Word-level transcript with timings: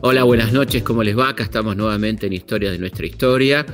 Hola, 0.00 0.24
buenas 0.24 0.52
noches, 0.52 0.82
¿cómo 0.82 1.02
les 1.02 1.16
va? 1.16 1.30
Acá 1.30 1.44
estamos 1.44 1.76
nuevamente 1.76 2.26
en 2.26 2.34
Historias 2.34 2.72
de 2.72 2.78
nuestra 2.78 3.06
historia. 3.06 3.64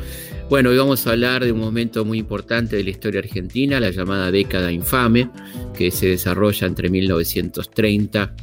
Bueno, 0.49 0.71
hoy 0.71 0.79
vamos 0.79 1.07
a 1.07 1.11
hablar 1.11 1.45
de 1.45 1.53
un 1.53 1.61
momento 1.61 2.05
muy 2.05 2.19
importante 2.19 2.77
de 2.77 2.85
la 2.85 2.91
historia 2.91 3.21
argentina, 3.21 3.81
la 3.81 3.91
llamada 3.91 4.31
década 4.31 4.71
infame, 4.71 5.31
que 5.77 5.91
se 5.91 6.07
desarrolla 6.09 6.67
entre 6.67 6.89
1930 6.89 8.35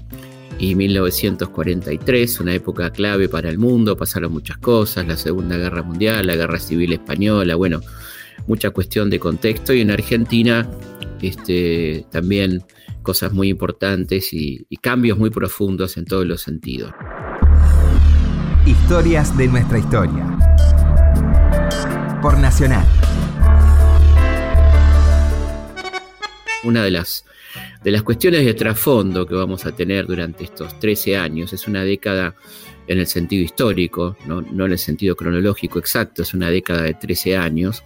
y 0.59 0.75
1943, 0.75 2.39
una 2.39 2.54
época 2.54 2.91
clave 2.91 3.30
para 3.30 3.50
el 3.50 3.57
mundo, 3.57 3.96
pasaron 3.96 4.32
muchas 4.34 4.57
cosas, 4.57 5.07
la 5.07 5.16
Segunda 5.16 5.57
Guerra 5.57 5.84
Mundial, 5.84 6.28
la 6.28 6.36
Guerra 6.36 6.59
Civil 6.59 6.94
Española, 6.94 7.55
bueno, 7.55 7.82
mucha 8.48 8.71
cuestión 8.71 9.09
de 9.09 9.20
contexto 9.20 9.73
y 9.73 9.82
en 9.82 9.91
Argentina 9.91 10.70
este, 11.21 12.05
también 12.12 12.64
cosas 13.08 13.32
muy 13.32 13.48
importantes 13.48 14.34
y, 14.34 14.66
y 14.68 14.75
cambios 14.75 15.18
muy 15.18 15.29
profundos 15.29 15.96
en 15.96 16.04
todos 16.04 16.25
los 16.25 16.42
sentidos. 16.42 16.92
Historias 18.66 19.38
de 19.38 19.47
nuestra 19.47 19.80
historia. 19.80 20.25
Por 22.21 22.38
Nacional. 22.38 22.86
Una 26.66 26.83
de 26.83 26.92
las, 26.92 27.24
de 27.82 27.92
las 27.92 28.04
cuestiones 28.04 28.43
de 28.43 28.54
trasfondo 28.54 29.25
que 29.25 29.36
vamos 29.36 29.66
a 29.66 29.74
tener 29.74 30.05
durante 30.05 30.44
estos 30.44 30.78
13 30.78 31.16
años 31.16 31.54
es 31.54 31.66
una 31.66 31.86
década 31.86 32.36
en 32.88 33.00
el 33.00 33.08
sentido 33.08 33.42
histórico, 33.42 34.17
no, 34.25 34.39
en 34.39 34.72
el 34.73 34.78
sentido 34.78 35.16
cronológico 35.16 35.80
exacto, 35.80 36.23
es 36.23 36.33
una 36.33 36.50
década 36.50 36.81
de 36.81 36.94
13 36.94 37.38
años, 37.38 37.83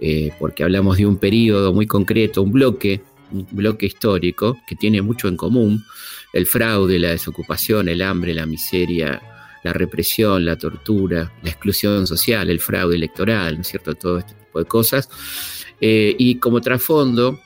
eh, 0.00 0.32
porque 0.40 0.64
hablamos 0.64 0.96
de 0.96 1.06
un 1.06 1.18
periodo 1.18 1.72
muy 1.72 1.86
concreto, 1.86 2.42
un 2.42 2.50
bloque, 2.50 3.02
un 3.32 3.46
bloque 3.50 3.86
histórico 3.86 4.58
que 4.66 4.76
tiene 4.76 5.02
mucho 5.02 5.28
en 5.28 5.36
común, 5.36 5.84
el 6.32 6.46
fraude, 6.46 6.98
la 6.98 7.10
desocupación, 7.10 7.88
el 7.88 8.02
hambre, 8.02 8.34
la 8.34 8.46
miseria, 8.46 9.22
la 9.62 9.72
represión, 9.72 10.44
la 10.44 10.56
tortura, 10.56 11.32
la 11.42 11.50
exclusión 11.50 12.06
social, 12.06 12.50
el 12.50 12.60
fraude 12.60 12.96
electoral, 12.96 13.56
¿no 13.56 13.60
es 13.62 13.68
cierto? 13.68 13.94
Todo 13.94 14.18
este 14.18 14.34
tipo 14.34 14.58
de 14.58 14.64
cosas. 14.64 15.08
Eh, 15.80 16.14
y 16.18 16.36
como 16.36 16.60
trasfondo 16.60 17.40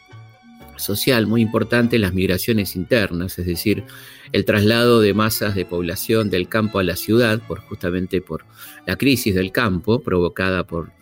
social 0.77 1.27
muy 1.27 1.43
importante, 1.43 1.99
las 1.99 2.15
migraciones 2.15 2.75
internas, 2.77 3.39
es 3.39 3.47
decir, 3.47 3.85
el 4.33 4.45
traslado 4.45 5.01
de 5.01 5.15
masas 5.15 5.55
de 5.55 5.65
población 5.65 6.31
del 6.31 6.49
campo 6.49 6.79
a 6.79 6.85
la 6.85 6.97
ciudad, 6.97 7.41
por, 7.47 7.61
justamente 7.61 8.21
por 8.21 8.45
la 8.87 8.97
crisis 8.97 9.35
del 9.35 9.53
campo 9.53 10.01
provocada 10.01 10.67
por, 10.67 10.93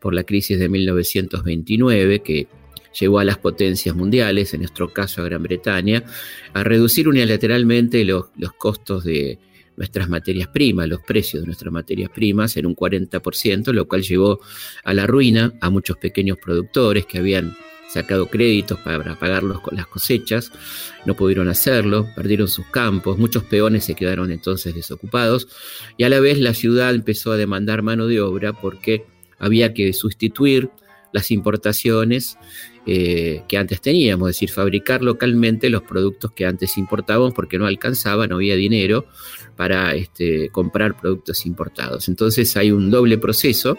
por 0.00 0.14
la 0.14 0.24
crisis 0.24 0.58
de 0.58 0.68
1929, 0.68 2.20
que 2.20 2.48
llevó 2.98 3.18
a 3.18 3.24
las 3.24 3.38
potencias 3.38 3.94
mundiales, 3.94 4.54
en 4.54 4.60
nuestro 4.60 4.92
caso 4.92 5.22
a 5.22 5.24
Gran 5.24 5.42
Bretaña, 5.42 6.04
a 6.52 6.62
reducir 6.62 7.08
unilateralmente 7.08 8.04
los, 8.04 8.26
los 8.36 8.52
costos 8.52 9.04
de, 9.04 9.38
nuestras 9.78 10.08
materias 10.08 10.48
primas, 10.48 10.88
los 10.88 11.00
precios 11.02 11.40
de 11.40 11.46
nuestras 11.46 11.72
materias 11.72 12.10
primas 12.10 12.56
en 12.56 12.66
un 12.66 12.74
40%, 12.74 13.72
lo 13.72 13.86
cual 13.86 14.02
llevó 14.02 14.40
a 14.82 14.92
la 14.92 15.06
ruina 15.06 15.54
a 15.60 15.70
muchos 15.70 15.96
pequeños 15.96 16.36
productores 16.36 17.06
que 17.06 17.18
habían 17.18 17.56
sacado 17.88 18.26
créditos 18.26 18.78
para 18.80 19.18
pagar 19.18 19.44
las 19.44 19.86
cosechas, 19.86 20.50
no 21.06 21.14
pudieron 21.14 21.48
hacerlo, 21.48 22.08
perdieron 22.16 22.48
sus 22.48 22.66
campos, 22.66 23.18
muchos 23.18 23.44
peones 23.44 23.84
se 23.84 23.94
quedaron 23.94 24.32
entonces 24.32 24.74
desocupados 24.74 25.48
y 25.96 26.02
a 26.02 26.08
la 26.08 26.20
vez 26.20 26.38
la 26.38 26.54
ciudad 26.54 26.92
empezó 26.94 27.30
a 27.30 27.36
demandar 27.36 27.82
mano 27.82 28.08
de 28.08 28.20
obra 28.20 28.52
porque 28.52 29.06
había 29.38 29.72
que 29.72 29.92
sustituir 29.92 30.70
las 31.12 31.30
importaciones 31.30 32.36
eh, 32.90 33.42
que 33.46 33.58
antes 33.58 33.82
teníamos, 33.82 34.30
es 34.30 34.36
decir, 34.36 34.48
fabricar 34.48 35.02
localmente 35.02 35.68
los 35.68 35.82
productos 35.82 36.32
que 36.32 36.46
antes 36.46 36.78
importábamos 36.78 37.34
porque 37.34 37.58
no 37.58 37.66
alcanzaba, 37.66 38.26
no 38.26 38.36
había 38.36 38.56
dinero 38.56 39.04
para 39.56 39.94
este, 39.94 40.48
comprar 40.48 40.98
productos 40.98 41.44
importados. 41.44 42.08
Entonces 42.08 42.56
hay 42.56 42.70
un 42.70 42.90
doble 42.90 43.18
proceso, 43.18 43.76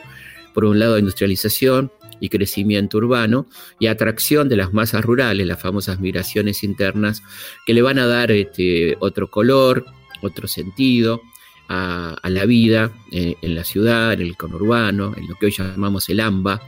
por 0.54 0.64
un 0.66 0.78
lado 0.78 1.00
industrialización 1.00 1.92
y 2.20 2.30
crecimiento 2.30 3.00
urbano 3.00 3.48
y 3.80 3.88
atracción 3.88 4.48
de 4.48 4.58
las 4.58 4.74
masas 4.74 5.04
rurales, 5.04 5.48
las 5.48 5.60
famosas 5.60 6.00
migraciones 6.00 6.64
internas, 6.64 7.24
que 7.66 7.74
le 7.74 7.82
van 7.82 7.98
a 7.98 8.06
dar 8.06 8.30
este, 8.30 8.96
otro 9.00 9.32
color, 9.32 9.86
otro 10.22 10.48
sentido 10.48 11.20
a, 11.68 12.16
la 12.26 12.46
vida 12.46 12.92
eh, 13.12 13.38
en 13.42 13.56
la 13.56 13.64
ciudad, 13.64 14.14
en 14.14 14.22
el 14.22 14.38
conurbano, 14.38 15.16
en 15.18 15.28
lo 15.28 15.34
que 15.34 15.48
hoy 15.48 15.52
llamamos 15.52 16.10
el 16.10 16.20
AMBA 16.20 16.62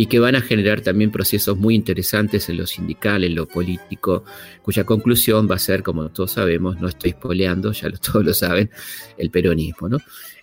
y 0.00 0.06
que 0.06 0.18
van 0.18 0.34
a 0.34 0.40
generar 0.40 0.80
también 0.80 1.10
procesos 1.10 1.58
muy 1.58 1.74
interesantes 1.74 2.48
en 2.48 2.56
lo 2.56 2.66
sindical, 2.66 3.22
en 3.22 3.34
lo 3.34 3.46
político, 3.46 4.24
cuya 4.62 4.84
conclusión 4.84 5.46
va 5.46 5.56
a 5.56 5.58
ser, 5.58 5.82
como 5.82 6.08
todos 6.08 6.32
sabemos, 6.32 6.80
no 6.80 6.88
estoy 6.88 7.10
spoileando, 7.10 7.72
ya 7.72 7.90
todos 8.00 8.24
lo 8.24 8.32
saben, 8.32 8.70
el 9.18 9.30
peronismo. 9.30 9.90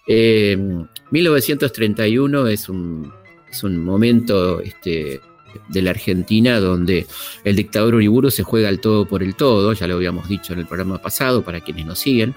1931 0.06 2.48
eh, 2.48 2.54
es 2.54 2.70
un, 2.70 3.12
es 3.50 3.64
un 3.64 3.84
momento 3.84 4.62
este, 4.62 5.22
de 5.70 5.82
la 5.82 5.90
Argentina 5.90 6.60
donde 6.60 7.08
el 7.44 7.56
dictador 7.56 7.96
Uriburu 7.96 8.30
se 8.30 8.44
juega 8.44 8.70
al 8.70 8.80
todo 8.80 9.08
por 9.08 9.24
el 9.24 9.34
todo, 9.34 9.74
ya 9.74 9.88
lo 9.88 9.96
habíamos 9.96 10.30
dicho 10.30 10.54
en 10.54 10.60
el 10.60 10.68
programa 10.68 11.02
pasado, 11.02 11.44
para 11.44 11.62
quienes 11.62 11.88
nos 11.88 11.98
siguen, 11.98 12.36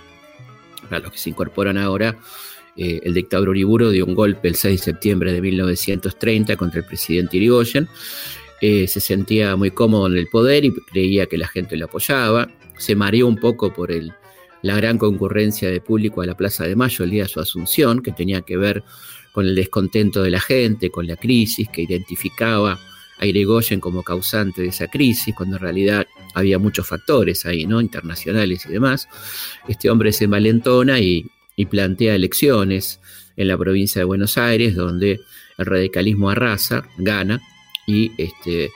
para 0.89 1.01
los 1.01 1.13
que 1.13 1.19
se 1.19 1.29
incorporan 1.29 1.77
ahora, 1.77 2.17
eh, 2.77 3.01
el 3.03 3.15
dictador 3.15 3.51
Uriburu 3.51 3.91
dio 3.91 4.07
un 4.07 4.15
golpe 4.15 4.49
el 4.49 4.55
6 4.55 4.81
de 4.81 4.85
septiembre 4.85 5.33
de 5.33 5.41
1930 5.41 6.57
contra 6.57 6.81
el 6.81 6.87
presidente 6.87 7.37
Irigoyen. 7.37 7.89
Eh, 8.61 8.87
se 8.87 9.01
sentía 9.01 9.57
muy 9.57 9.71
cómodo 9.71 10.07
en 10.07 10.19
el 10.19 10.29
poder 10.29 10.65
y 10.65 10.73
creía 10.73 11.27
que 11.27 11.39
la 11.39 11.49
gente 11.49 11.77
lo 11.77 11.87
apoyaba. 11.87 12.49
Se 12.77 12.95
mareó 12.95 13.27
un 13.27 13.37
poco 13.37 13.73
por 13.73 13.91
el, 13.91 14.13
la 14.63 14.77
gran 14.77 14.99
concurrencia 14.99 15.71
de 15.71 15.81
público 15.81 16.21
a 16.23 16.27
la 16.27 16.37
Plaza 16.37 16.65
de 16.65 16.77
Mayo 16.77 17.05
el 17.05 17.11
día 17.11 17.23
de 17.25 17.29
su 17.29 17.41
asunción, 17.41 18.03
que 18.03 18.13
tenía 18.13 18.43
que 18.43 18.57
ver 18.57 18.83
con 19.33 19.47
el 19.47 19.55
descontento 19.55 20.23
de 20.23 20.31
la 20.31 20.41
gente, 20.41 20.91
con 20.91 21.07
la 21.07 21.17
crisis, 21.17 21.69
que 21.69 21.83
identificaba 21.83 22.79
a 23.19 23.27
Irigoyen 23.27 23.81
como 23.81 24.03
causante 24.03 24.63
de 24.63 24.69
esa 24.69 24.89
crisis, 24.89 25.35
cuando 25.35 25.57
en 25.57 25.63
realidad 25.63 26.07
había 26.35 26.59
muchos 26.59 26.87
factores 26.87 27.45
ahí, 27.47 27.67
¿no? 27.67 27.81
Internacionales 27.81 28.65
y 28.67 28.73
demás. 28.73 29.09
Este 29.69 29.91
hombre 29.91 30.13
se 30.13 30.27
malentona 30.27 30.99
y 31.01 31.27
y 31.61 31.67
plantea 31.67 32.15
elecciones 32.15 33.01
en 33.37 33.49
la 33.49 33.59
provincia 33.59 34.01
de 34.01 34.07
Buenos 34.07 34.39
Aires, 34.39 34.75
donde 34.75 35.21
el 35.59 35.67
radicalismo 35.67 36.31
arrasa, 36.31 36.89
gana, 36.97 37.39
y 37.87 38.13
este, 38.17 38.71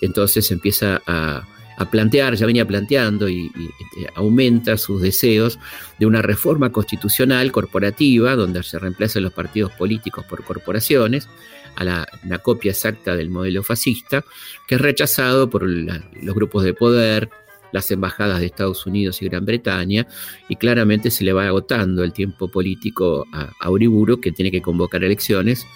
entonces 0.00 0.50
empieza 0.50 1.00
a, 1.06 1.46
plantear, 1.92 2.34
ya 2.34 2.46
venía 2.46 2.66
planteando 2.66 3.28
y, 3.28 3.46
este, 3.46 4.12
aumenta 4.16 4.76
sus 4.76 5.00
deseos 5.00 5.60
de 5.98 6.06
una 6.06 6.22
reforma 6.22 6.72
constitucional 6.72 7.52
corporativa, 7.52 8.34
donde 8.34 8.64
se 8.64 8.80
reemplazan 8.80 9.22
los 9.22 9.32
partidos 9.32 9.72
políticos 9.72 10.24
por 10.24 10.42
corporaciones, 10.44 11.28
a 11.76 11.84
la, 11.84 12.08
una 12.24 12.38
copia 12.38 12.72
exacta 12.72 13.14
del 13.14 13.30
modelo 13.30 13.62
fascista, 13.62 14.24
que 14.66 14.74
es 14.74 14.80
rechazado 14.80 15.50
por 15.50 15.62
los 15.64 16.34
grupos 16.34 16.64
de 16.64 16.74
poder, 16.74 17.30
las 17.74 17.90
embajadas 17.90 18.38
de 18.38 18.46
Estados 18.46 18.86
Unidos 18.86 19.20
y 19.20 19.24
Gran 19.26 19.44
Bretaña, 19.44 20.06
y 20.48 20.54
claramente 20.54 21.10
se 21.10 21.24
le 21.24 21.32
va 21.32 21.48
agotando 21.48 22.04
el 22.04 22.12
tiempo 22.12 22.46
político 22.46 23.26
a, 23.32 23.68
Uriburu, 23.68 24.20
que 24.20 24.30
tiene 24.30 24.52
que 24.52 24.62
convocar 24.62 25.02
elecciones 25.02 25.66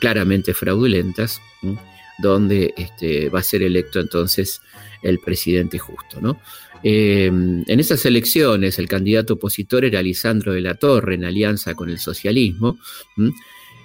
claramente 0.00 0.54
fraudulentas, 0.54 1.42
donde 2.18 2.72
este, 2.78 3.28
va 3.28 3.40
a 3.40 3.42
ser 3.42 3.62
electo 3.62 4.00
entonces 4.00 4.62
el 5.02 5.18
presidente 5.18 5.78
justo. 5.78 6.18
¿no? 6.18 6.40
Em, 6.82 7.62
en 7.66 7.78
esas 7.78 8.06
elecciones 8.06 8.78
el 8.78 8.88
candidato 8.88 9.34
opositor 9.34 9.84
era 9.84 10.00
Lisandro 10.00 10.54
de 10.54 10.62
la 10.62 10.76
Torre, 10.76 11.16
en 11.16 11.26
alianza 11.26 11.74
con 11.74 11.90
el 11.90 11.98
socialismo, 11.98 12.78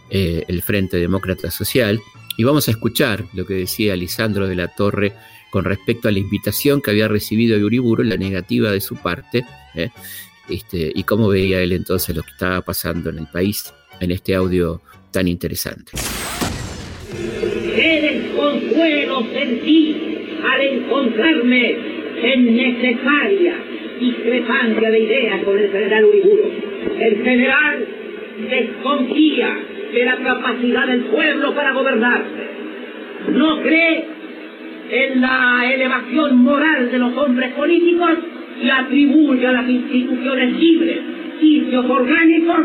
eh, 0.09 0.46
el 0.47 0.62
Frente 0.62 0.96
Demócrata 0.96 1.52
Social, 1.52 2.00
y 2.38 2.46
vamos 2.46 2.70
a 2.70 2.72
escuchar 2.72 3.26
lo 3.34 3.46
que 3.46 3.56
decía 3.56 3.97
Lisandro 3.97 4.47
de 4.47 4.56
la 4.56 4.70
Torre 4.70 5.14
con 5.49 5.65
respecto 5.65 6.07
a 6.07 6.11
la 6.11 6.19
invitación 6.19 6.81
que 6.81 6.91
había 6.91 7.07
recibido 7.07 7.57
de 7.57 7.63
Uriburu, 7.63 8.03
la 8.03 8.17
negativa 8.17 8.72
de 8.72 8.81
su 8.81 8.96
parte, 8.96 9.46
¿eh? 9.75 9.90
este, 10.49 10.91
y 10.93 11.03
cómo 11.03 11.28
veía 11.29 11.61
él 11.61 11.72
entonces 11.72 12.16
lo 12.16 12.23
que 12.23 12.31
estaba 12.31 12.61
pasando 12.61 13.09
en 13.09 13.19
el 13.19 13.28
país 13.28 13.73
en 13.99 14.11
este 14.11 14.35
audio 14.35 14.81
tan 15.11 15.28
interesante. 15.28 15.91
Qué 17.75 18.01
desconsuelo 18.01 19.23
sentí 19.34 19.96
al 20.43 20.61
encontrarme 20.61 21.78
en 22.22 22.55
necesaria 22.55 23.55
discrepancia 23.99 24.90
de 24.90 24.99
ideas 24.99 25.43
con 25.43 25.57
el 25.57 25.72
general 25.72 26.05
Uriburu. 26.05 26.52
El 26.99 27.23
general 27.23 27.87
desconfía 28.49 29.59
de 29.93 30.05
la 30.05 30.17
capacidad 30.23 30.87
del 30.87 31.05
pueblo 31.05 31.53
para 31.55 31.73
gobernarse. 31.73 32.49
No 33.31 33.61
cree 33.61 34.18
en 34.90 35.22
la 35.22 35.72
elevación 35.74 36.38
moral 36.38 36.91
de 36.91 36.97
los 36.97 37.16
hombres 37.18 37.52
políticos 37.53 38.09
y 38.62 38.70
atribuye 38.70 39.47
a 39.47 39.52
las 39.53 39.70
instituciones 39.70 40.59
libres 40.59 41.00
sitios 41.40 41.86
orgánicos 41.90 42.58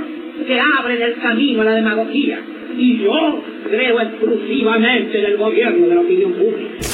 que 0.46 0.58
abren 0.58 1.00
el 1.00 1.14
camino 1.16 1.62
a 1.62 1.64
la 1.64 1.74
demagogía. 1.74 2.40
Y 2.76 2.98
yo 2.98 3.42
creo 3.70 4.00
exclusivamente 4.00 5.18
en 5.18 5.24
el 5.26 5.36
gobierno 5.36 5.86
de 5.86 5.94
la 5.94 6.00
opinión 6.00 6.32
pública. 6.32 6.93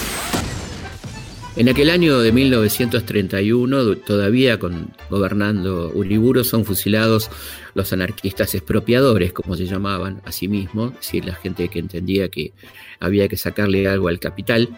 En 1.56 1.68
aquel 1.68 1.90
año 1.90 2.20
de 2.20 2.30
1931, 2.30 3.96
todavía 3.98 4.58
con, 4.60 4.94
gobernando 5.10 5.90
Uriburu, 5.92 6.44
son 6.44 6.64
fusilados 6.64 7.28
los 7.74 7.92
anarquistas 7.92 8.54
expropiadores, 8.54 9.32
como 9.32 9.56
se 9.56 9.66
llamaban 9.66 10.22
a 10.24 10.32
sí 10.32 10.46
mismos, 10.46 10.92
es 10.92 11.00
decir, 11.00 11.24
la 11.24 11.34
gente 11.34 11.68
que 11.68 11.80
entendía 11.80 12.28
que 12.28 12.52
había 13.00 13.26
que 13.26 13.36
sacarle 13.36 13.88
algo 13.88 14.08
al 14.08 14.20
capital 14.20 14.68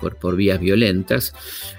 por, 0.00 0.36
vías 0.36 0.58
violentas, 0.58 1.32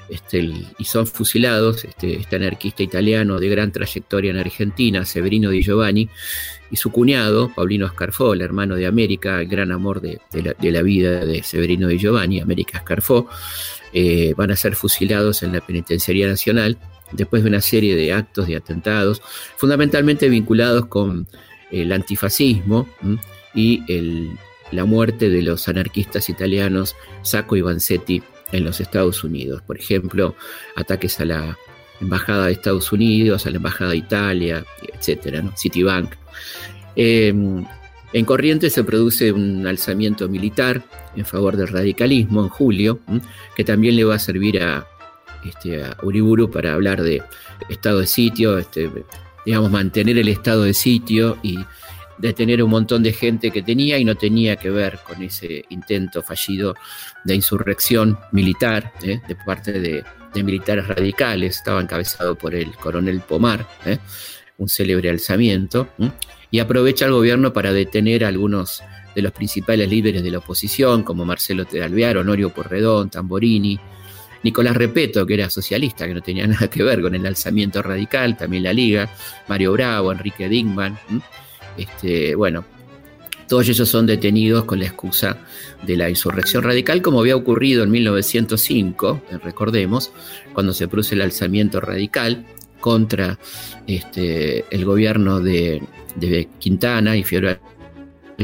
este, 0.10 0.50
y 0.78 0.86
son 0.86 1.08
fusilados 1.08 1.84
este, 1.84 2.16
este, 2.16 2.36
anarquista 2.38 2.84
italiano 2.84 3.40
de 3.40 3.50
gran 3.50 3.72
trayectoria 3.72 4.32
en 4.32 4.38
Argentina, 4.38 5.06
Severino 5.06 5.50
Di 5.50 5.62
Giovanni, 5.62 6.10
y 6.72 6.78
su 6.78 6.90
cuñado, 6.90 7.52
Paulino 7.54 7.88
Scarfó, 7.90 8.34
el 8.34 8.42
hermano 8.42 8.76
de 8.76 8.88
América, 8.88 9.42
el 9.42 9.48
gran 9.48 9.74
amor 9.74 10.00
de, 10.00 10.22
la, 10.32 10.54
de 10.54 10.72
la, 10.72 10.82
vida 10.82 11.26
de 11.26 11.44
Severino 11.44 11.90
Di 11.90 11.98
Giovanni, 11.98 12.40
América 12.40 12.80
Scarfó, 12.80 13.28
eh, 13.94 14.34
van 14.36 14.52
a 14.52 14.56
ser 14.56 14.76
fusilados 14.76 15.44
en 15.44 15.54
la 15.54 15.62
Penitenciaría 15.62 16.28
Nacional 16.28 16.78
después 17.12 17.44
de 17.44 17.50
una 17.50 17.62
serie 17.62 17.96
de 17.96 18.14
actos 18.14 18.48
de 18.48 18.56
atentados, 18.56 19.22
fundamentalmente 19.58 20.30
vinculados 20.30 20.86
con 20.86 21.28
el 21.72 21.92
antifascismo 21.92 22.88
y 23.54 23.84
la 24.72 24.86
muerte 24.86 25.30
de 25.30 25.42
los 25.42 25.68
anarquistas 25.68 26.30
italianos 26.30 26.96
Sacco 27.22 27.56
y 27.56 27.62
Vanzetti 27.62 28.24
en 28.52 28.64
los 28.64 28.80
Estados 28.80 29.24
Unidos. 29.24 29.62
Por 29.62 29.78
ejemplo, 29.78 30.36
ataques 30.76 31.20
a 31.20 31.26
la 31.26 31.58
Embajada 32.00 32.48
de 32.48 32.54
Estados 32.54 32.92
Unidos, 32.92 33.46
a 33.46 33.52
la 33.52 33.58
Embajada 33.58 33.92
de 33.92 33.98
Italia, 33.98 34.66
etc. 34.82 35.44
Citibank. 35.56 36.14
Em, 36.96 37.64
en 38.14 38.26
Corrientes 38.26 38.74
se 38.74 38.84
produce 38.84 39.32
un 39.32 39.66
alzamiento 39.66 40.28
militar 40.28 40.84
en 41.16 41.26
favor 41.26 41.56
del 41.56 41.70
radicalismo 41.70 42.44
en 42.44 42.50
julio, 42.50 43.00
que 43.56 43.64
también 43.64 43.96
le 43.96 44.04
va 44.04 44.16
a 44.16 44.20
servir 44.20 44.62
a, 44.62 44.86
este, 45.46 45.84
Uriburu 46.04 46.50
para 46.52 46.74
hablar 46.74 47.02
de 47.02 47.22
estado 47.70 48.00
de 48.00 48.08
sitio, 48.08 48.58
este, 48.58 48.90
digamos, 49.46 49.72
mantener 49.72 50.18
el 50.18 50.28
estado 50.28 50.64
de 50.64 50.74
sitio 50.74 51.38
y 51.42 51.58
detener 52.18 52.62
un 52.62 52.70
montón 52.70 53.02
de 53.02 53.14
gente 53.14 53.50
que 53.50 53.64
tenía 53.64 53.98
y 53.98 54.06
no 54.06 54.16
tenía 54.16 54.56
que 54.56 54.70
ver 54.70 55.00
con 55.08 55.24
ese 55.24 55.66
intento 55.70 56.22
fallido 56.22 56.76
de 57.24 57.36
insurrección 57.36 58.18
militar 58.32 58.94
¿eh? 59.02 59.20
de 59.28 59.36
parte 59.36 59.80
de, 59.80 60.04
militares 60.34 60.88
radicales, 60.88 61.58
estaba 61.58 61.82
encabezado 61.82 62.36
por 62.36 62.56
el 62.56 62.72
coronel 62.76 63.20
Pomar, 63.20 63.68
¿eh? 63.86 63.98
un 64.58 64.70
célebre 64.70 65.10
alzamiento 65.10 65.90
y 66.52 66.60
aprovecha 66.60 67.06
el 67.06 67.14
gobierno 67.14 67.54
para 67.54 67.72
detener 67.74 68.26
a 68.26 68.28
algunos 68.28 68.84
de 69.16 69.22
los 69.22 69.32
principales 69.32 69.90
líderes 69.90 70.22
de 70.22 70.32
la 70.32 70.38
oposición, 70.40 71.04
como 71.04 71.26
Marcelo 71.26 71.66
Alvear, 71.82 72.18
Honorio 72.18 72.50
Porredón, 72.50 73.10
Tamborini, 73.10 73.80
Nicolás 74.44 74.76
Repeto, 74.76 75.26
que 75.26 75.34
era 75.36 75.50
socialista, 75.50 76.08
que 76.08 76.14
no 76.14 76.22
tenía 76.22 76.46
nada 76.48 76.70
que 76.70 76.84
ver 76.84 77.02
con 77.02 77.16
el 77.16 77.26
alzamiento 77.26 77.82
radical, 77.82 78.38
también 78.38 78.64
la 78.64 78.74
Liga, 78.74 79.10
Mario 79.48 79.74
Bravo, 79.74 80.12
Enrique 80.12 80.50
Dingman. 80.50 81.00
Este, 81.78 82.36
bueno, 82.36 82.66
todos 83.48 83.68
ellos 83.70 83.88
son 83.88 84.06
detenidos 84.06 84.66
con 84.66 84.80
la 84.80 84.86
excusa 84.86 85.38
de 85.84 85.98
la 85.98 86.10
insurrección 86.10 86.64
radical, 86.64 87.02
como 87.02 87.22
había 87.22 87.36
ocurrido 87.36 87.84
en 87.84 87.92
1905, 87.92 89.22
eh, 89.30 89.38
recordemos, 89.44 90.12
cuando 90.54 90.74
se 90.74 90.88
produce 90.88 91.16
el 91.16 91.22
alzamiento 91.22 91.80
radical 91.80 92.46
contra 92.80 93.38
este, 93.88 94.66
el 94.72 94.86
gobierno 94.86 95.40
de, 95.40 95.82
de 96.16 96.50
Quintana 96.60 97.16
y 97.16 97.24
Fiora 97.24 97.60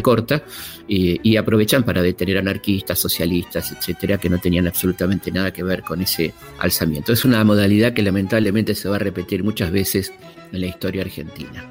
Corta 0.02 0.44
y, 0.88 1.36
aprovechan 1.36 1.84
para 1.84 2.02
detener 2.02 2.38
anarquistas, 2.38 3.00
socialistas, 3.00 3.72
etcétera, 3.72 4.18
que 4.18 4.30
no 4.30 4.40
tenían 4.40 4.68
absolutamente 4.68 5.32
nada 5.32 5.52
que 5.52 5.64
ver 5.64 5.82
con 5.82 6.02
ese 6.02 6.34
alzamiento. 6.60 7.12
Es 7.12 7.26
una 7.26 7.44
modalidad 7.44 7.94
que 7.94 8.02
lamentablemente 8.02 8.74
se 8.76 8.88
va 8.88 8.96
a 8.96 9.00
repetir 9.00 9.44
muchas 9.44 9.72
veces 9.72 10.14
en 10.52 10.62
la 10.62 10.68
historia 10.68 11.02
argentina. 11.02 11.70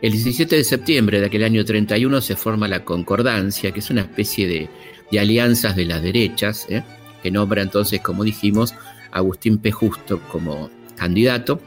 El 0.00 0.12
17 0.12 0.56
de 0.56 0.64
septiembre 0.64 1.20
de 1.20 1.26
aquel 1.26 1.42
año 1.42 1.64
31 1.64 2.20
se 2.20 2.36
forma 2.36 2.68
la 2.68 2.84
Concordancia, 2.84 3.72
que 3.72 3.80
es 3.80 3.90
una 3.90 4.02
especie 4.02 4.46
de, 4.46 5.18
alianzas 5.18 5.74
de 5.74 5.86
las 5.86 6.02
derechas, 6.02 6.66
¿eh? 6.68 6.84
que 7.22 7.30
nombra 7.30 7.62
entonces, 7.62 8.00
como 8.00 8.24
dijimos, 8.24 8.74
Agustín 9.10 9.58
P. 9.58 9.72
Justo 9.72 10.20
como 10.30 10.70
candidato, 10.96 11.60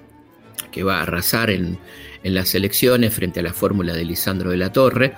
que 0.71 0.83
va 0.83 0.99
a 0.99 1.01
arrasar 1.01 1.49
en, 1.49 1.77
las 2.23 2.53
elecciones 2.55 3.13
frente 3.13 3.39
a 3.39 3.43
la 3.43 3.53
fórmula 3.53 3.93
de 3.93 4.05
Lisandro 4.05 4.51
de 4.51 4.57
la 4.57 4.71
Torre, 4.71 5.13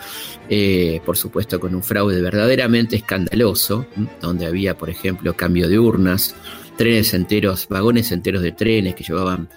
eh, 0.49 1.01
por 1.05 1.17
supuesto 1.17 1.59
con 1.59 1.75
un 1.75 1.83
fraude 1.83 2.21
verdaderamente 2.21 2.95
escandaloso, 2.95 3.87
donde 4.21 4.45
había, 4.45 4.77
por 4.77 4.89
ejemplo, 4.89 5.35
cambio 5.35 5.67
de 5.67 5.79
urnas, 5.79 6.35
trenes 6.77 7.13
enteros, 7.13 7.67
vagones 7.67 8.11
enteros 8.11 8.41
de 8.41 8.51
trenes 8.51 8.95
que 8.95 9.03
llevaban 9.03 9.49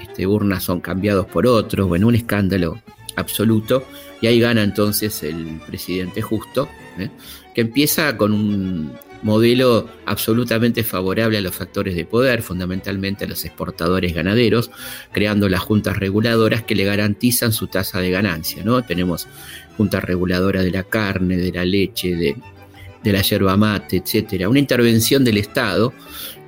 este, 0.00 0.26
urnas 0.26 0.64
son 0.64 0.80
cambiados 0.80 1.26
por 1.26 1.46
otros, 1.46 1.88
bueno, 1.88 2.08
un 2.08 2.14
escándalo 2.14 2.80
absoluto, 3.16 3.84
y 4.20 4.26
ahí 4.26 4.40
gana 4.40 4.62
entonces 4.62 5.22
el 5.22 5.60
presidente 5.66 6.22
justo, 6.22 6.68
¿eh? 6.98 7.10
que 7.54 7.60
empieza 7.60 8.16
con 8.16 8.32
un 8.32 8.92
modelo 9.22 9.88
absolutamente 10.04 10.84
favorable 10.84 11.38
a 11.38 11.40
los 11.40 11.54
factores 11.54 11.94
de 11.94 12.04
poder, 12.04 12.42
fundamentalmente 12.42 13.24
a 13.24 13.28
los 13.28 13.44
exportadores 13.44 14.14
ganaderos, 14.14 14.70
creando 15.12 15.48
las 15.48 15.60
juntas 15.60 15.96
reguladoras 15.96 16.62
que 16.62 16.74
le 16.74 16.84
garantizan 16.84 17.52
su 17.52 17.68
tasa 17.68 18.00
de 18.00 18.10
ganancia. 18.10 18.62
¿no? 18.64 18.82
Tenemos 18.82 19.28
juntas 19.76 20.04
reguladoras 20.04 20.64
de 20.64 20.70
la 20.70 20.82
carne, 20.82 21.36
de 21.36 21.52
la 21.52 21.64
leche, 21.64 22.14
de, 22.14 23.12
la 23.12 23.22
yerba 23.22 23.56
mate, 23.56 24.02
etc. 24.04 24.48
Una 24.48 24.58
intervención 24.58 25.24
del 25.24 25.38
Estado 25.38 25.92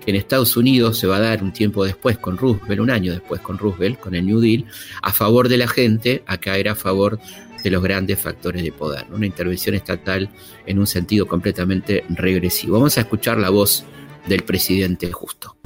que 0.05 0.11
en 0.11 0.17
Estados 0.17 0.57
Unidos 0.57 0.99
se 0.99 1.07
va 1.07 1.17
a 1.17 1.21
dar 1.21 1.43
un 1.43 1.53
tiempo 1.53 1.85
después 1.85 2.19
con 2.19 2.37
Roosevelt, 2.37 2.81
un 2.81 2.91
año 2.91 3.13
después 3.13 3.41
con 3.41 3.57
Roosevelt, 3.57 3.99
con 3.99 4.15
el 4.15 4.27
New 4.27 4.39
Deal, 4.39 4.67
a 5.01 5.13
favor 5.13 5.49
de 5.49 5.57
la 5.57 5.67
gente, 5.67 6.23
a 6.27 6.37
caer 6.37 6.69
a 6.69 6.75
favor 6.75 7.19
de 7.65 7.71
los 7.71 7.83
grandes 7.83 8.21
factores 8.21 8.63
de 8.63 8.71
poder. 8.71 9.07
Una 9.11 9.27
intervención 9.27 9.75
estatal 9.75 10.29
en 10.67 10.79
un 10.79 10.87
sentido 10.87 11.27
completamente 11.27 12.05
regresivo. 12.11 12.75
Vamos 12.75 12.97
a 12.99 13.01
escuchar 13.01 13.39
la 13.39 13.51
voz 13.51 13.87
del 14.27 14.43
presidente 14.43 15.11
justo. 15.11 15.57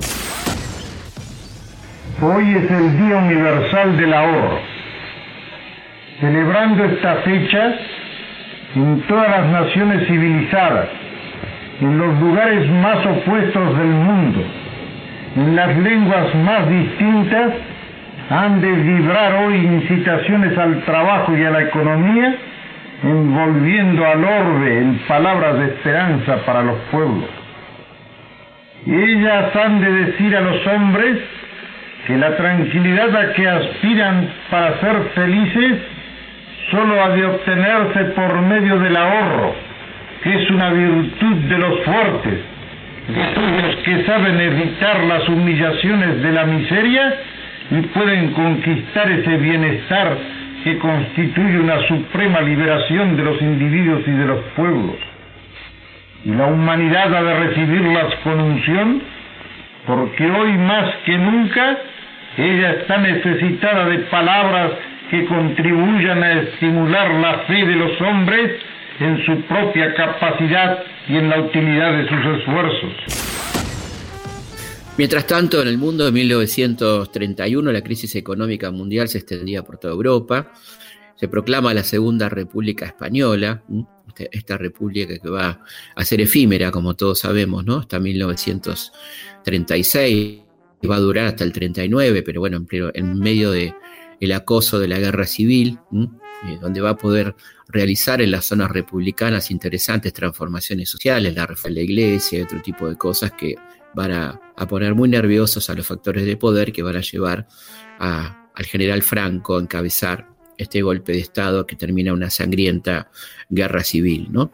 Hoy 2.22 2.54
es 2.54 2.70
el 2.70 2.98
Día 2.98 3.16
Universal 3.16 3.96
del 3.96 4.14
Ahorro. 4.14 4.60
Celebrando 6.20 6.84
esta 6.84 7.16
fecha 7.22 7.74
en 8.74 9.02
todas 9.08 9.28
las 9.28 9.46
naciones 9.50 10.06
civilizadas, 10.06 10.88
en 11.80 11.98
los 11.98 12.20
lugares 12.20 12.70
más 12.70 13.06
opuestos 13.06 13.78
del 13.78 13.86
mundo, 13.86 14.40
en 15.36 15.56
las 15.56 15.76
lenguas 15.78 16.34
más 16.36 16.68
distintas, 16.68 17.54
han 18.30 18.60
de 18.60 18.70
vibrar 18.70 19.32
hoy 19.44 19.56
incitaciones 19.56 20.56
al 20.58 20.82
trabajo 20.84 21.36
y 21.36 21.44
a 21.44 21.50
la 21.50 21.62
economía, 21.62 22.34
envolviendo 23.02 24.04
al 24.04 24.24
orbe 24.24 24.78
en 24.78 24.98
palabras 25.06 25.58
de 25.58 25.66
esperanza 25.66 26.36
para 26.44 26.62
los 26.62 26.78
pueblos. 26.90 27.28
Ellas 28.86 29.56
han 29.56 29.80
de 29.80 29.92
decir 29.92 30.36
a 30.36 30.40
los 30.40 30.66
hombres 30.66 31.18
que 32.06 32.16
la 32.16 32.36
tranquilidad 32.36 33.16
a 33.16 33.32
que 33.32 33.48
aspiran 33.48 34.28
para 34.50 34.80
ser 34.80 34.96
felices 35.14 35.78
solo 36.70 37.02
ha 37.02 37.10
de 37.10 37.24
obtenerse 37.24 38.04
por 38.14 38.42
medio 38.42 38.78
del 38.78 38.96
ahorro, 38.96 39.54
que 40.22 40.34
es 40.34 40.50
una 40.50 40.70
virtud 40.70 41.36
de 41.48 41.58
los 41.58 41.80
fuertes, 41.80 42.38
de 43.08 43.62
los 43.62 43.76
que 43.76 44.04
saben 44.04 44.38
evitar 44.38 45.00
las 45.04 45.28
humillaciones 45.28 46.22
de 46.22 46.32
la 46.32 46.44
miseria 46.44 47.14
y 47.70 47.80
pueden 47.88 48.32
conquistar 48.32 49.10
ese 49.10 49.36
bienestar 49.36 50.16
que 50.64 50.78
constituye 50.78 51.58
una 51.58 51.80
suprema 51.86 52.40
liberación 52.40 53.16
de 53.16 53.22
los 53.24 53.40
individuos 53.40 54.02
y 54.06 54.10
de 54.10 54.26
los 54.26 54.40
pueblos. 54.56 54.96
Y 56.24 56.30
la 56.30 56.46
humanidad 56.46 57.14
ha 57.14 57.22
de 57.22 57.34
recibirlas 57.46 58.14
con 58.24 58.40
unción, 58.40 59.02
porque 59.86 60.30
hoy 60.30 60.52
más 60.58 60.94
que 61.04 61.16
nunca 61.16 61.78
ella 62.36 62.70
está 62.72 62.98
necesitada 62.98 63.86
de 63.86 63.98
palabras 64.10 64.72
que 65.10 65.24
contribuyan 65.26 66.22
a 66.22 66.32
estimular 66.32 67.10
la 67.14 67.38
fe 67.46 67.64
de 67.64 67.76
los 67.76 68.00
hombres 68.00 68.50
en 69.00 69.24
su 69.24 69.40
propia 69.42 69.94
capacidad 69.94 70.78
y 71.08 71.16
en 71.16 71.30
la 71.30 71.40
utilidad 71.40 71.92
de 71.92 72.08
sus 72.08 72.24
esfuerzos. 72.38 73.67
Mientras 74.98 75.26
tanto, 75.28 75.62
en 75.62 75.68
el 75.68 75.78
mundo 75.78 76.04
de 76.04 76.10
1931 76.10 77.70
la 77.70 77.82
crisis 77.82 78.16
económica 78.16 78.72
mundial 78.72 79.08
se 79.08 79.18
extendía 79.18 79.62
por 79.62 79.78
toda 79.78 79.94
Europa. 79.94 80.52
Se 81.14 81.28
proclama 81.28 81.72
la 81.72 81.84
Segunda 81.84 82.28
República 82.28 82.84
Española, 82.84 83.62
este, 84.08 84.28
esta 84.36 84.58
república 84.58 85.16
que 85.20 85.30
va 85.30 85.60
a 85.94 86.04
ser 86.04 86.20
efímera, 86.20 86.72
como 86.72 86.96
todos 86.96 87.20
sabemos, 87.20 87.64
¿no? 87.64 87.76
Hasta 87.76 88.00
1936, 88.00 90.40
va 90.90 90.96
a 90.96 91.00
durar 91.00 91.26
hasta 91.26 91.44
el 91.44 91.52
39, 91.52 92.24
pero 92.24 92.40
bueno, 92.40 92.66
en 92.94 93.20
medio 93.20 93.52
del 93.52 93.72
acoso 94.34 94.80
de 94.80 94.88
la 94.88 94.98
guerra 94.98 95.26
civil, 95.26 95.78
eh, 95.92 96.58
donde 96.60 96.80
va 96.80 96.90
a 96.90 96.96
poder 96.96 97.36
realizar 97.68 98.20
en 98.20 98.32
las 98.32 98.46
zonas 98.46 98.72
republicanas 98.72 99.52
interesantes 99.52 100.12
transformaciones 100.12 100.88
sociales, 100.88 101.36
la 101.36 101.46
reforma 101.46 101.68
de 101.68 101.74
la 101.74 101.84
iglesia 101.84 102.40
y 102.40 102.42
otro 102.42 102.60
tipo 102.60 102.88
de 102.88 102.96
cosas 102.96 103.30
que 103.30 103.54
van 103.94 104.12
a, 104.12 104.40
poner 104.68 104.94
muy 104.94 105.08
nerviosos 105.08 105.70
a 105.70 105.74
los 105.74 105.86
factores 105.86 106.24
de 106.24 106.36
poder 106.36 106.72
que 106.72 106.82
van 106.82 106.96
a 106.96 107.00
llevar 107.00 107.46
al 107.98 108.66
general 108.66 109.02
Franco 109.02 109.56
a 109.56 109.60
encabezar 109.60 110.28
este 110.56 110.82
golpe 110.82 111.12
de 111.12 111.20
Estado 111.20 111.66
que 111.66 111.76
termina 111.76 112.12
una 112.12 112.28
sangrienta 112.28 113.10
guerra 113.48 113.84
civil. 113.84 114.28
¿no? 114.30 114.50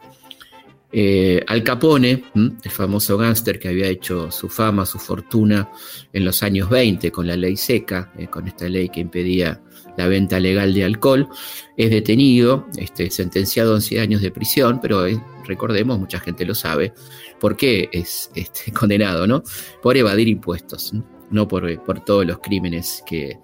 Eh, 0.91 1.43
Al 1.47 1.63
Capone, 1.63 2.23
el 2.35 2.71
famoso 2.71 3.17
gángster 3.17 3.59
que 3.59 3.67
había 3.67 3.87
hecho 3.87 4.31
su 4.31 4.47
fama, 4.47 4.85
su 4.85 4.99
fortuna 4.99 5.69
en 6.13 6.23
los 6.23 6.41
años 6.43 6.69
20 6.69 7.11
con 7.11 7.27
la 7.27 7.35
ley 7.35 7.57
seca, 7.57 8.13
eh, 8.17 8.27
con 8.27 8.47
esta 8.47 8.69
ley 8.69 8.89
que 8.89 9.01
impedía 9.01 9.61
la 9.97 10.07
venta 10.07 10.39
legal 10.39 10.73
de 10.73 10.83
alcohol, 10.83 11.29
es 11.77 11.89
detenido, 11.89 12.67
este, 12.77 13.09
sentenciado 13.09 13.71
a 13.71 13.75
11 13.75 13.99
años 13.99 14.21
de 14.21 14.31
prisión, 14.31 14.79
pero 14.81 15.05
eh, 15.05 15.21
recordemos, 15.45 15.99
mucha 15.99 16.19
gente 16.19 16.45
lo 16.45 16.55
sabe, 16.55 16.93
¿por 17.39 17.55
qué 17.55 17.89
es 17.91 18.31
este, 18.35 18.71
condenado? 18.73 19.27
¿no? 19.27 19.43
Por 19.81 19.97
evadir 19.97 20.27
impuestos, 20.27 20.93
no 21.29 21.47
por, 21.47 21.83
por 21.83 22.03
todos 22.03 22.25
los 22.25 22.39
crímenes 22.39 23.03
que, 23.05 23.39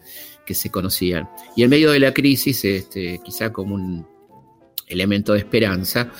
que, 0.45 0.53
se 0.53 0.69
conocían. 0.69 1.29
Y 1.55 1.63
en 1.63 1.69
medio 1.69 1.91
de 1.91 1.99
la 1.99 2.13
crisis, 2.13 2.63
este, 2.65 3.19
quizá 3.23 3.51
como 3.51 3.75
un 3.75 4.05
elemento 4.87 5.33
de 5.33 5.39
esperanza, 5.39 6.11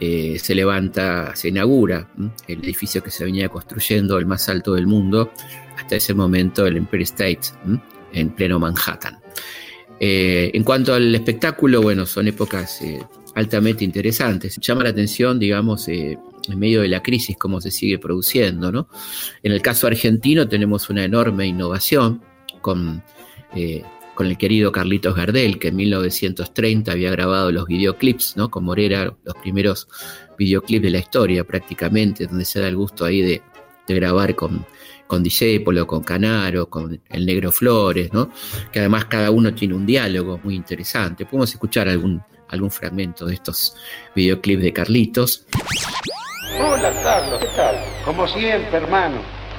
eh, 0.00 0.38
se 0.38 0.54
levanta, 0.54 1.36
se 1.36 1.48
inaugura 1.48 2.10
el 2.48 2.64
edificio 2.64 3.02
que 3.02 3.10
se 3.10 3.24
venía 3.24 3.48
construyendo, 3.48 4.18
el 4.18 4.26
más 4.26 4.48
alto 4.48 4.74
del 4.74 4.86
mundo, 4.86 5.32
hasta 5.76 5.96
ese 5.96 6.14
momento 6.14 6.66
el 6.66 6.76
Empire 6.76 7.04
State, 7.04 7.40
en 8.12 8.30
pleno 8.30 8.58
Manhattan. 8.58 9.23
Eh, 10.00 10.50
en 10.54 10.64
cuanto 10.64 10.94
al 10.94 11.14
espectáculo, 11.14 11.82
bueno, 11.82 12.06
son 12.06 12.28
épocas 12.28 12.82
eh, 12.82 13.00
altamente 13.34 13.84
interesantes. 13.84 14.58
Llama 14.60 14.84
la 14.84 14.90
atención, 14.90 15.38
digamos, 15.38 15.88
en 15.88 16.18
medio 16.56 16.82
de 16.82 16.88
la 16.88 17.02
crisis, 17.02 17.36
cómo 17.36 17.60
se 17.60 17.70
sigue 17.70 17.98
produciendo, 17.98 18.70
¿no? 18.72 18.88
En 19.42 19.52
el 19.52 19.62
caso 19.62 19.86
argentino 19.86 20.48
tenemos 20.48 20.90
una 20.90 21.04
enorme 21.04 21.46
innovación 21.46 22.22
con 22.60 23.02
con 24.14 24.26
el 24.26 24.38
querido 24.38 24.72
Carlitos 24.72 25.14
Gardel, 25.14 25.58
que 25.58 25.68
en 25.68 25.76
1930 25.76 26.92
había 26.92 27.10
grabado 27.10 27.50
los 27.50 27.66
videoclips, 27.66 28.36
¿no? 28.36 28.50
Con 28.50 28.64
Morera, 28.64 29.14
los 29.24 29.34
primeros 29.36 29.88
videoclips 30.38 30.82
de 30.82 30.90
la 30.90 30.98
historia 30.98 31.44
prácticamente, 31.44 32.26
donde 32.26 32.44
se 32.44 32.60
da 32.60 32.68
el 32.68 32.76
gusto 32.76 33.04
ahí 33.04 33.20
de, 33.20 33.42
grabar 33.86 34.34
con, 34.34 34.64
con 35.06 35.22
Disépolo, 35.22 35.86
con 35.86 36.02
Canaro, 36.02 36.68
con 36.68 37.00
el 37.08 37.26
Negro 37.26 37.52
Flores, 37.52 38.12
¿no? 38.12 38.30
Que 38.72 38.80
además 38.80 39.06
cada 39.06 39.30
uno 39.30 39.54
tiene 39.54 39.74
un 39.74 39.86
diálogo 39.86 40.40
muy 40.42 40.54
interesante. 40.54 41.24
Podemos 41.24 41.50
escuchar 41.50 41.88
algún, 41.88 42.22
algún 42.48 42.70
fragmento 42.70 43.26
de 43.26 43.34
estos 43.34 43.76
videoclips 44.14 44.62
de 44.62 44.72
Carlitos. 44.72 45.46
Hola 46.58 46.92
Carlos, 47.02 47.40
¿qué 47.40 47.48
tal? 47.56 47.76
Como 48.04 48.26
siempre, 48.28 48.76
hermano, 48.76 49.16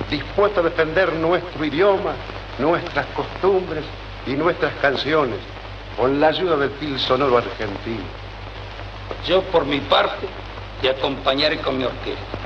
dispuesto 0.09 0.61
a 0.61 0.63
defender 0.63 1.13
nuestro 1.13 1.65
idioma, 1.65 2.15
nuestras 2.59 3.05
costumbres 3.07 3.83
y 4.25 4.31
nuestras 4.31 4.73
canciones 4.75 5.39
con 5.97 6.19
la 6.19 6.27
ayuda 6.27 6.57
del 6.57 6.71
fil 6.71 6.99
sonoro 6.99 7.37
argentino. 7.37 8.03
Yo 9.27 9.41
por 9.43 9.65
mi 9.65 9.79
parte 9.81 10.27
te 10.81 10.89
acompañaré 10.89 11.57
con 11.59 11.77
mi 11.77 11.83
orquesta 11.83 12.37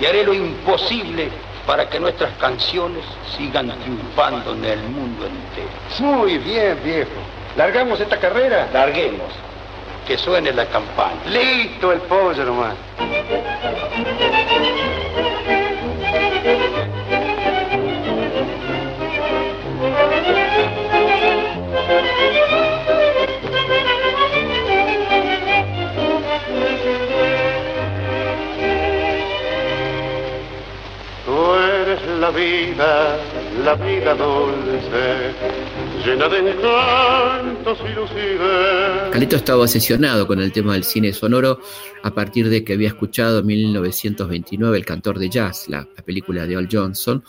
y 0.00 0.06
haré 0.06 0.24
lo 0.24 0.32
imposible 0.32 1.28
para 1.68 1.86
que 1.86 2.00
nuestras 2.00 2.32
canciones 2.38 3.04
sigan 3.36 3.70
triunfando 3.82 4.54
en 4.54 4.64
el 4.64 4.80
mundo 4.84 5.26
entero. 5.26 5.68
Muy 5.98 6.38
bien, 6.38 6.78
viejo. 6.82 7.10
¿Largamos 7.58 8.00
esta 8.00 8.18
carrera? 8.18 8.70
Larguemos. 8.72 9.30
Que 10.06 10.16
suene 10.16 10.50
la 10.52 10.64
campana. 10.64 11.20
Listo 11.26 11.92
el 11.92 12.00
pollo 12.00 12.42
nomás. 12.46 12.74
La 32.28 32.36
vida, 32.36 33.16
la 33.64 33.74
vida 33.74 34.14
dulce, 34.14 35.32
llena 36.04 36.28
de 36.28 36.50
encantos 36.50 37.78
y 37.80 39.12
Calito 39.12 39.36
estaba 39.36 39.62
obsesionado 39.62 40.26
con 40.26 40.38
el 40.42 40.52
tema 40.52 40.74
del 40.74 40.84
cine 40.84 41.14
sonoro 41.14 41.58
a 42.02 42.10
partir 42.10 42.50
de 42.50 42.64
que 42.64 42.74
había 42.74 42.88
escuchado 42.88 43.38
en 43.38 43.46
1929 43.46 44.76
El 44.76 44.84
cantor 44.84 45.18
de 45.18 45.30
jazz, 45.30 45.68
la, 45.68 45.88
película 46.04 46.46
de 46.46 46.56
Al 46.56 46.68
Johnson, 46.70 47.24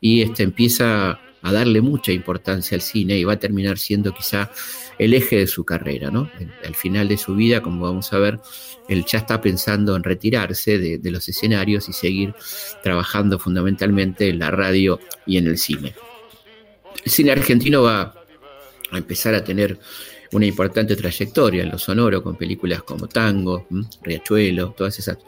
y 0.00 0.22
este 0.22 0.44
empieza 0.44 1.18
a 1.42 1.52
darle 1.52 1.80
mucha 1.80 2.12
importancia 2.12 2.76
al 2.76 2.80
cine 2.80 3.18
y 3.18 3.24
va 3.24 3.32
a 3.32 3.38
terminar 3.40 3.76
siendo 3.76 4.12
quizá 4.12 4.52
el 4.98 5.14
eje 5.14 5.36
de 5.36 5.46
su 5.46 5.64
carrera, 5.64 6.10
¿no? 6.10 6.30
Al 6.64 6.74
final 6.74 7.08
de 7.08 7.16
su 7.16 7.34
vida, 7.34 7.60
como 7.60 7.84
vamos 7.84 8.12
a 8.12 8.18
ver, 8.18 8.40
él 8.88 9.04
ya 9.06 9.18
está 9.18 9.40
pensando 9.40 9.96
en 9.96 10.02
retirarse 10.02 10.78
de, 10.78 11.10
los 11.10 11.28
escenarios 11.28 11.88
y 11.88 11.92
seguir 11.92 12.34
trabajando 12.82 13.38
fundamentalmente 13.38 14.28
en 14.28 14.38
la 14.38 14.50
radio 14.50 15.00
y 15.26 15.38
en 15.38 15.46
el 15.46 15.58
cine. 15.58 15.94
El 17.04 17.10
cine 17.10 17.32
argentino 17.32 17.82
va 17.82 18.14
a 18.90 18.98
empezar 18.98 19.34
a 19.34 19.44
tener 19.44 19.78
una 20.32 20.46
importante 20.46 20.96
trayectoria 20.96 21.62
en 21.62 21.70
lo 21.70 21.78
sonoro 21.78 22.22
con 22.22 22.36
películas 22.36 22.82
como 22.82 23.08
Tango, 23.08 23.66
Riachuelo, 24.02 24.74
todas 24.76 24.98
esas 24.98 25.18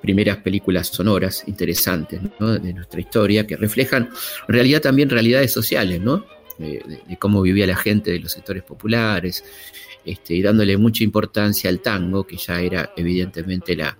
primeras 0.00 0.38
películas 0.38 0.88
sonoras 0.88 1.44
interesantes 1.46 2.20
de 2.38 2.72
nuestra 2.72 3.00
historia 3.00 3.46
que 3.46 3.56
reflejan 3.56 4.10
en 4.48 4.54
realidad 4.54 4.80
también 4.80 5.10
realidades 5.10 5.52
sociales, 5.52 6.00
¿no? 6.00 6.24
De, 6.58 7.16
cómo 7.18 7.42
vivía 7.42 7.66
la 7.66 7.76
gente 7.76 8.10
de 8.10 8.20
los 8.20 8.32
sectores 8.32 8.62
populares, 8.62 9.44
este, 10.04 10.34
y 10.34 10.42
dándole 10.42 10.76
mucha 10.76 11.04
importancia 11.04 11.68
al 11.70 11.80
tango, 11.80 12.26
que 12.26 12.36
ya 12.36 12.60
era 12.60 12.92
evidentemente 12.96 13.76
la, 13.76 13.96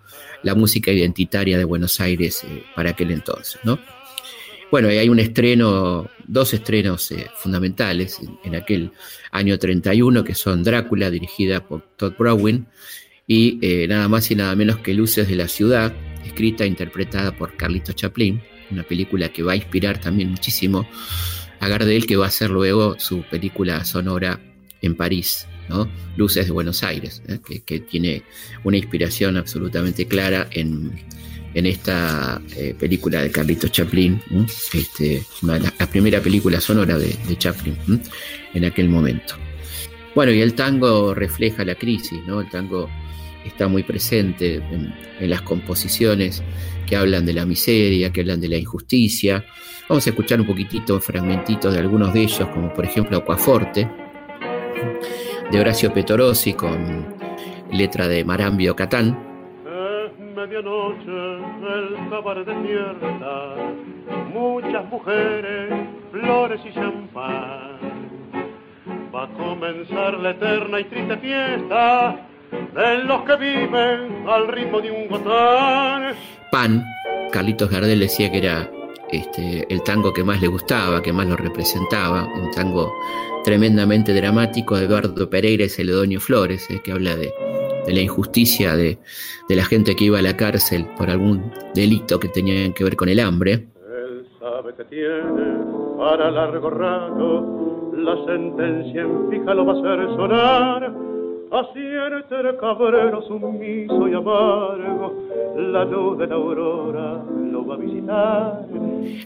música 0.55 0.91
identitaria 0.91 1.59
de 1.59 1.65
Buenos 1.65 2.01
Aires 2.01 2.45
eh, 2.45 2.63
para 2.75 2.91
aquel 2.91 3.11
entonces. 3.11 3.61
¿no? 3.65 3.79
Bueno, 4.71 4.89
hay 4.89 5.09
un 5.09 5.19
estreno, 5.19 6.11
dos 6.27 6.53
estrenos 6.53 7.11
eh, 7.11 7.27
fundamentales 7.37 8.21
en, 8.45 8.55
aquel 8.55 8.93
año 9.31 9.59
31, 9.59 10.25
que 10.25 10.35
son 10.35 10.63
Drácula, 10.63 11.11
dirigida 11.11 11.67
por 11.67 11.83
Todd 11.97 12.15
Browning, 12.19 12.67
y 13.27 13.59
eh, 13.63 13.87
nada 13.89 14.09
más 14.09 14.31
y 14.31 14.35
nada 14.35 14.55
menos 14.55 14.79
que 14.79 14.93
Luces 14.93 15.27
de 15.29 15.37
la 15.37 15.49
Ciudad, 15.49 15.95
escrita 16.25 16.65
e 16.65 16.67
interpretada 16.67 17.37
por 17.37 17.57
Carlitos 17.57 17.95
Chaplin, 17.95 18.43
una 18.71 18.83
película 18.83 19.31
que 19.31 19.43
va 19.43 19.53
a 19.53 19.57
inspirar 19.57 20.01
también 20.01 20.31
muchísimo 20.31 20.87
a 21.61 21.69
Gardel, 21.69 22.07
que 22.07 22.17
va 22.17 22.27
a 22.27 22.31
ser 22.31 22.51
luego 22.51 22.99
su 22.99 23.23
película 23.23 23.85
sonora 23.85 24.41
en 24.83 24.95
París, 24.95 25.47
¿no? 25.69 25.89
Luces 26.17 26.47
de 26.47 26.53
Buenos 26.53 26.83
Aires, 26.83 27.23
¿eh? 27.29 27.39
que, 27.65 27.81
tiene 27.81 28.23
una 28.65 28.77
inspiración 28.77 29.37
absolutamente 29.37 30.07
clara 30.07 30.49
en, 30.51 30.93
esta 31.55 32.41
eh, 32.57 32.75
película 32.79 33.21
de 33.21 33.33
Carlitos 33.33 33.73
Chaplin, 33.73 34.23
este, 34.73 35.23
la, 35.43 35.89
primera 35.91 36.21
película 36.21 36.61
sonora 36.61 36.97
de, 36.97 37.17
Chaplin 37.37 37.77
en 38.55 38.65
aquel 38.65 38.89
momento. 38.89 39.35
Bueno, 40.15 40.33
y 40.33 40.41
el 40.41 40.55
tango 40.55 41.15
refleja 41.15 41.65
la 41.65 41.75
crisis, 41.75 42.21
¿no? 42.27 42.41
El 42.41 42.51
tango 42.51 42.89
está 43.49 43.69
muy 43.69 43.83
presente 43.83 44.57
en, 44.57 44.95
las 45.21 45.43
composiciones 45.43 46.43
que 46.87 46.97
hablan 46.97 47.27
de 47.27 47.33
la 47.33 47.45
miseria, 47.45 48.13
que 48.13 48.21
hablan 48.21 48.41
de 48.41 48.49
la 48.49 48.57
injusticia, 48.57 49.45
Vamos 49.89 50.07
a 50.07 50.11
escuchar 50.11 50.39
un 50.39 50.47
poquitito, 50.47 51.01
fragmentitos 51.01 51.73
de 51.73 51.81
algunos 51.81 52.13
de 52.13 52.21
ellos, 52.21 52.47
como 52.49 52.71
por 52.75 52.85
ejemplo 52.85 53.17
Aquaforte, 53.17 53.89
de 55.51 55.61
Horacio 55.61 55.91
Petorosi 55.95 56.53
con 56.53 57.07
letra 57.73 58.07
de 58.07 58.23
Marambio 58.23 58.77
Catán. 58.77 59.19
Es 59.65 60.19
medianoche, 60.37 61.07
el 61.07 62.11
cabaret 62.11 62.45
despierta, 62.45 63.57
muchas 64.31 64.85
mujeres, 64.91 65.73
flores 66.13 66.61
y 66.67 66.75
champán. 66.75 67.79
Va 69.15 69.25
a 69.25 69.29
comenzar 69.29 70.19
la 70.19 70.33
eterna 70.33 70.81
y 70.81 70.85
triste 70.85 71.17
fiesta 71.17 72.29
de 72.51 73.05
los 73.05 73.23
que 73.23 73.37
viven 73.37 74.29
al 74.29 74.49
ritmo 74.49 74.81
de 74.81 74.91
un 74.91 75.09
gotán. 75.09 76.15
Pan, 76.51 76.85
Carlitos 77.33 77.71
Gardel 77.71 78.01
decía 78.01 78.31
que 78.31 78.39
era 78.39 78.71
este, 79.11 79.67
el 79.73 79.83
tango 79.83 80.13
que 80.13 80.25
más 80.25 80.41
le 80.41 80.49
gustaba, 80.49 81.03
que 81.03 81.13
más 81.13 81.27
lo 81.27 81.37
representaba, 81.37 82.27
un 82.27 82.51
tango 82.51 82.93
tremendamente 83.45 84.13
dramático 84.13 84.77
de 84.77 84.85
Eduardo 84.85 85.31
Pereira 85.31 85.65
y 85.65 85.69
Celedonio 85.69 86.21
Flores, 86.21 86.69
eh, 86.71 86.81
que 86.85 86.93
habla 86.93 87.17
de, 87.17 87.33
la 87.87 88.01
injusticia 88.01 88.77
de, 88.77 88.99
la 89.49 89.65
gente 89.65 89.97
que 89.97 90.05
iba 90.05 90.19
a 90.19 90.23
la 90.23 90.37
cárcel 90.37 90.87
por 90.97 91.09
algún 91.09 91.51
delito 91.75 92.21
que 92.21 92.29
tenía 92.29 92.73
que 92.75 92.85
ver 92.85 92.97
con 92.97 93.09
el 93.09 93.21
hambre. 93.21 93.53
Él 93.53 94.27
sabe 94.39 94.75
que 94.75 94.85
tiene 94.85 95.65
para 95.97 96.31
largo 96.31 96.71
rato, 96.71 97.93
la 97.97 98.15
sentencia 98.27 99.03
en 99.03 99.31
fija 99.31 99.55
lo 99.55 99.65
va 99.65 99.73
a 99.73 99.79
hacer 99.79 100.07
sonar, 100.17 100.93
Así 101.51 101.79
el 101.81 102.57
cabrero 102.61 103.23
sumiso 103.23 104.07
y 104.07 104.15
amargo, 104.15 105.15
la 105.57 105.85
luz 105.87 106.19
de 106.19 106.27
la 106.27 106.35
aurora 106.35 107.23
lo 107.51 107.67
va 107.67 107.75
a 107.75 107.79
visitar. 107.79 108.67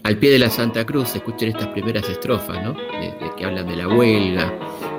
Al 0.03 0.17
pie 0.17 0.31
de 0.31 0.39
la 0.39 0.49
Santa 0.49 0.85
Cruz 0.85 1.13
escuchen 1.15 1.49
estas 1.49 1.67
primeras 1.67 2.07
estrofas, 2.07 2.63
¿no? 2.63 2.73
De, 2.73 3.13
que 3.35 3.45
hablan 3.45 3.67
de 3.67 3.75
la 3.75 3.89
huelga 3.89 4.53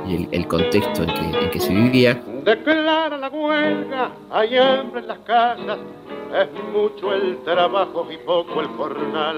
y 0.06 0.28
el, 0.36 0.46
contexto 0.46 1.02
en 1.02 1.14
que, 1.14 1.44
en 1.44 1.50
que, 1.50 1.60
se 1.60 1.72
vivía. 1.72 2.20
Declara 2.44 3.16
la 3.16 3.30
huelga, 3.30 4.10
hay 4.30 4.58
hambre 4.58 5.00
en 5.00 5.08
las 5.08 5.18
casas, 5.20 5.78
es 6.34 6.48
mucho 6.74 7.14
el 7.14 7.38
trabajo 7.42 8.06
y 8.12 8.18
poco 8.18 8.60
el 8.60 8.66
jornal. 8.68 9.36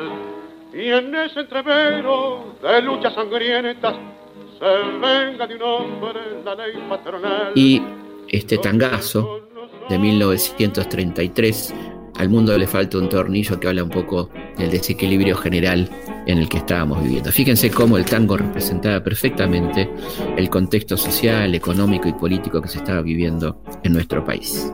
Y 0.75 0.91
en 0.91 1.15
ese 1.15 1.41
entrevero 1.41 2.57
de 2.61 2.83
luchas 2.83 3.15
sangrientas 3.15 3.95
se 4.59 4.65
venga 5.01 5.47
de 5.47 5.55
un 5.57 5.63
hombre 5.63 6.21
la 6.45 6.55
ley 6.55 6.73
patronal. 6.89 7.53
Y 7.55 7.83
este 8.29 8.59
tangazo 8.59 9.41
de 9.89 9.99
1933 9.99 11.75
al 12.19 12.29
mundo 12.29 12.57
le 12.57 12.67
falta 12.67 12.99
un 12.99 13.09
tornillo 13.09 13.61
que 13.61 13.69
habla 13.69 13.85
un 13.85 13.91
poco 13.91 14.31
del 14.57 14.71
desequilibrio 14.71 15.37
general 15.37 15.89
en 16.27 16.39
el 16.39 16.49
que 16.49 16.59
estábamos 16.59 17.03
viviendo. 17.03 17.31
Fíjense 17.31 17.71
cómo 17.71 17.99
el 17.99 18.05
tango 18.05 18.37
representaba 18.37 19.03
perfectamente 19.03 19.89
el 20.37 20.49
contexto 20.49 20.97
social, 20.97 21.55
económico 21.55 22.09
y 22.09 22.15
político 22.15 22.61
que 22.63 22.69
se 22.69 22.79
estaba 22.79 23.03
viviendo 23.03 23.61
en 23.85 23.93
nuestro 23.93 24.25
país. 24.25 24.73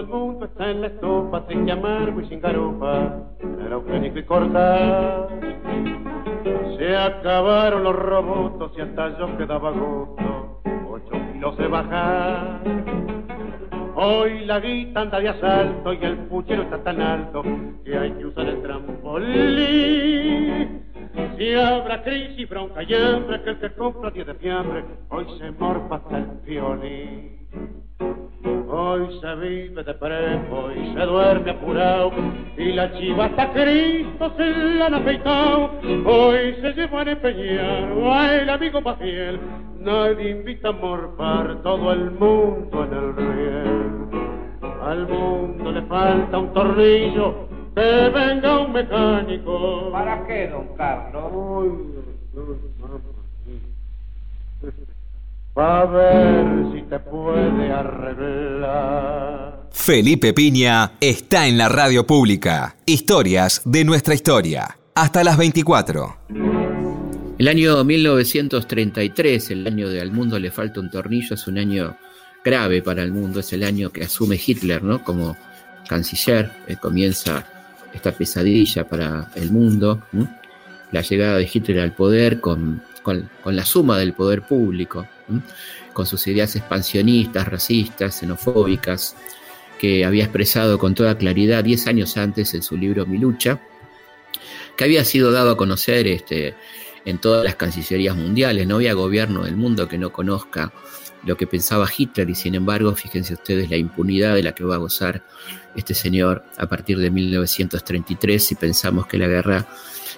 Todo 0.00 0.08
el 0.08 0.24
mundo 0.24 0.46
está 0.46 0.70
en 0.70 0.80
la 0.80 0.86
estufa, 0.86 1.44
sin 1.46 1.66
llamar 1.66 2.14
y 2.18 2.28
sin 2.28 2.40
garupa, 2.40 3.12
era 3.66 3.74
eugénico 3.74 4.18
y 4.18 4.24
corta. 4.24 5.28
Se 6.78 6.96
acabaron 6.96 7.84
los 7.84 7.94
robots 7.94 8.72
y 8.78 8.80
hasta 8.80 9.18
yo 9.18 9.36
quedaba 9.36 9.72
gusto, 9.72 10.62
ocho 10.88 11.12
kilos 11.34 11.54
de 11.58 11.68
bajar. 11.68 12.60
Hoy 13.94 14.46
la 14.46 14.60
guita 14.60 15.02
anda 15.02 15.20
de 15.20 15.28
asalto 15.28 15.92
y 15.92 15.98
el 16.02 16.16
puchero 16.28 16.62
está 16.62 16.82
tan 16.82 17.02
alto 17.02 17.42
que 17.84 17.98
hay 17.98 18.12
que 18.12 18.24
usar 18.24 18.46
el 18.46 18.62
trampolín. 18.62 19.30
Si 21.36 21.54
habrá 21.54 22.02
crisis, 22.02 22.48
bronca 22.48 22.82
y 22.82 22.94
hambre, 22.94 23.42
que 23.42 23.50
el 23.50 23.58
que 23.58 23.72
compra 23.74 24.10
10 24.10 24.26
de 24.26 24.34
fiambre, 24.34 24.84
hoy 25.08 25.26
se 25.38 25.50
morfa 25.52 25.96
hasta 25.96 26.18
el 26.18 26.26
violín. 26.46 27.40
Hoy 28.72 29.18
se 29.20 29.34
vive 29.34 29.82
de 29.82 29.94
prepo 29.94 30.70
y 30.70 30.94
se 30.94 31.00
duerme 31.00 31.50
apurado 31.50 32.12
y 32.56 32.72
la 32.72 32.92
chiva 32.92 33.24
hasta 33.24 33.52
Cristo 33.52 34.32
se 34.36 34.44
la 34.48 34.86
han 34.86 34.94
afeitado. 34.94 35.72
Hoy 36.06 36.54
se 36.60 36.72
llevan 36.74 37.08
a 37.08 37.12
empeñar 37.12 37.92
a 38.12 38.36
el 38.36 38.48
amigo 38.48 38.80
más 38.80 38.96
fiel. 38.98 39.40
Nadie 39.80 40.30
invita 40.30 40.68
a 40.68 40.72
morfar 40.72 41.62
todo 41.62 41.92
el 41.92 42.12
mundo 42.12 42.84
en 42.84 42.92
el 42.92 43.16
riel. 43.16 43.90
Al 44.82 45.08
mundo 45.08 45.72
le 45.72 45.82
falta 45.82 46.38
un 46.38 46.52
tornillo, 46.52 47.48
que 47.74 48.08
venga 48.08 48.60
un 48.60 48.72
mecánico. 48.72 49.90
¿Para 49.92 50.26
qué, 50.26 50.48
don 50.48 50.68
Carlos? 50.76 51.22
a 55.56 55.84
ver 55.84 56.72
si 56.72 56.82
te 56.88 56.98
puede 57.00 57.70
arreglar. 57.70 59.68
Felipe 59.70 60.32
Piña 60.32 60.92
está 61.00 61.46
en 61.46 61.58
la 61.58 61.68
radio 61.68 62.06
pública. 62.06 62.76
Historias 62.86 63.60
de 63.64 63.84
nuestra 63.84 64.14
historia. 64.14 64.78
Hasta 64.94 65.22
las 65.22 65.36
24. 65.36 66.16
El 67.38 67.48
año 67.48 67.84
1933, 67.84 69.50
el 69.50 69.66
año 69.66 69.88
de 69.88 70.00
Al 70.00 70.12
mundo 70.12 70.38
le 70.38 70.50
falta 70.50 70.80
un 70.80 70.90
tornillo, 70.90 71.34
es 71.34 71.46
un 71.46 71.58
año 71.58 71.96
grave 72.44 72.82
para 72.82 73.02
el 73.02 73.12
mundo, 73.12 73.40
es 73.40 73.52
el 73.52 73.62
año 73.64 73.90
que 73.90 74.04
asume 74.04 74.40
Hitler 74.44 74.82
¿no? 74.82 75.02
como 75.02 75.36
canciller, 75.88 76.50
eh, 76.68 76.76
comienza 76.76 77.44
esta 77.92 78.12
pesadilla 78.12 78.88
para 78.88 79.30
el 79.34 79.50
mundo, 79.50 80.02
la 80.92 81.00
llegada 81.02 81.38
de 81.38 81.48
Hitler 81.52 81.80
al 81.80 81.92
poder 81.92 82.40
con, 82.40 82.82
con 83.02 83.56
la 83.56 83.64
suma 83.64 83.98
del 83.98 84.12
poder 84.12 84.42
público, 84.42 85.06
con 85.92 86.06
sus 86.06 86.26
ideas 86.26 86.56
expansionistas, 86.56 87.48
racistas, 87.48 88.18
xenofóbicas, 88.18 89.16
que 89.78 90.04
había 90.04 90.24
expresado 90.24 90.78
con 90.78 90.94
toda 90.94 91.16
claridad 91.16 91.64
10 91.64 91.86
años 91.86 92.16
antes 92.16 92.52
en 92.54 92.62
su 92.62 92.76
libro 92.76 93.06
Mi 93.06 93.18
lucha, 93.18 93.60
que 94.76 94.84
había 94.84 95.04
sido 95.04 95.32
dado 95.32 95.52
a 95.52 95.56
conocer 95.56 96.06
este, 96.06 96.54
en 97.04 97.18
todas 97.18 97.44
las 97.44 97.54
cancillerías 97.54 98.16
mundiales. 98.16 98.66
No 98.66 98.76
había 98.76 98.92
gobierno 98.92 99.44
del 99.44 99.56
mundo 99.56 99.88
que 99.88 99.98
no 99.98 100.12
conozca 100.12 100.72
lo 101.24 101.36
que 101.36 101.46
pensaba 101.46 101.88
Hitler 101.94 102.30
y 102.30 102.34
sin 102.34 102.54
embargo, 102.54 102.94
fíjense 102.94 103.34
ustedes 103.34 103.70
la 103.70 103.76
impunidad 103.76 104.34
de 104.34 104.42
la 104.42 104.52
que 104.52 104.64
va 104.64 104.76
a 104.76 104.78
gozar 104.78 105.22
este 105.76 105.94
señor 105.94 106.44
a 106.56 106.66
partir 106.66 106.98
de 106.98 107.10
1933 107.10 108.44
si 108.44 108.54
pensamos 108.54 109.06
que 109.06 109.18
la 109.18 109.28
guerra 109.28 109.66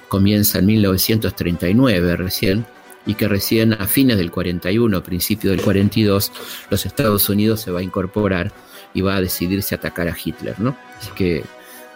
comienza 0.09 0.59
en 0.59 0.67
1939 0.67 2.17
recién 2.17 2.67
y 3.07 3.15
que 3.15 3.29
recién 3.29 3.73
a 3.73 3.87
fines 3.87 4.17
del 4.17 4.31
41, 4.31 5.03
principio 5.03 5.51
del 5.51 5.61
42, 5.61 6.33
los 6.71 6.87
Estados 6.87 7.29
Unidos 7.29 7.61
se 7.61 7.71
va 7.71 7.81
a 7.81 7.83
incorporar 7.83 8.53
y 8.95 9.01
va 9.01 9.17
a 9.17 9.21
decidirse 9.21 9.75
atacar 9.75 10.09
a 10.09 10.17
Hitler, 10.17 10.61
¿no? 10.61 10.77
Así 10.99 11.11
que 11.17 11.43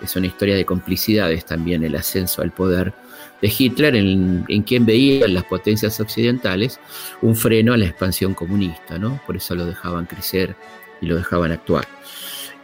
es 0.03 0.17
una 0.17 0.27
historia 0.27 0.57
de 0.57 0.65
complicidades 0.65 1.45
también 1.45 1.85
el 1.85 1.95
ascenso 1.95 2.43
al 2.43 2.51
poder 2.51 2.93
de 3.43 3.53
Hitler, 3.57 3.95
en, 3.97 4.45
quien 4.67 4.87
veía 4.87 5.27
en 5.27 5.35
las 5.35 5.45
potencias 5.45 6.01
occidentales 6.01 6.81
un 7.23 7.37
freno 7.37 7.73
a 7.73 7.77
la 7.77 7.87
expansión 7.87 8.35
comunista, 8.35 8.99
¿no? 8.99 9.21
Por 9.27 9.37
eso 9.37 9.55
lo 9.55 9.67
dejaban 9.67 10.07
crecer 10.07 10.57
y 11.01 11.07
lo 11.07 11.17
dejaban 11.17 11.53
actuar. 11.53 11.87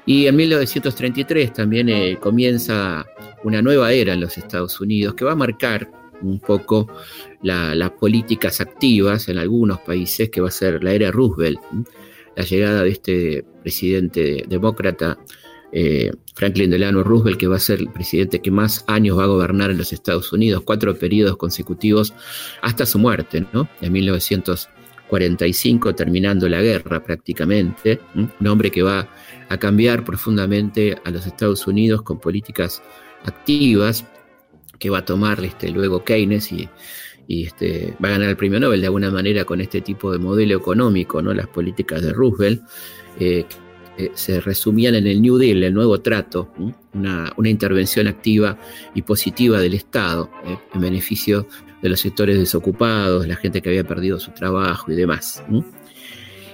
Y 0.05 0.27
en 0.27 0.37
1933 0.37 1.53
también 1.53 1.89
eh, 1.89 2.19
comienza 2.21 3.07
una 3.45 3.63
nueva 3.63 3.93
era 3.93 4.15
en 4.15 4.21
los 4.21 4.37
Estados 4.37 4.81
Unidos 4.81 5.15
que 5.15 5.25
va 5.25 5.33
a 5.33 5.37
marcar 5.37 5.89
un 6.23 6.41
poco 6.41 6.89
las 7.43 7.91
políticas 7.93 8.61
activas 8.61 9.29
en 9.29 9.39
algunos 9.39 9.81
países, 9.81 10.31
que 10.31 10.41
va 10.41 10.49
a 10.49 10.53
ser 10.53 10.83
la 10.83 10.93
era 10.93 11.11
Roosevelt, 11.11 11.61
la 12.37 12.45
llegada 12.45 12.85
de 12.85 12.91
este 12.91 13.45
presidente 13.63 14.45
demócrata, 14.49 15.19
eh, 15.73 16.11
Franklin 16.35 16.71
Delano 16.71 17.03
Roosevelt, 17.03 17.39
que 17.39 17.47
va 17.47 17.57
a 17.57 17.61
ser 17.61 17.81
el 17.81 17.91
presidente 17.91 18.41
que 18.41 18.51
más 18.51 18.85
años 18.87 19.19
va 19.19 19.25
a 19.25 19.29
gobernar 19.29 19.71
en 19.71 19.79
los 19.79 19.93
Estados 19.93 20.33
Unidos, 20.33 20.63
cuatro 20.65 20.95
periodos 20.95 21.37
consecutivos 21.37 22.13
hasta 22.61 22.87
su 22.87 22.99
muerte, 22.99 23.47
¿no? 23.53 23.69
En 23.81 23.93
1945, 23.93 25.95
terminando 25.95 26.49
la 26.49 26.61
guerra 26.61 27.03
prácticamente, 27.03 28.01
un 28.15 28.47
hombre 28.47 28.71
que 28.71 28.83
va 28.83 29.09
a 29.49 29.57
cambiar 29.57 30.05
profundamente 30.05 30.97
a 31.05 31.11
los 31.11 31.27
Estados 31.27 31.67
Unidos 31.67 32.03
con 32.03 32.21
políticas 32.21 32.83
activas 33.25 34.05
que 34.79 34.91
va 34.91 34.99
a 34.99 35.05
tomar 35.05 35.43
este, 35.45 35.71
luego 35.71 36.05
Keynes 36.05 36.53
y, 36.53 36.69
este, 37.29 37.97
va 38.05 38.09
a 38.09 38.13
ganar 38.13 38.31
el 38.31 38.37
premio 38.37 38.59
Nobel 38.59 38.81
de 38.81 38.89
alguna 38.89 39.11
manera 39.11 39.45
con 39.45 39.61
este 39.61 39.81
tipo 39.81 40.11
de 40.11 40.19
modelo 40.19 40.57
económico, 40.57 41.23
¿no? 41.23 41.33
las 41.33 41.47
políticas 41.47 42.03
de 42.03 42.13
Roosevelt, 42.13 42.63
eh, 43.21 43.47
se 44.14 44.40
resumían 44.40 44.94
en 44.94 45.07
el 45.07 45.20
New 45.20 45.37
Deal, 45.37 45.62
el 45.62 45.74
nuevo 45.74 46.00
trato, 46.00 46.52
una, 46.94 47.33
intervención 47.44 48.07
activa 48.07 48.59
y 48.94 49.02
positiva 49.02 49.61
del 49.61 49.74
Estado 49.74 50.31
eh, 50.44 50.57
en 50.74 50.81
beneficio 50.81 51.46
de 51.83 51.88
los 51.88 52.00
sectores 52.00 52.38
desocupados, 52.38 53.26
la 53.26 53.37
gente 53.37 53.61
que 53.61 53.68
había 53.68 53.85
perdido 53.85 54.18
su 54.20 54.31
trabajo 54.31 54.90
y 54.92 54.94
demás. 54.94 55.42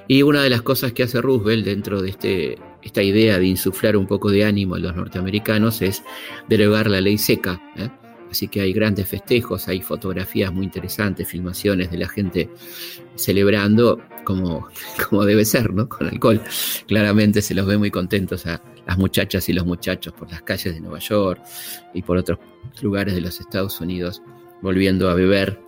Y 0.09 0.22
una 0.22 0.42
de 0.42 0.51
las 0.51 0.62
cosas 0.62 0.92
que 0.92 1.03
hace 1.03 1.20
Roosevelt 1.20 1.66
dentro 1.66 2.01
de 2.01 2.11
este, 2.11 2.59
esta 2.83 3.03
idea 3.03 3.38
de 3.38 3.46
insuflar 3.46 3.96
un 3.96 4.07
poco 4.07 4.31
de 4.31 4.44
ánimo 4.44 4.74
a 4.74 4.79
los 4.79 4.96
norteamericanos 4.96 5.83
es 5.83 6.03
derogar 6.48 6.88
la 6.88 7.03
ley 7.03 7.18
seca. 7.18 7.61
¿eh? 7.77 7.90
Así 8.31 8.48
que 8.48 8.62
hay 8.62 8.72
grandes 8.72 9.07
festejos, 9.07 9.68
hay 9.68 9.83
fotografías 9.83 10.53
muy 10.53 10.64
interesantes, 10.64 11.29
filmaciones 11.29 11.90
de 11.90 11.98
la 11.98 12.09
gente 12.09 12.48
celebrando 13.16 14.01
como, 14.29 14.69
como 15.09 15.25
debe 15.25 15.47
ser, 15.47 15.73
¿no? 15.73 15.88
Con 15.88 16.07
alcohol. 16.07 16.43
Claramente 16.87 17.41
se 17.41 17.55
los 17.55 17.67
ve 17.67 17.79
muy 17.79 17.91
contentos 17.91 18.45
a 18.45 18.62
las 18.87 18.99
muchachas 18.99 19.49
y 19.49 19.55
los 19.55 19.64
muchachos 19.64 20.12
por 20.12 20.31
las 20.31 20.43
calles 20.43 20.75
de 20.75 20.81
Nueva 20.81 20.99
York 20.99 21.41
y 21.95 22.03
por 22.03 22.19
otros 22.19 22.38
lugares 22.83 23.14
de 23.14 23.23
los 23.23 23.41
Estados 23.41 23.81
Unidos 23.81 24.21
volviendo 24.61 25.09
a 25.09 25.14
beber, 25.14 25.61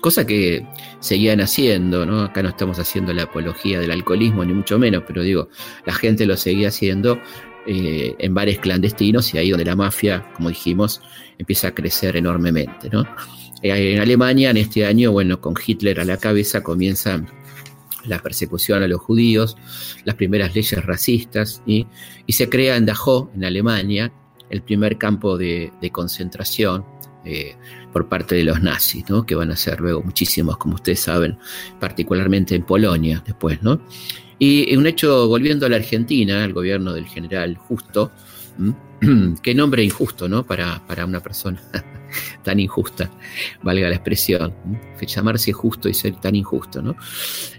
cosa 0.00 0.24
que 0.24 0.64
seguían 1.00 1.40
haciendo, 1.40 2.06
¿no? 2.06 2.20
Acá 2.20 2.42
no 2.42 2.50
estamos 2.50 2.78
haciendo 2.78 3.12
la 3.12 3.24
apología 3.24 3.80
del 3.80 3.90
alcoholismo, 3.90 4.44
ni 4.44 4.52
mucho 4.52 4.78
menos, 4.78 5.02
pero 5.06 5.22
digo, 5.22 5.48
la 5.84 5.94
gente 5.94 6.26
lo 6.26 6.36
seguía 6.36 6.68
haciendo 6.68 7.18
eh, 7.66 8.14
en 8.18 8.34
bares 8.34 8.58
clandestinos 8.58 9.34
y 9.34 9.38
ahí 9.38 9.50
donde 9.50 9.64
la 9.64 9.74
mafia, 9.74 10.30
como 10.34 10.50
dijimos, 10.50 11.00
empieza 11.38 11.68
a 11.68 11.74
crecer 11.74 12.14
enormemente. 12.16 12.88
Eh, 13.62 13.94
en 13.94 14.00
Alemania, 14.00 14.50
en 14.50 14.58
este 14.58 14.84
año, 14.84 15.12
bueno, 15.12 15.40
con 15.40 15.54
Hitler 15.66 15.98
a 15.98 16.04
la 16.04 16.18
cabeza, 16.18 16.62
comienza 16.62 17.24
la 18.08 18.20
persecución 18.20 18.82
a 18.82 18.88
los 18.88 19.00
judíos, 19.00 19.56
las 20.04 20.16
primeras 20.16 20.54
leyes 20.54 20.84
racistas, 20.84 21.62
y, 21.66 21.86
se 22.28 22.48
crea 22.48 22.76
en 22.76 22.86
Dachau, 22.86 23.30
en 23.34 23.44
Alemania, 23.44 24.12
el 24.50 24.62
primer 24.62 24.98
campo 24.98 25.36
de, 25.36 25.72
concentración 25.92 26.84
eh, 27.24 27.56
por 27.92 28.08
parte 28.08 28.34
de 28.36 28.44
los 28.44 28.62
nazis, 28.62 29.04
que 29.26 29.34
van 29.34 29.50
a 29.50 29.56
ser 29.56 29.80
luego 29.80 30.02
muchísimos, 30.02 30.56
como 30.58 30.74
ustedes 30.74 31.00
saben, 31.00 31.38
particularmente 31.80 32.54
en 32.54 32.64
Polonia 32.64 33.22
después. 33.26 33.62
¿no? 33.62 33.80
Y 34.38 34.76
un 34.76 34.86
hecho, 34.86 35.28
volviendo 35.28 35.66
a 35.66 35.68
la 35.68 35.76
Argentina, 35.76 36.44
el 36.44 36.52
gobierno 36.52 36.92
del 36.92 37.06
general 37.06 37.56
Justo, 37.56 38.12
qué 39.42 39.54
nombre 39.54 39.84
injusto, 39.84 40.28
¿no? 40.28 40.44
Para, 40.44 40.84
para 40.86 41.04
una 41.04 41.20
persona 41.20 41.60
tan 42.42 42.60
injusta, 42.60 43.10
valga 43.62 43.88
la 43.88 43.96
expresión, 43.96 44.54
llamarse 45.00 45.52
justo 45.52 45.88
y 45.88 45.94
ser 45.94 46.16
tan 46.16 46.34
injusto, 46.34 46.82
¿no? 46.82 46.96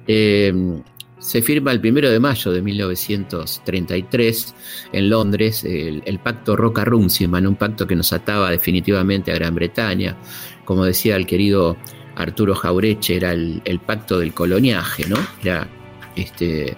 Eh, 0.08 0.82
se 1.20 1.42
firma 1.42 1.72
el 1.72 1.82
primero 1.82 2.10
de 2.10 2.20
mayo 2.20 2.52
de 2.52 2.62
1933 2.62 4.56
en 4.94 5.10
Londres 5.10 5.64
el, 5.64 6.20
pacto 6.20 6.56
Roca-Runciman, 6.56 7.48
un 7.48 7.56
pacto 7.56 7.88
que 7.88 7.96
nos 7.96 8.14
ataba 8.14 8.52
definitivamente 8.52 9.32
a 9.32 9.36
Gran 9.36 9.56
Bretaña. 9.56 10.16
Como 10.64 10.86
decía 10.86 11.16
el 11.16 11.26
querido 11.26 11.76
Arturo 12.16 12.54
Jaureche, 12.54 13.16
era 13.16 13.32
el, 13.32 13.62
el 13.66 13.80
pacto 13.80 14.20
del 14.20 14.34
coloniaje, 14.34 15.08
¿no? 15.08 15.18
Era 15.42 15.68
este, 16.16 16.78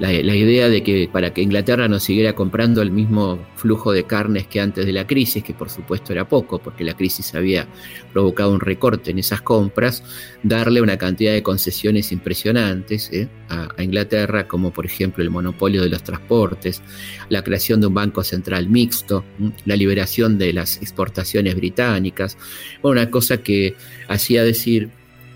la, 0.00 0.34
idea 0.34 0.70
de 0.70 0.82
que 0.82 1.10
para 1.12 1.34
que 1.34 1.42
Inglaterra 1.42 1.86
no 1.86 2.00
siguiera 2.00 2.34
comprando 2.34 2.80
el 2.80 2.90
mismo 2.90 3.38
flujo 3.54 3.92
de 3.92 4.04
carnes 4.04 4.46
que 4.46 4.58
antes 4.58 4.86
de 4.86 4.92
la 4.92 5.06
crisis, 5.06 5.44
que 5.44 5.52
por 5.52 5.68
supuesto 5.68 6.12
era 6.12 6.26
poco, 6.26 6.58
porque 6.58 6.84
la 6.84 6.94
crisis 6.94 7.34
había 7.34 7.68
provocado 8.10 8.50
un 8.52 8.60
recorte 8.60 9.10
en 9.10 9.18
esas 9.18 9.42
compras, 9.42 10.02
darle 10.42 10.80
una 10.80 10.96
cantidad 10.96 11.32
de 11.32 11.42
concesiones 11.42 12.12
impresionantes 12.12 13.10
¿eh? 13.12 13.28
a, 13.50 13.68
Inglaterra, 13.82 14.48
como 14.48 14.72
por 14.72 14.86
ejemplo 14.86 15.22
el 15.22 15.28
monopolio 15.28 15.82
de 15.82 15.90
los 15.90 16.02
transportes, 16.02 16.82
la 17.28 17.44
creación 17.44 17.82
de 17.82 17.88
un 17.88 17.94
banco 17.94 18.24
central 18.24 18.70
mixto, 18.70 19.22
la 19.66 19.76
liberación 19.76 20.38
de 20.38 20.54
las 20.54 20.78
exportaciones 20.78 21.54
británicas, 21.54 22.38
una 22.82 23.10
cosa 23.10 23.42
que 23.42 23.76
hacía 24.08 24.44
decir 24.44 24.88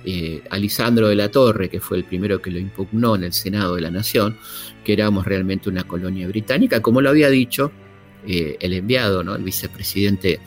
eh, 0.05 0.43
a 0.51 0.59
Lisandro 0.59 1.09
de 1.09 1.15
la 1.15 1.31
Torre, 1.31 1.69
que 1.69 1.81
fue 1.81 1.97
el 1.97 2.05
primero 2.05 2.43
que 2.43 2.51
lo 2.51 2.59
impugnó 2.59 3.17
en 3.17 3.25
el 3.25 3.33
Senado 3.33 3.77
de 3.77 3.81
la 3.81 3.91
Nación, 3.91 4.37
que 4.85 4.93
éramos 4.93 5.25
realmente 5.25 5.69
una 5.71 5.85
colonia 5.85 6.29
británica, 6.29 6.83
como 6.83 7.01
lo 7.01 7.11
había 7.11 7.31
dicho 7.31 7.73
eh, 8.27 8.57
el 8.61 8.75
enviado, 8.75 9.25
¿no? 9.25 9.35
el 9.35 9.43
vicepresidente 9.43 10.41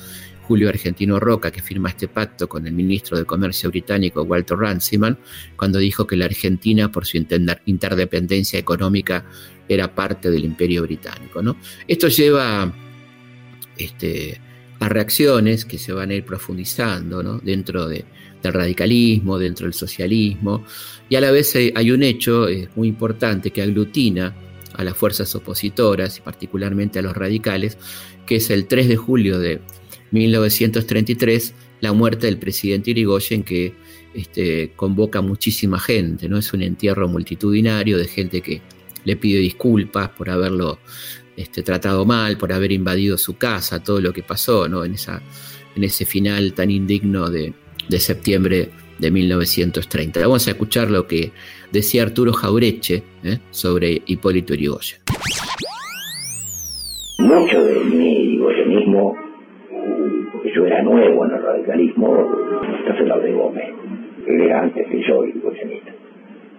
Julio 0.43 0.69
Argentino 0.69 1.19
Roca, 1.19 1.51
que 1.51 1.61
firma 1.61 1.89
este 1.89 2.07
pacto 2.07 2.47
con 2.47 2.67
el 2.67 2.73
ministro 2.73 3.17
de 3.17 3.25
Comercio 3.25 3.69
británico 3.69 4.23
Walter 4.23 4.57
Ranciman, 4.57 5.17
cuando 5.55 5.79
dijo 5.79 6.07
que 6.07 6.15
la 6.15 6.25
Argentina, 6.25 6.91
por 6.91 7.05
su 7.05 7.17
interdependencia 7.17 8.57
económica, 8.57 9.25
era 9.67 9.93
parte 9.93 10.31
del 10.31 10.45
imperio 10.45 10.83
británico. 10.83 11.41
¿no? 11.41 11.57
Esto 11.87 12.07
lleva 12.07 12.71
este, 13.75 14.39
a 14.79 14.87
reacciones 14.87 15.65
que 15.65 15.77
se 15.77 15.91
van 15.93 16.11
a 16.11 16.13
ir 16.13 16.23
profundizando 16.23 17.39
dentro 17.39 17.87
de, 17.87 18.05
del 18.41 18.53
radicalismo, 18.53 19.37
dentro 19.37 19.65
del 19.65 19.73
socialismo, 19.73 20.63
y 21.09 21.15
a 21.15 21.21
la 21.21 21.31
vez 21.31 21.55
eh, 21.55 21.71
hay 21.75 21.91
un 21.91 22.03
hecho 22.03 22.47
eh, 22.47 22.69
muy 22.75 22.87
importante 22.87 23.51
que 23.51 23.61
aglutina 23.61 24.35
a 24.73 24.83
las 24.83 24.95
fuerzas 24.95 25.33
opositoras 25.35 26.17
y 26.17 26.21
particularmente 26.21 26.99
a 26.99 27.01
los 27.01 27.15
radicales, 27.15 27.77
que 28.25 28.37
es 28.37 28.49
el 28.49 28.67
3 28.67 28.87
de 28.87 28.95
julio 28.95 29.39
de 29.39 29.59
1933, 30.11 31.53
la 31.81 31.93
muerte 31.93 32.27
del 32.27 32.37
presidente 32.37 32.91
Irigoyen 32.91 33.43
que 33.43 33.73
este, 34.13 34.73
convoca 34.75 35.21
muchísima 35.21 35.79
gente, 35.79 36.29
¿no? 36.29 36.37
Es 36.37 36.53
un 36.53 36.61
entierro 36.61 37.07
multitudinario 37.07 37.97
de 37.97 38.07
gente 38.07 38.41
que 38.41 38.61
le 39.03 39.15
pide 39.15 39.39
disculpas 39.39 40.09
por 40.09 40.29
haberlo 40.29 40.79
este, 41.35 41.63
tratado 41.63 42.05
mal, 42.05 42.37
por 42.37 42.51
haber 42.51 42.71
invadido 42.71 43.17
su 43.17 43.37
casa, 43.37 43.83
todo 43.83 44.01
lo 44.01 44.13
que 44.13 44.23
pasó, 44.23 44.67
¿no? 44.67 44.83
En, 44.83 44.93
esa, 44.93 45.21
en 45.75 45.83
ese 45.83 46.05
final 46.05 46.53
tan 46.53 46.71
indigno 46.71 47.29
de, 47.29 47.53
de 47.89 47.99
septiembre 47.99 48.69
de 48.99 49.11
1930. 49.11 50.19
Vamos 50.21 50.47
a 50.47 50.51
escuchar 50.51 50.89
lo 50.89 51.07
que 51.07 51.31
decía 51.71 52.03
Arturo 52.03 52.33
Jaureche 52.33 53.03
¿eh? 53.23 53.39
sobre 53.51 54.01
Hipólito 54.05 54.53
Yrigoyen. 54.53 54.99
Mucho 57.19 57.63
de 57.63 57.79
mi 57.85 58.21
irigoyenismo, 58.21 59.15
porque 60.31 60.51
yo 60.55 60.65
era 60.65 60.83
nuevo 60.83 61.25
en 61.25 61.31
el 61.31 61.41
radicalismo, 61.41 62.31
está 62.79 62.97
el 62.97 63.23
de 63.23 63.33
Gómez. 63.33 63.69
Él 64.27 64.41
era 64.41 64.61
antes 64.63 64.87
que 64.87 65.01
yo 65.07 65.23
irigoyenista. 65.25 65.91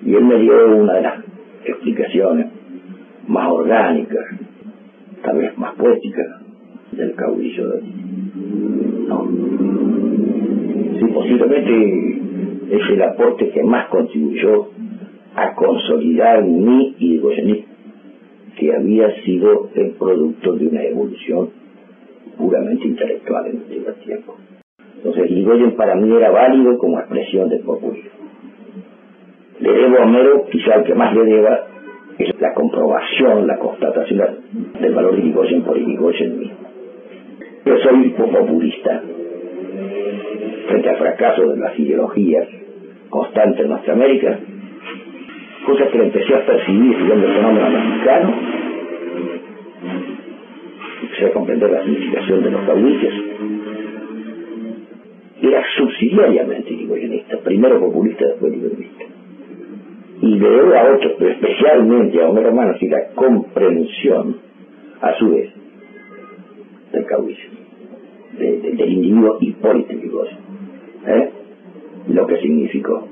Y 0.04 0.14
él 0.14 0.24
me 0.24 0.38
dio 0.40 0.76
una 0.76 0.94
de 0.94 1.02
las 1.02 1.24
explicaciones 1.64 2.46
más 3.26 3.52
orgánicas, 3.52 4.24
tal 5.22 5.38
vez 5.38 5.56
más 5.58 5.74
poéticas, 5.76 6.26
del 6.92 7.14
caudillo 7.14 7.68
de... 7.68 7.82
No, 9.06 9.28
Sí, 10.98 11.06
posiblemente 11.06 12.76
es 12.76 12.90
el 12.90 13.02
aporte 13.02 13.50
que 13.50 13.62
más 13.62 13.88
contribuyó 13.88 14.68
a 15.34 15.54
consolidar 15.54 16.42
mi 16.42 16.96
irigoyenismo, 16.98 17.72
que 18.58 18.74
había 18.74 19.08
sido 19.22 19.70
el 19.74 19.92
producto 19.92 20.54
de 20.54 20.66
una 20.66 20.82
evolución 20.82 21.50
puramente 22.37 22.88
intelectual 22.88 23.46
en 23.46 23.62
el 23.70 23.94
tiempo. 24.04 24.37
Entonces, 24.96 25.30
Irigoyen 25.30 25.76
para 25.76 25.94
mí 25.94 26.12
era 26.16 26.30
válido 26.30 26.76
como 26.78 26.98
expresión 26.98 27.48
del 27.48 27.61
populismo. 27.61 28.11
Le 29.61 29.72
debo 29.72 29.98
a 29.98 30.02
Homero, 30.02 30.44
quizá 30.50 30.74
el 30.76 30.84
que 30.84 30.94
más 30.94 31.14
le 31.14 31.24
deba, 31.24 31.66
es 32.18 32.40
la 32.40 32.52
comprobación, 32.54 33.46
la 33.46 33.58
constatación 33.58 34.38
del 34.80 34.94
valor 34.94 35.14
de 35.14 35.20
Irigoyen 35.20 35.62
por 35.62 35.78
Irigoyen 35.78 36.38
mismo. 36.38 36.58
Yo 37.64 37.76
soy 37.78 38.08
populista, 38.11 39.02
frente 40.68 40.90
al 40.90 40.96
fracaso 40.98 41.48
de 41.48 41.57
las 41.57 41.78
ideologías 41.78 42.46
constantes 43.09 43.61
en 43.61 43.70
nuestra 43.70 43.94
América, 43.94 44.38
cosa 45.66 45.88
que 45.88 45.98
empecé 45.98 46.35
a 46.35 46.46
percibir 46.46 46.92
estudiando 46.92 47.26
el 47.26 47.35
fenómeno 47.35 47.70
mexicano, 47.70 48.35
empecé 51.02 51.26
a 51.26 51.33
comprender 51.33 51.70
la 51.70 51.83
significación 51.85 52.42
de 52.42 52.50
los 52.50 52.61
caudillos, 52.66 53.14
era 55.40 55.64
subsidiariamente 55.76 56.72
irigoyenista, 56.72 57.38
primero 57.38 57.81
populista, 57.81 58.26
después 58.26 58.52
irigoyenista. 58.52 59.04
Y 60.20 60.35
le 60.35 60.48
doy 60.48 60.76
a 60.76 60.94
otros, 60.94 61.12
pero 61.18 61.31
especialmente 61.31 62.22
a 62.22 62.28
un 62.28 62.38
hermano, 62.38 62.72
así 62.72 62.88
la 62.88 63.11
comprensión, 63.14 64.37
a 65.00 65.14
su 65.14 65.31
vez, 65.31 65.50
del 66.92 67.07
caudillo, 67.07 67.48
del 68.38 68.92
individuo 68.92 69.38
Hipólito. 69.40 69.94
¿Eh? 71.09 71.33
lo 72.09 72.27
que 72.27 72.40
significó. 72.40 73.09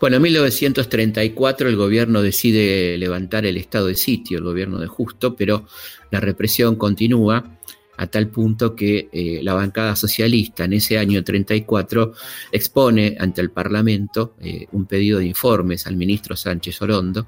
Bueno, 0.00 0.16
en 0.16 0.22
1934 0.22 1.68
el 1.68 1.76
gobierno 1.76 2.22
decide 2.22 2.96
levantar 2.96 3.44
el 3.44 3.58
estado 3.58 3.86
de 3.86 3.94
sitio, 3.96 4.38
el 4.38 4.44
gobierno 4.44 4.78
de 4.78 4.86
Justo, 4.86 5.36
pero 5.36 5.66
la 6.10 6.20
represión 6.20 6.76
continúa 6.76 7.58
a 7.98 8.06
tal 8.06 8.28
punto 8.28 8.74
que 8.74 9.10
eh, 9.12 9.40
la 9.42 9.52
bancada 9.52 9.94
socialista 9.94 10.64
en 10.64 10.72
ese 10.72 10.96
año 10.96 11.22
34 11.22 12.14
expone 12.50 13.14
ante 13.20 13.42
el 13.42 13.50
Parlamento 13.50 14.36
eh, 14.40 14.66
un 14.72 14.86
pedido 14.86 15.18
de 15.18 15.26
informes 15.26 15.86
al 15.86 15.96
ministro 15.96 16.34
Sánchez 16.34 16.80
Orondo 16.80 17.26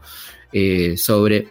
sobre 0.97 1.49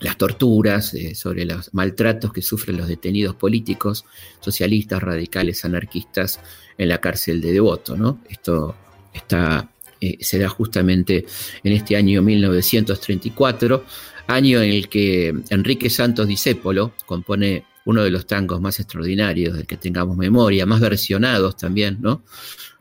las 0.00 0.16
torturas, 0.16 0.94
eh, 0.94 1.14
sobre 1.14 1.44
los 1.44 1.72
maltratos 1.74 2.32
que 2.32 2.42
sufren 2.42 2.76
los 2.78 2.88
detenidos 2.88 3.34
políticos, 3.34 4.04
socialistas, 4.40 5.02
radicales, 5.02 5.64
anarquistas 5.64 6.40
en 6.78 6.88
la 6.88 6.98
cárcel 6.98 7.40
de 7.40 7.52
Devoto. 7.52 7.96
¿no? 7.96 8.20
Esto 8.28 8.74
está, 9.12 9.70
eh, 10.00 10.16
se 10.20 10.38
da 10.38 10.48
justamente 10.48 11.26
en 11.62 11.72
este 11.72 11.96
año 11.96 12.22
1934, 12.22 13.84
año 14.26 14.62
en 14.62 14.70
el 14.70 14.88
que 14.88 15.34
Enrique 15.50 15.90
Santos 15.90 16.26
Discépolo 16.26 16.94
compone 17.04 17.64
uno 17.84 18.02
de 18.02 18.10
los 18.10 18.26
tangos 18.26 18.60
más 18.60 18.78
extraordinarios 18.78 19.54
del 19.54 19.66
que 19.66 19.76
tengamos 19.76 20.16
memoria, 20.16 20.66
más 20.66 20.80
versionados 20.80 21.56
también, 21.56 21.98
¿no? 22.00 22.22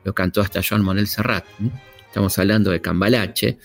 Lo 0.04 0.14
cantó 0.14 0.42
hasta 0.42 0.62
Joan 0.68 0.84
Manuel 0.84 1.08
Serrat. 1.08 1.46
Estamos 2.06 2.38
hablando 2.40 2.72
de 2.72 2.82
Cambalache. 2.82 3.58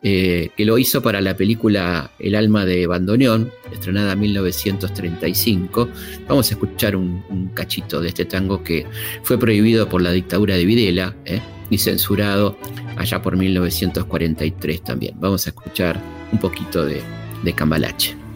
Eh, 0.00 0.50
que 0.56 0.64
lo 0.64 0.78
hizo 0.78 1.02
para 1.02 1.20
la 1.20 1.36
película 1.36 2.12
El 2.20 2.36
alma 2.36 2.64
de 2.64 2.86
Bandoneón, 2.86 3.50
estrenada 3.72 4.12
en 4.12 4.20
1935. 4.20 5.88
Vamos 6.28 6.50
a 6.50 6.54
escuchar 6.54 6.94
un, 6.94 7.50
cachito 7.52 8.00
de 8.00 8.08
este 8.08 8.24
tango 8.24 8.62
que 8.62 8.86
fue 9.22 9.38
prohibido 9.38 9.88
por 9.88 10.00
la 10.00 10.12
dictadura 10.12 10.54
de 10.54 10.64
Videla 10.64 11.16
eh, 11.24 11.40
y 11.70 11.78
censurado 11.78 12.56
allá 12.96 13.20
por 13.20 13.36
1943 13.36 14.84
también. 14.84 15.16
Vamos 15.18 15.46
a 15.46 15.50
escuchar 15.50 16.00
un 16.30 16.38
poquito 16.38 16.84
de, 16.84 17.02
de 17.42 17.52
Cambalache 17.52 18.27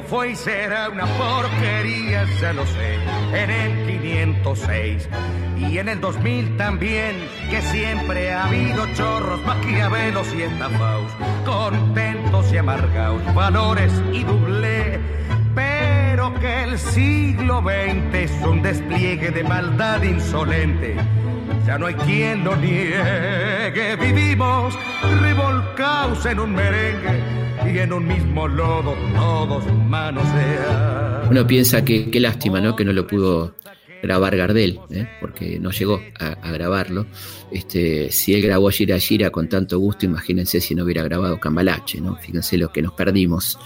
fue 0.00 0.30
y 0.30 0.36
será 0.36 0.88
una 0.88 1.04
porquería, 1.04 2.24
ya 2.40 2.52
lo 2.54 2.64
sé, 2.64 2.94
en 3.34 3.50
el 3.50 4.00
506 4.00 5.08
y 5.58 5.76
en 5.76 5.88
el 5.90 6.00
2000 6.00 6.56
también, 6.56 7.16
que 7.50 7.60
siempre 7.60 8.32
ha 8.32 8.46
habido 8.46 8.86
chorros, 8.94 9.44
maquiavelos 9.44 10.32
y 10.34 10.42
estafaos, 10.42 11.12
contentos 11.44 12.50
y 12.52 12.56
amargados, 12.56 13.22
valores 13.34 13.92
y 14.12 14.24
doble, 14.24 14.98
pero 15.54 16.32
que 16.40 16.64
el 16.64 16.78
siglo 16.78 17.60
XX 17.60 18.14
es 18.14 18.32
un 18.46 18.62
despliegue 18.62 19.30
de 19.30 19.44
maldad 19.44 20.02
insolente 20.02 20.96
ya 21.66 21.78
no 21.78 21.86
hay 21.86 21.94
quien 21.94 22.44
lo 22.44 22.56
niegue. 22.56 23.96
Vivimos 23.96 24.74
revolcados 25.20 26.24
en 26.26 26.40
un 26.40 26.54
merengue 26.54 27.20
y 27.72 27.78
en 27.78 27.92
un 27.92 28.06
mismo 28.06 28.48
lodo 28.48 28.94
todos 29.14 29.64
manosean. 29.88 31.30
Uno 31.30 31.46
piensa 31.46 31.84
que 31.84 32.10
qué 32.10 32.20
lástima, 32.20 32.60
¿no? 32.60 32.76
Que 32.76 32.84
no 32.84 32.92
lo 32.92 33.06
pudo 33.06 33.54
grabar 34.02 34.36
Gardel, 34.36 34.80
¿eh? 34.90 35.06
porque 35.20 35.60
no 35.60 35.70
llegó 35.70 36.00
a, 36.18 36.50
grabarlo. 36.50 37.06
Este, 37.52 38.10
si 38.10 38.34
él 38.34 38.42
grabó 38.42 38.68
Gira 38.70 38.98
Gira 38.98 39.30
con 39.30 39.48
tanto 39.48 39.78
gusto, 39.78 40.04
imagínense 40.04 40.60
si 40.60 40.74
no 40.74 40.84
hubiera 40.84 41.04
grabado 41.04 41.38
Cambalache, 41.38 42.00
¿no? 42.00 42.16
Fíjense 42.16 42.58
lo 42.58 42.72
que 42.72 42.82
nos 42.82 42.92
perdimos. 42.94 43.58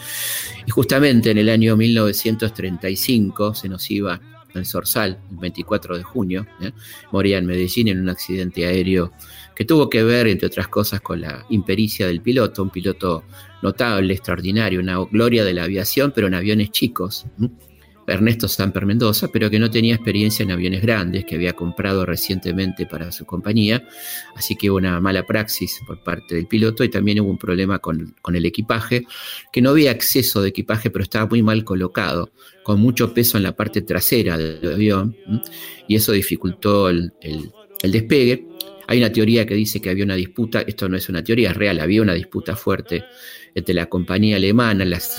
Y 0.66 0.70
justamente 0.70 1.30
en 1.30 1.38
el 1.38 1.48
año 1.48 1.76
1935 1.76 3.54
se 3.54 3.68
nos 3.68 3.90
iba 3.90 4.20
el 4.58 5.04
el 5.04 5.16
24 5.30 5.96
de 5.96 6.02
junio, 6.02 6.46
¿eh? 6.60 6.72
moría 7.12 7.38
en 7.38 7.46
Medellín 7.46 7.88
en 7.88 8.00
un 8.00 8.08
accidente 8.08 8.66
aéreo 8.66 9.12
que 9.54 9.64
tuvo 9.64 9.88
que 9.88 10.02
ver, 10.04 10.26
entre 10.26 10.46
otras 10.46 10.68
cosas, 10.68 11.00
con 11.00 11.20
la 11.20 11.44
impericia 11.48 12.06
del 12.06 12.20
piloto, 12.20 12.62
un 12.62 12.70
piloto 12.70 13.24
notable, 13.62 14.12
extraordinario, 14.12 14.80
una 14.80 14.98
gloria 15.10 15.44
de 15.44 15.54
la 15.54 15.64
aviación, 15.64 16.12
pero 16.14 16.26
en 16.26 16.34
aviones 16.34 16.70
chicos. 16.70 17.26
Ernesto 18.06 18.48
Samper 18.48 18.86
Mendoza, 18.86 19.28
pero 19.32 19.50
que 19.50 19.58
no 19.58 19.70
tenía 19.70 19.94
experiencia 19.94 20.42
en 20.44 20.52
aviones 20.52 20.82
grandes, 20.82 21.24
que 21.24 21.34
había 21.34 21.54
comprado 21.54 22.06
recientemente 22.06 22.86
para 22.86 23.10
su 23.10 23.26
compañía, 23.26 23.86
así 24.34 24.56
que 24.56 24.70
hubo 24.70 24.78
una 24.78 25.00
mala 25.00 25.26
praxis 25.26 25.80
por 25.86 26.02
parte 26.02 26.36
del 26.36 26.46
piloto 26.46 26.84
y 26.84 26.88
también 26.88 27.20
hubo 27.20 27.30
un 27.30 27.38
problema 27.38 27.78
con, 27.80 28.14
el 28.32 28.46
equipaje, 28.46 29.06
que 29.52 29.60
no 29.60 29.70
había 29.70 29.90
acceso 29.90 30.42
de 30.42 30.50
equipaje, 30.50 30.90
pero 30.90 31.02
estaba 31.02 31.26
muy 31.26 31.42
mal 31.42 31.64
colocado, 31.64 32.30
con 32.62 32.80
mucho 32.80 33.12
peso 33.12 33.36
en 33.36 33.42
la 33.42 33.56
parte 33.56 33.82
trasera 33.82 34.38
del 34.38 34.72
avión, 34.72 35.16
y 35.88 35.96
eso 35.96 36.12
dificultó 36.12 36.88
el, 36.88 37.12
despegue. 37.82 38.46
Hay 38.88 38.98
una 38.98 39.10
teoría 39.10 39.46
que 39.46 39.54
dice 39.54 39.80
que 39.80 39.90
había 39.90 40.04
una 40.04 40.14
disputa, 40.14 40.60
esto 40.60 40.88
no 40.88 40.96
es 40.96 41.08
una 41.08 41.24
teoría, 41.24 41.50
es 41.50 41.56
real, 41.56 41.80
había 41.80 42.02
una 42.02 42.14
disputa 42.14 42.54
fuerte 42.54 43.04
entre 43.54 43.74
la 43.74 43.86
compañía 43.86 44.36
alemana, 44.36 44.84
las 44.84 45.16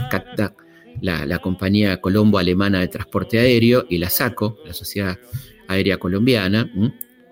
la, 1.02 1.40
compañía 1.40 2.02
colombo-alemana 2.02 2.80
de 2.80 2.88
transporte 2.88 3.40
aéreo, 3.40 3.86
y 3.90 3.98
la 3.98 4.10
SACO, 4.10 4.58
la 4.66 4.74
Sociedad 4.74 5.18
Aérea 5.68 5.98
Colombiana, 5.98 6.70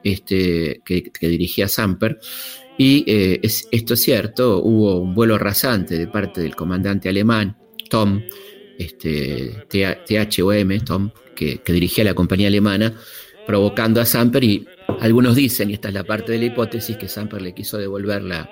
este, 0.04 0.82
que, 0.86 1.12
dirigía 1.22 1.68
Samper. 1.68 2.20
Y 2.78 3.04
eh, 3.08 3.40
esto 3.42 3.94
es 3.94 4.02
cierto, 4.02 4.62
hubo 4.62 5.00
un 5.00 5.16
vuelo 5.16 5.38
rasante 5.38 5.98
de 5.98 6.08
parte 6.08 6.42
del 6.42 6.56
comandante 6.56 7.10
alemán, 7.10 7.58
Tom, 7.90 8.22
este, 8.78 9.66
THOM, 9.70 10.80
Tom, 10.84 11.12
que, 11.36 11.62
dirigía 11.66 12.04
la 12.04 12.14
compañía 12.14 12.48
alemana, 12.48 12.94
provocando 13.48 14.02
a 14.02 14.06
Samper 14.06 14.44
y 14.44 14.68
algunos 15.00 15.36
dicen, 15.36 15.70
y 15.70 15.74
esta 15.74 15.88
es 15.88 15.94
la 15.94 16.04
parte 16.04 16.34
de 16.34 16.40
la 16.40 16.46
hipótesis, 16.46 16.98
que 16.98 17.08
Samper 17.08 17.42
le 17.42 17.54
quiso 17.54 17.78
devolver 17.78 18.24
la, 18.24 18.50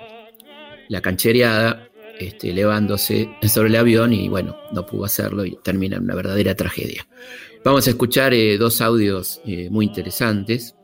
la 0.88 1.00
canchereada 1.00 1.83
este, 2.18 2.50
elevándose 2.50 3.28
sobre 3.42 3.68
el 3.68 3.76
avión 3.76 4.12
y 4.12 4.28
bueno, 4.28 4.56
no 4.72 4.86
pudo 4.86 5.04
hacerlo 5.04 5.44
y 5.44 5.58
termina 5.62 5.96
en 5.96 6.04
una 6.04 6.14
verdadera 6.14 6.54
tragedia. 6.54 7.06
Vamos 7.64 7.86
a 7.86 7.90
escuchar 7.90 8.34
eh, 8.34 8.58
dos 8.58 8.80
audios 8.80 9.40
eh, 9.46 9.68
muy 9.70 9.86
interesantes. 9.86 10.76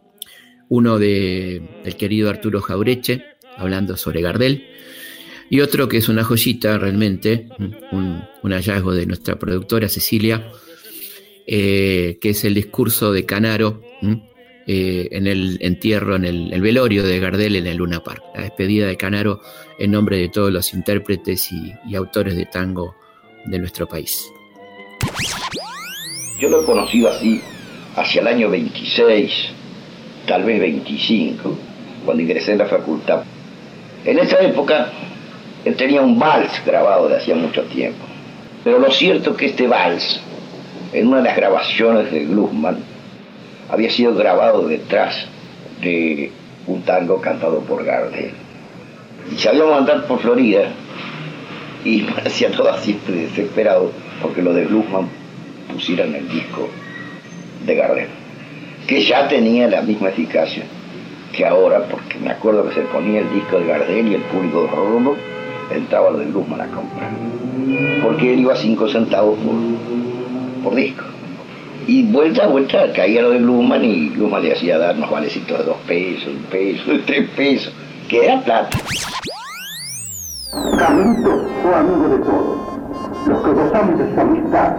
Uno 0.68 0.98
de, 0.98 1.80
del 1.84 1.96
querido 1.96 2.30
Arturo 2.30 2.60
Jaureche, 2.60 3.24
hablando 3.56 3.96
sobre 3.96 4.22
Gardel, 4.22 4.66
y 5.50 5.60
otro 5.60 5.88
que 5.88 5.96
es 5.96 6.08
una 6.08 6.22
joyita 6.22 6.78
realmente, 6.78 7.48
un, 7.90 8.22
hallazgo 8.44 8.94
de 8.94 9.04
nuestra 9.06 9.36
productora 9.36 9.88
Cecilia, 9.88 10.50
eh, 11.46 12.18
que 12.20 12.30
es 12.30 12.44
el 12.44 12.54
discurso 12.54 13.12
de 13.12 13.26
Canaro 13.26 13.82
eh, 14.72 15.08
en 15.10 15.26
el 15.26 15.58
entierro, 15.62 16.14
en 16.14 16.24
el, 16.24 16.60
velorio 16.60 17.02
de 17.02 17.18
Gardel 17.18 17.56
en 17.56 17.66
el 17.66 17.78
Luna 17.78 18.04
Park. 18.04 18.22
La 18.36 18.42
despedida 18.42 18.86
de 18.86 18.96
Canaro 18.96 19.40
en 19.80 19.90
nombre 19.90 20.16
de 20.16 20.28
todos 20.28 20.52
los 20.52 20.72
intérpretes 20.74 21.50
y, 21.50 21.96
autores 21.96 22.36
de 22.36 22.46
tango 22.46 22.94
de 23.46 23.58
nuestro 23.58 23.88
país. 23.88 24.30
Yo 26.38 26.50
lo 26.50 26.62
he 26.62 26.64
conocido 26.64 27.10
así 27.10 27.40
hacia 27.96 28.20
el 28.20 28.28
año 28.28 28.48
26, 28.48 29.32
tal 30.28 30.44
vez 30.44 30.60
25, 30.60 31.58
cuando 32.04 32.22
ingresé 32.22 32.52
en 32.52 32.58
la 32.58 32.66
facultad. 32.66 33.24
En 34.04 34.20
esa 34.20 34.38
época 34.38 34.92
él 35.64 35.74
tenía 35.74 36.00
un 36.00 36.16
vals 36.16 36.64
grabado 36.64 37.08
de 37.08 37.16
hacía 37.16 37.34
mucho 37.34 37.64
tiempo. 37.64 38.04
Pero 38.62 38.78
lo 38.78 38.92
cierto 38.92 39.32
es 39.32 39.36
que 39.36 39.46
este 39.46 39.66
vals, 39.66 40.20
en 40.92 41.08
una 41.08 41.16
de 41.16 41.24
las 41.24 41.36
grabaciones 41.36 42.12
de 42.12 42.24
Glusman, 42.26 42.89
había 43.70 43.90
sido 43.90 44.14
grabado 44.14 44.66
detrás 44.66 45.26
de 45.80 46.32
un 46.66 46.82
tango 46.82 47.20
cantado 47.20 47.60
por 47.60 47.84
Gardel. 47.84 48.32
Y 49.32 49.38
sabíamos 49.38 49.78
andar 49.78 50.06
por 50.06 50.20
Florida 50.20 50.68
y 51.84 52.02
parecía 52.14 52.50
todo 52.50 52.76
siempre 52.78 53.14
desesperado 53.14 53.92
porque 54.20 54.42
lo 54.42 54.52
de 54.52 54.66
Bluesman 54.66 55.08
pusieran 55.72 56.14
el 56.14 56.28
disco 56.28 56.68
de 57.64 57.74
Gardel, 57.74 58.08
que 58.86 59.02
ya 59.02 59.28
tenía 59.28 59.68
la 59.68 59.82
misma 59.82 60.08
eficacia 60.08 60.64
que 61.32 61.46
ahora, 61.46 61.84
porque 61.88 62.18
me 62.18 62.30
acuerdo 62.30 62.68
que 62.68 62.74
se 62.74 62.80
ponía 62.82 63.20
el 63.20 63.32
disco 63.32 63.58
de 63.58 63.66
Gardel 63.66 64.08
y 64.08 64.14
el 64.14 64.22
público 64.22 64.62
de 64.62 65.76
entraba 65.76 66.10
lo 66.10 66.18
de 66.18 66.26
Bluesman 66.26 66.60
a 66.60 66.66
comprar, 66.66 67.10
porque 68.02 68.32
él 68.32 68.40
iba 68.40 68.54
a 68.54 68.56
cinco 68.56 68.88
centavos 68.88 69.38
por 70.64 70.74
disco. 70.74 71.04
Y 71.86 72.04
vuelta 72.12 72.44
a 72.44 72.46
vuelta 72.48 72.92
caía 72.94 73.22
lo 73.22 73.30
de 73.30 73.38
Bluman 73.38 73.84
y 73.84 74.10
Bluman 74.10 74.42
le 74.42 74.52
hacía 74.52 74.78
darnos 74.78 75.10
valecitos 75.10 75.58
de 75.58 75.64
dos 75.64 75.76
pesos, 75.86 76.28
un 76.28 76.42
peso, 76.44 76.82
tres 77.06 77.28
pesos, 77.30 77.72
que 78.08 78.24
era 78.24 78.40
plata. 78.40 78.78
Carlito 80.78 81.48
fue 81.62 81.74
amigo 81.74 82.08
de 82.08 82.18
todos, 82.18 82.58
los 83.26 83.42
que 83.42 83.50
gozamos 83.50 83.98
de 83.98 84.14
su 84.14 84.20
amistad, 84.20 84.76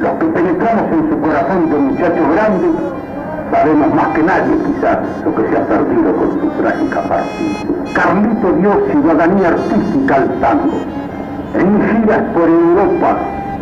los 0.00 0.12
que 0.18 0.26
penetramos 0.26 0.92
en 0.92 1.10
su 1.10 1.20
corazón 1.20 1.70
de 1.70 1.76
muchacho 1.76 2.28
grande, 2.32 2.68
sabemos 3.50 3.94
más 3.94 4.08
que 4.08 4.22
nadie 4.22 4.56
quizás 4.66 4.98
lo 5.24 5.34
que 5.34 5.48
se 5.48 5.56
ha 5.56 5.66
perdido 5.66 6.16
con 6.16 6.40
su 6.40 6.62
trágica 6.62 7.02
partida. 7.08 7.74
Carlito 7.94 8.52
dio 8.52 8.86
ciudadanía 8.90 9.48
artística 9.48 10.16
al 10.16 10.40
tango. 10.40 10.78
En 11.54 12.02
giras 12.02 12.22
por 12.34 12.48
Europa 12.48 13.18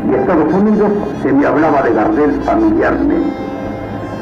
y 0.09 0.15
Estados 0.15 0.53
Unidos 0.53 0.91
se 1.23 1.33
me 1.33 1.47
hablaba 1.47 1.83
de 1.83 1.93
Gardel 1.93 2.41
familiarmente. 2.43 3.37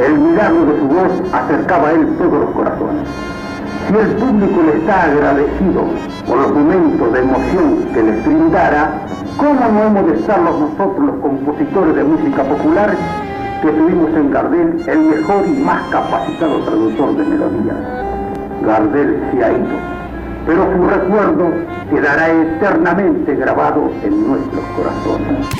El 0.05 0.19
milagro 0.19 0.67
de 0.67 0.79
su 0.79 0.87
voz 0.89 1.33
acercaba 1.33 1.89
a 1.89 1.93
él 1.93 2.07
todos 2.19 2.33
los 2.33 2.51
corazones. 2.51 3.09
Si 3.87 3.95
el 3.97 4.09
público 4.17 4.63
le 4.63 4.79
está 4.79 5.05
agradecido 5.05 5.85
por 6.27 6.39
los 6.39 6.55
momentos 6.55 7.13
de 7.13 7.21
emoción 7.21 7.85
que 7.93 8.03
les 8.03 8.25
brindara, 8.25 8.93
¿cómo 9.37 9.61
no 9.73 9.83
hemos 9.85 10.07
de 10.07 10.15
estarlos 10.17 10.61
nosotros 10.61 11.07
los 11.07 11.17
compositores 11.17 11.95
de 11.97 12.05
música 12.05 12.43
popular 12.45 12.95
que 13.63 13.69
tuvimos 13.69 14.11
en 14.15 14.31
Gardel 14.31 14.85
el 14.87 14.99
mejor 15.01 15.45
y 15.47 15.63
más 15.63 15.83
capacitado 15.91 16.61
traductor 16.61 17.17
de 17.17 17.25
melodías? 17.25 17.77
Gardel 18.63 19.23
se 19.33 19.45
ha 19.45 19.51
ido, 19.51 19.77
pero 20.47 20.67
su 20.77 20.89
recuerdo 20.89 21.51
quedará 21.91 22.29
eternamente 22.31 23.35
grabado 23.35 23.91
en 24.05 24.29
nuestros 24.29 24.65
corazones. 24.77 25.60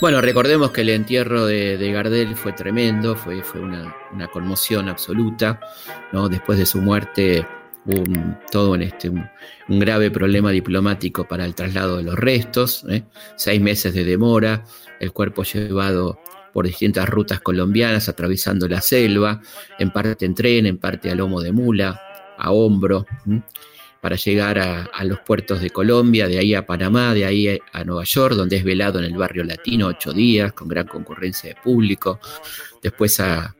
Bueno, 0.00 0.20
recordemos 0.20 0.70
que 0.70 0.82
el 0.82 0.90
entierro 0.90 1.44
de, 1.44 1.90
Gardel 1.92 2.36
fue 2.36 2.52
tremendo, 2.52 3.16
fue, 3.16 3.42
una, 3.60 4.28
conmoción 4.32 4.88
absoluta. 4.88 5.58
¿no? 6.12 6.28
Después 6.28 6.56
de 6.56 6.66
su 6.66 6.80
muerte 6.80 7.44
hubo 7.84 8.02
un, 8.02 8.38
todo 8.52 8.76
en 8.76 8.82
este, 8.82 9.08
un, 9.08 9.28
grave 9.68 10.12
problema 10.12 10.52
diplomático 10.52 11.26
para 11.26 11.44
el 11.44 11.56
traslado 11.56 11.96
de 11.96 12.04
los 12.04 12.14
restos, 12.14 12.84
¿eh? 12.88 13.02
seis 13.34 13.60
meses 13.60 13.92
de 13.92 14.04
demora, 14.04 14.64
el 15.00 15.12
cuerpo 15.12 15.42
llevado 15.42 16.20
por 16.52 16.66
distintas 16.66 17.08
rutas 17.08 17.40
colombianas, 17.40 18.08
atravesando 18.08 18.68
la 18.68 18.80
selva, 18.80 19.40
en 19.80 19.90
parte 19.90 20.26
en 20.26 20.34
tren, 20.34 20.66
en 20.66 20.78
parte 20.78 21.10
a 21.10 21.16
lomo 21.16 21.40
de 21.40 21.50
mula, 21.50 22.00
a 22.38 22.52
hombro 22.52 23.04
para 24.00 24.16
llegar 24.16 24.58
a, 24.58 25.04
los 25.04 25.20
puertos 25.20 25.60
de 25.60 25.70
Colombia, 25.70 26.28
de 26.28 26.38
ahí 26.38 26.54
a 26.54 26.66
Panamá, 26.66 27.14
de 27.14 27.24
ahí 27.24 27.58
a 27.72 27.84
Nueva 27.84 28.04
York, 28.04 28.34
donde 28.34 28.56
es 28.56 28.64
velado 28.64 28.98
en 28.98 29.06
el 29.06 29.16
barrio 29.16 29.44
latino 29.44 29.88
ocho 29.88 30.12
días, 30.12 30.52
con 30.52 30.68
gran 30.68 30.86
concurrencia 30.86 31.50
de 31.50 31.56
público, 31.60 32.20
después 32.82 33.18
a, 33.20 33.54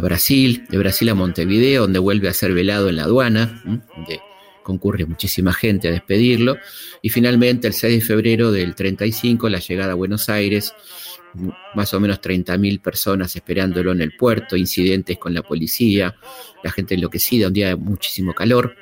Brasil, 0.00 0.64
de 0.70 0.78
Brasil 0.78 1.06
a 1.10 1.14
Montevideo, 1.14 1.82
donde 1.82 1.98
vuelve 1.98 2.28
a 2.28 2.32
ser 2.32 2.54
velado 2.54 2.88
en 2.88 2.96
la 2.96 3.04
aduana, 3.04 3.62
donde 3.64 4.20
concurre 4.62 5.04
muchísima 5.04 5.52
gente 5.52 5.88
a 5.88 5.90
despedirlo, 5.90 6.56
y 7.02 7.10
finalmente 7.10 7.68
el 7.68 7.74
6 7.74 8.00
de 8.00 8.06
febrero 8.06 8.50
del 8.50 8.74
35, 8.74 9.50
la 9.50 9.58
llegada 9.58 9.92
a 9.92 9.94
Buenos 9.94 10.30
Aires, 10.30 10.74
más 11.74 11.92
o 11.92 12.00
menos 12.00 12.22
30.000 12.22 12.80
personas 12.80 13.36
esperándolo 13.36 13.92
en 13.92 14.00
el 14.00 14.16
puerto, 14.16 14.56
incidentes 14.56 15.18
con 15.18 15.34
la 15.34 15.42
policía, 15.42 16.16
la 16.64 16.70
gente 16.70 16.94
enloquecida, 16.94 17.48
un 17.48 17.52
día 17.52 17.68
de 17.68 17.76
muchísimo 17.76 18.32
calor, 18.32 18.74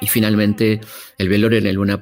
y 0.00 0.06
finalmente 0.06 0.80
el 1.18 1.28
velorio 1.28 1.58
en 1.58 1.66
el 1.66 1.76
Luna 1.76 2.00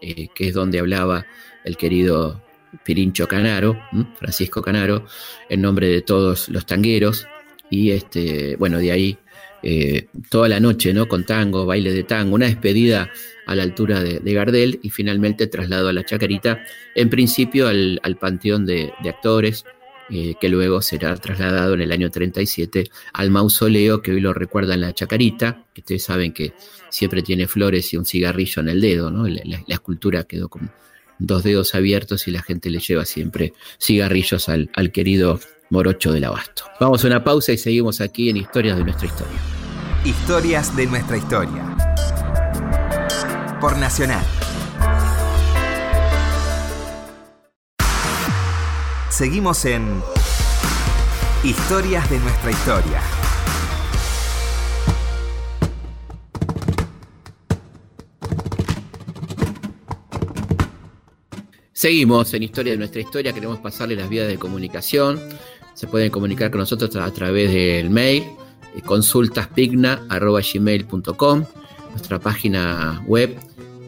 eh, 0.00 0.28
que 0.34 0.48
es 0.48 0.54
donde 0.54 0.78
hablaba 0.78 1.26
el 1.64 1.76
querido 1.76 2.42
Pirincho 2.84 3.28
Canaro, 3.28 3.80
Francisco 4.18 4.62
Canaro, 4.62 5.06
en 5.48 5.62
nombre 5.62 5.88
de 5.88 6.02
todos 6.02 6.48
los 6.48 6.66
tangueros. 6.66 7.26
Y 7.70 7.90
este, 7.90 8.56
bueno, 8.56 8.78
de 8.78 8.92
ahí 8.92 9.18
eh, 9.62 10.08
toda 10.28 10.48
la 10.48 10.60
noche, 10.60 10.92
¿no? 10.92 11.08
Con 11.08 11.24
tango, 11.24 11.64
baile 11.64 11.90
de 11.92 12.04
tango, 12.04 12.34
una 12.34 12.46
despedida 12.46 13.10
a 13.46 13.54
la 13.54 13.62
altura 13.62 14.02
de, 14.02 14.20
Gardel 14.34 14.78
y 14.82 14.90
finalmente 14.90 15.46
traslado 15.46 15.88
a 15.88 15.92
la 15.92 16.04
Chacarita, 16.04 16.62
en 16.94 17.08
principio 17.08 17.68
al, 17.68 18.16
Panteón 18.20 18.66
de, 18.66 18.92
Actores, 19.04 19.64
eh, 20.10 20.34
que 20.40 20.48
luego 20.48 20.82
será 20.82 21.14
trasladado 21.16 21.74
en 21.74 21.80
el 21.80 21.92
año 21.92 22.10
37 22.10 22.90
al 23.12 23.30
mausoleo 23.30 24.02
que 24.02 24.12
hoy 24.12 24.20
lo 24.20 24.34
recuerda 24.34 24.74
en 24.74 24.82
la 24.82 24.92
Chacarita, 24.92 25.64
que 25.72 25.80
ustedes 25.80 26.04
saben 26.04 26.32
que 26.32 26.52
siempre 26.90 27.22
tiene 27.22 27.46
flores 27.46 27.92
y 27.92 27.96
un 27.96 28.04
cigarrillo 28.04 28.60
en 28.60 28.68
el 28.68 28.80
dedo, 28.80 29.10
¿no? 29.10 29.26
La, 29.26 29.62
escultura 29.68 30.24
quedó 30.24 30.48
con 30.48 30.70
dos 31.18 31.42
dedos 31.42 31.74
abiertos 31.74 32.28
y 32.28 32.30
la 32.30 32.42
gente 32.42 32.70
le 32.70 32.80
lleva 32.80 33.04
siempre 33.04 33.54
cigarrillos 33.80 34.48
al, 34.48 34.70
al 34.74 34.92
querido 34.92 35.40
Morocho 35.70 36.12
del 36.12 36.24
Abasto. 36.24 36.64
Vamos 36.80 37.04
a 37.04 37.06
una 37.06 37.24
pausa 37.24 37.52
y 37.52 37.58
seguimos 37.58 38.00
aquí 38.00 38.30
en 38.30 38.36
Historias 38.36 38.76
de 38.76 38.84
nuestra 38.84 39.06
historia. 39.06 39.38
Historias 40.04 40.76
de 40.76 40.86
nuestra 40.86 41.16
historia. 41.16 41.76
Por 43.60 43.78
Nacional. 43.78 44.24
Seguimos 49.14 49.64
en 49.64 50.02
Historias 51.44 52.10
de 52.10 52.18
nuestra 52.18 52.50
historia. 52.50 53.00
Seguimos 61.72 62.34
en 62.34 62.42
Historia 62.42 62.72
de 62.72 62.78
nuestra 62.78 63.02
historia, 63.02 63.32
queremos 63.32 63.60
pasarle 63.60 63.94
las 63.94 64.08
vías 64.08 64.26
de 64.26 64.36
comunicación. 64.36 65.20
Se 65.74 65.86
pueden 65.86 66.10
comunicar 66.10 66.50
con 66.50 66.58
nosotros 66.58 66.96
a 66.96 67.12
través 67.12 67.52
del 67.52 67.90
mail 67.90 68.24
eh, 68.74 68.82
consultaspigna.gmail.com, 68.84 71.44
nuestra 71.90 72.18
página 72.18 73.00
web 73.06 73.38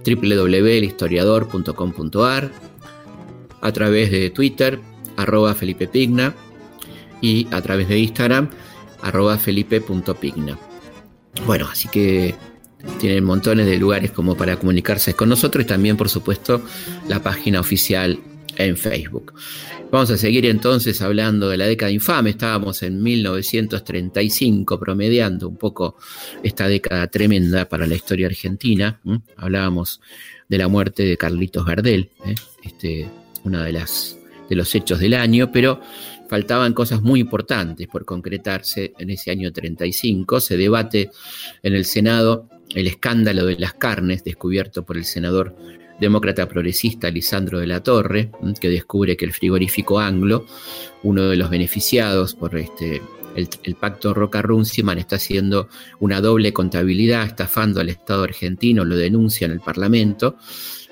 www.elhistoriador.com.ar, 0.07 2.53
a 3.61 3.73
través 3.73 4.13
de 4.13 4.31
Twitter, 4.31 4.81
arroba 5.17 5.55
Felipe 5.55 5.87
Pigna, 5.87 6.35
y 7.21 7.47
a 7.51 7.61
través 7.63 7.89
de 7.89 7.99
Instagram, 7.99 8.51
arroba 9.03 9.39
felipe.pigna. 9.39 10.59
Bueno, 11.47 11.69
así 11.71 11.89
que 11.89 12.35
tienen 12.99 13.25
montones 13.25 13.67
de 13.67 13.79
lugares 13.79 14.11
como 14.11 14.37
para 14.37 14.57
comunicarse 14.57 15.15
con 15.15 15.29
nosotros 15.29 15.65
y 15.65 15.67
también, 15.67 15.97
por 15.97 16.09
supuesto, 16.09 16.63
la 17.09 17.23
página 17.23 17.61
oficial 17.61 18.19
en 18.57 18.77
Facebook. 18.77 19.35
Vamos 19.91 20.11
a 20.11 20.17
seguir 20.17 20.47
entonces 20.47 21.01
hablando 21.03 21.49
de 21.49 21.57
la 21.57 21.67
década 21.67 21.93
infame. 21.93 22.31
Estábamos 22.31 22.83
en 22.83 23.03
1935, 23.03 24.81
promediando 24.81 25.49
un 25.49 25.57
poco 25.57 25.97
esta 26.43 26.67
década 26.67 27.07
tremenda 27.09 27.69
para 27.69 27.87
la 27.87 27.95
historia 27.95 28.27
argentina. 28.27 29.01
Hablábamos 29.37 30.01
de 30.49 30.59
la 30.59 30.69
muerte 30.69 31.05
de 31.05 31.17
Carlitos 31.17 31.65
Gardel, 31.65 32.11
¿eh? 32.25 32.35
este, 32.63 33.09
uno 33.45 33.63
de, 33.63 33.73
las, 33.73 34.19
de 34.49 34.57
los 34.57 34.75
hechos 34.75 35.01
del 35.01 35.15
año, 35.15 35.51
pero 35.53 35.81
faltaban 36.29 36.73
cosas 36.73 37.03
muy 37.03 37.21
importantes 37.21 37.87
por 37.89 38.05
concretarse 38.05 38.93
en 38.99 39.11
ese 39.11 39.31
año 39.31 39.53
35. 39.53 40.41
Se 40.41 40.57
debate 40.57 41.11
en 41.63 41.75
el 41.75 41.85
Senado 41.85 42.49
el 42.75 42.87
escándalo 42.87 43.47
de 43.47 43.59
las 43.59 43.75
carnes 43.75 44.25
descubierto 44.25 44.85
por 44.85 44.97
el 44.97 45.05
senador 45.05 45.57
demócrata 46.01 46.49
progresista 46.49 47.11
Lisandro 47.11 47.59
de 47.59 47.67
la 47.67 47.83
Torre, 47.83 48.31
que 48.61 48.69
descubre 48.69 49.17
que 49.17 49.25
el 49.25 49.33
frigorífico 49.33 49.99
Anglo, 49.99 50.47
uno 51.03 51.29
de 51.29 51.37
los 51.37 51.49
beneficiados 51.49 52.35
por 52.35 52.57
este, 52.57 53.01
el, 53.35 53.75
pacto 53.77 54.13
Roca-Runciman, 54.13 54.99
está 54.99 55.17
haciendo 55.17 55.69
una 56.01 56.21
doble 56.21 56.53
contabilidad, 56.53 57.25
estafando 57.25 57.81
al 57.81 57.89
Estado 57.89 58.25
argentino, 58.25 58.85
lo 58.85 58.97
denuncia 58.97 59.47
en 59.47 59.53
el 59.53 59.61
Parlamento. 59.61 60.37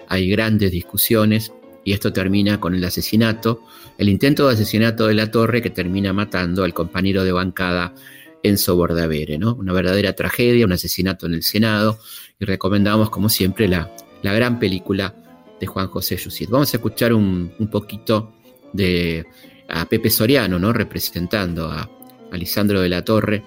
Hay 0.09 0.29
grandes 0.29 0.71
discusiones 0.71 1.53
y 1.85 1.93
esto 1.93 2.13
termina 2.13 2.59
con 2.59 2.75
el 2.75 2.85
asesinato, 2.85 3.63
el 3.99 4.09
intento 4.09 4.49
de 4.49 4.55
asesinato 4.55 5.07
de 5.07 5.15
la 5.15 5.31
Torre 5.31 5.63
que 5.63 5.71
termina 5.71 6.13
matando 6.13 6.65
al 6.65 6.73
compañero 6.73 7.25
de 7.25 7.33
bancada 7.33 7.95
Enzo 8.43 8.77
Bordavere, 8.77 9.39
¿no? 9.39 9.55
Una 9.55 9.73
verdadera 9.73 10.15
tragedia, 10.15 10.67
un 10.67 10.73
asesinato 10.73 11.27
en 11.27 11.35
el 11.35 11.43
Senado 11.43 11.99
y 12.39 12.45
recomendamos 12.45 13.11
como 13.11 13.29
siempre 13.29 13.69
la, 13.69 13.95
la 14.23 14.33
gran 14.33 14.59
película 14.59 15.15
de 15.61 15.67
Juan 15.67 15.89
José 15.89 16.17
Yusit. 16.17 16.51
Vamos 16.51 16.73
a 16.73 16.77
escuchar 16.77 17.13
un, 17.13 17.55
poquito 17.71 18.35
de 18.73 19.27
a 19.69 19.87
Pepe 19.87 20.11
Soriano, 20.11 20.59
¿no? 20.59 20.73
representando 20.73 21.71
a, 21.71 21.89
a 22.31 22.37
Lisandro 22.37 22.81
de 22.81 22.89
la 22.89 23.03
Torre 23.03 23.43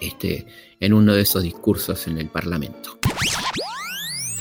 este, 0.00 0.46
en 0.80 0.92
uno 0.92 1.14
de 1.14 1.22
esos 1.22 1.42
discursos 1.42 2.06
en 2.06 2.18
el 2.18 2.28
Parlamento. 2.28 2.98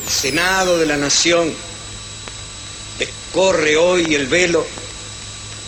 Senado 0.05 0.77
de 0.77 0.85
la 0.85 0.97
Nación 0.97 1.49
descorre 2.97 3.75
hoy 3.77 4.15
el 4.15 4.27
velo 4.27 4.65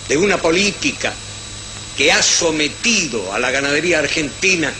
de 0.07 0.17
una 0.17 0.41
política 0.41 1.13
que 1.97 2.11
ha 2.11 2.21
sometido 2.21 3.33
a 3.33 3.39
la 3.39 3.51
ganadería 3.51 3.99
argentina 3.99 4.71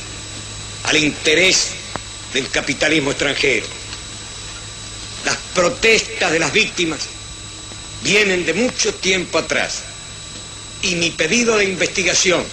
al 0.84 0.98
interés 0.98 1.72
del 2.34 2.50
capitalismo 2.50 3.12
extranjero. 3.12 3.66
Las 5.26 5.38
protestas 5.54 6.32
de 6.32 6.40
las 6.40 6.54
víctimas 6.54 7.00
vienen 8.04 8.46
de 8.46 8.54
mucho 8.54 8.94
tiempo 8.94 9.40
atrás 9.40 9.84
y 10.82 10.96
mi 10.96 11.10
pedido 11.12 11.58
de 11.58 11.66
investigación 11.66 12.46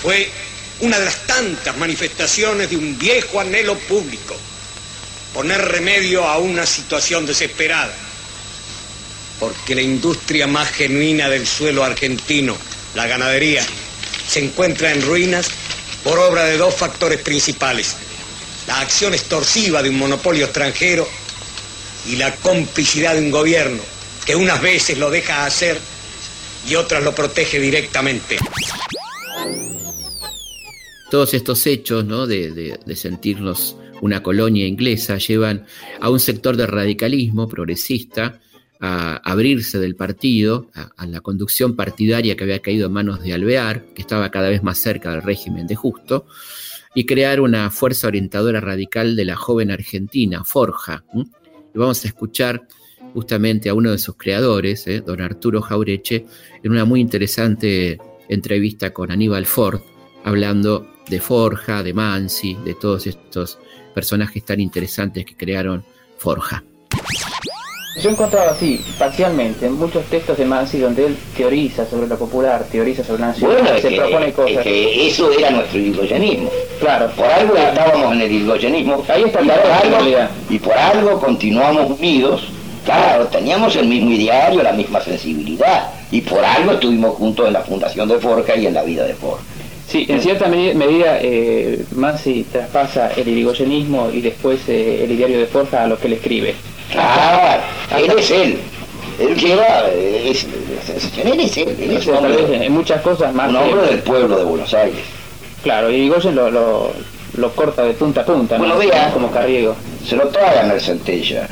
fue 0.00 0.30
una 0.80 0.98
de 0.98 1.04
las 1.06 1.26
tantas 1.26 1.76
manifestaciones 1.76 2.70
de 2.70 2.76
un 2.76 2.96
viejo 2.96 3.40
anhelo 3.40 3.76
público, 3.76 4.36
poner 5.34 5.60
remedio 5.60 6.24
a 6.24 6.38
una 6.38 6.64
situación 6.64 7.26
desesperada, 7.26 7.92
porque 9.38 9.74
la 9.74 9.82
industria 9.82 10.46
más 10.46 10.68
genuina 10.70 11.28
del 11.28 11.46
suelo 11.46 11.84
argentino, 11.84 12.56
la 12.94 13.06
ganadería, 13.06 13.64
se 14.26 14.44
encuentra 14.44 14.92
en 14.92 15.02
ruinas 15.02 15.50
por 16.04 16.18
obra 16.18 16.44
de 16.44 16.56
dos 16.56 16.74
factores 16.74 17.20
principales, 17.20 17.96
la 18.66 18.80
acción 18.80 19.14
extorsiva 19.14 19.82
de 19.82 19.90
un 19.90 19.98
monopolio 19.98 20.44
extranjero 20.44 21.08
y 22.08 22.16
la 22.16 22.34
complicidad 22.36 23.14
de 23.14 23.20
un 23.20 23.30
gobierno 23.30 23.82
que 24.24 24.36
unas 24.36 24.60
veces 24.60 24.98
lo 24.98 25.10
deja 25.10 25.46
hacer 25.46 25.78
y 26.68 26.74
otras 26.74 27.02
lo 27.02 27.14
protege 27.14 27.58
directamente. 27.58 28.36
Todos 31.10 31.32
estos 31.32 31.66
hechos 31.66 32.04
¿no? 32.04 32.26
de, 32.26 32.78
sentirnos 32.94 33.76
una 34.02 34.22
colonia 34.22 34.66
inglesa 34.66 35.16
llevan 35.16 35.66
a 36.00 36.10
un 36.10 36.20
sector 36.20 36.56
de 36.56 36.66
radicalismo 36.66 37.48
progresista 37.48 38.40
a 38.80 39.16
abrirse 39.16 39.78
del 39.78 39.96
partido, 39.96 40.70
a, 40.74 41.06
la 41.06 41.20
conducción 41.20 41.74
partidaria 41.74 42.36
que 42.36 42.44
había 42.44 42.60
caído 42.60 42.86
en 42.86 42.92
manos 42.92 43.22
de 43.22 43.32
Alvear, 43.32 43.86
que 43.94 44.02
estaba 44.02 44.30
cada 44.30 44.48
vez 44.48 44.62
más 44.62 44.78
cerca 44.78 45.10
del 45.10 45.22
régimen 45.22 45.66
de 45.66 45.74
Justo, 45.74 46.26
y 46.94 47.06
crear 47.06 47.40
una 47.40 47.70
fuerza 47.70 48.08
orientadora 48.08 48.60
radical 48.60 49.16
de 49.16 49.24
la 49.24 49.36
joven 49.36 49.70
argentina, 49.70 50.44
Forja, 50.44 51.04
y 51.14 51.78
vamos 51.78 52.04
a 52.04 52.08
escuchar 52.08 52.66
justamente 53.14 53.68
a 53.68 53.74
uno 53.74 53.90
de 53.90 53.98
sus 53.98 54.16
creadores, 54.16 54.86
eh, 54.86 55.00
don 55.00 55.20
Arturo 55.20 55.62
Jaureche, 55.62 56.26
en 56.62 56.72
una 56.72 56.84
muy 56.84 57.00
interesante 57.00 57.98
entrevista 58.28 58.92
con 58.92 59.10
Aníbal 59.10 59.46
Ford, 59.46 59.80
hablando 60.24 60.86
de 61.08 61.20
Forja, 61.20 61.82
de 61.82 61.94
Mansi, 61.94 62.54
de 62.64 62.74
todos 62.74 63.06
estos 63.06 63.58
personajes 63.94 64.44
tan 64.44 64.60
interesantes 64.60 65.24
que 65.24 65.36
crearon 65.36 65.84
Forja. 66.18 66.62
Yo 68.00 68.10
he 68.10 68.12
encontrado 68.12 68.50
así, 68.50 68.80
parcialmente, 68.98 69.66
en 69.66 69.72
muchos 69.72 70.04
textos 70.04 70.38
de 70.38 70.44
Mansi 70.44 70.78
donde 70.78 71.06
él 71.06 71.16
teoriza 71.36 71.84
sobre 71.84 72.06
lo 72.06 72.16
popular, 72.16 72.64
teoriza 72.70 73.02
sobre 73.02 73.20
la 73.22 73.28
nación, 73.28 73.52
se 73.80 73.90
propone 73.90 74.32
cosas. 74.32 74.62
que 74.62 75.08
eso 75.08 75.32
era 75.32 75.50
nuestro 75.50 75.78
irigoyenismo. 75.78 76.50
Claro. 76.78 77.10
Por 77.16 77.26
algo 77.26 77.56
estábamos 77.56 78.12
en 78.12 78.22
el 78.22 78.32
irigoyenismo. 78.32 79.04
Ahí 79.08 79.24
está 79.24 79.42
y, 79.42 79.46
por 79.46 79.56
algo, 79.56 80.28
y 80.48 80.58
por 80.58 80.72
algo 80.74 81.20
continuamos 81.20 81.98
unidos. 81.98 82.48
Claro, 82.84 83.26
teníamos 83.26 83.74
el 83.76 83.88
mismo 83.88 84.12
ideario, 84.12 84.62
la 84.62 84.72
misma 84.72 85.00
sensibilidad. 85.00 85.90
Y 86.10 86.20
por 86.20 86.44
algo 86.44 86.72
estuvimos 86.72 87.16
juntos 87.16 87.48
en 87.48 87.52
la 87.52 87.62
fundación 87.62 88.08
de 88.08 88.18
Forja 88.18 88.56
y 88.56 88.66
en 88.66 88.74
la 88.74 88.82
vida 88.82 89.04
de 89.04 89.14
Forja. 89.14 89.42
Sí, 89.88 90.06
en 90.08 90.20
cierta 90.20 90.48
medida 90.48 91.18
eh, 91.20 91.84
Mansi 91.96 92.44
traspasa 92.52 93.10
el 93.16 93.26
irigoyenismo 93.26 94.10
y 94.12 94.20
después 94.20 94.60
eh, 94.68 95.04
el 95.04 95.12
ideario 95.12 95.38
de 95.38 95.46
Forja 95.46 95.82
a 95.82 95.86
lo 95.86 95.98
que 95.98 96.06
él 96.06 96.12
escribe. 96.14 96.54
Claro, 96.90 97.62
él 97.96 98.12
es 98.18 98.30
él. 98.30 98.58
Él 99.18 99.36
lleva, 99.36 99.88
es, 99.90 100.44
él 100.44 101.40
es 101.40 101.56
él, 101.56 101.76
él 101.80 101.96
es 101.96 102.06
un 102.06 102.16
hombre, 102.16 102.66
en 102.66 102.72
muchas 102.72 103.02
cosas 103.02 103.34
más. 103.34 103.50
Un 103.50 103.56
hombre 103.56 103.86
del 103.88 103.98
pueblo 104.00 104.36
de 104.36 104.44
Buenos 104.44 104.72
Aires. 104.74 105.00
Claro, 105.62 105.90
y 105.90 106.08
Goyen 106.08 106.36
lo, 106.36 106.50
lo, 106.50 106.92
lo, 107.36 107.50
corta 107.52 107.82
de 107.82 107.94
punta 107.94 108.20
a 108.20 108.24
punta, 108.24 108.58
bueno, 108.58 108.74
¿no? 108.74 108.80
Vea, 108.80 109.10
como 109.12 109.30
Carriego. 109.30 109.74
Se 110.06 110.14
lo 110.14 110.28
tragan 110.28 110.70
el 110.70 110.80
centella 110.80 111.48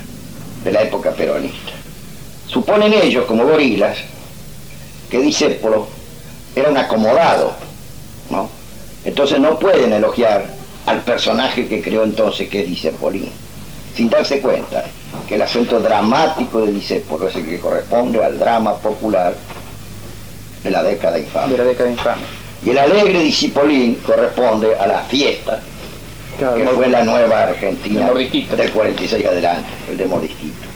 de 0.62 0.72
la 0.72 0.82
época 0.82 1.10
peronista. 1.10 1.72
Suponen 2.46 2.94
ellos, 2.94 3.24
como 3.24 3.44
gorilas, 3.44 3.98
que 5.10 5.18
Discépolo 5.18 5.88
era 6.54 6.70
un 6.70 6.76
acomodado, 6.76 7.52
¿no? 8.30 8.48
Entonces 9.04 9.40
no 9.40 9.58
pueden 9.58 9.92
elogiar 9.92 10.46
al 10.86 11.00
personaje 11.02 11.66
que 11.66 11.82
creó 11.82 12.04
entonces, 12.04 12.48
que 12.48 12.60
es 12.60 12.68
Dicepolín, 12.68 13.30
sin 13.94 14.08
darse 14.08 14.40
cuenta 14.40 14.84
que 15.28 15.34
el 15.36 15.42
acento 15.42 15.80
dramático 15.80 16.60
de 16.60 16.72
Disépolo 16.72 17.28
es 17.28 17.36
el 17.36 17.46
que 17.46 17.60
corresponde 17.60 18.22
al 18.24 18.38
drama 18.38 18.74
popular 18.76 19.34
de 20.62 20.70
la 20.70 20.82
década 20.82 21.18
infame. 21.18 21.52
De 21.52 21.58
la 21.58 21.64
década 21.64 21.90
infame. 21.90 22.22
Y 22.64 22.70
el 22.70 22.78
alegre 22.78 23.20
Disipolín 23.20 23.96
corresponde 23.96 24.74
a 24.76 24.86
la 24.86 25.00
fiesta 25.00 25.60
que 26.38 26.66
fue 26.68 26.88
la 26.88 27.04
nueva 27.04 27.44
Argentina 27.44 28.10
del 28.12 28.70
46 28.70 29.24
adelante, 29.24 29.68
el 29.90 29.96
de 29.96 30.04
Morisquito. 30.06 30.66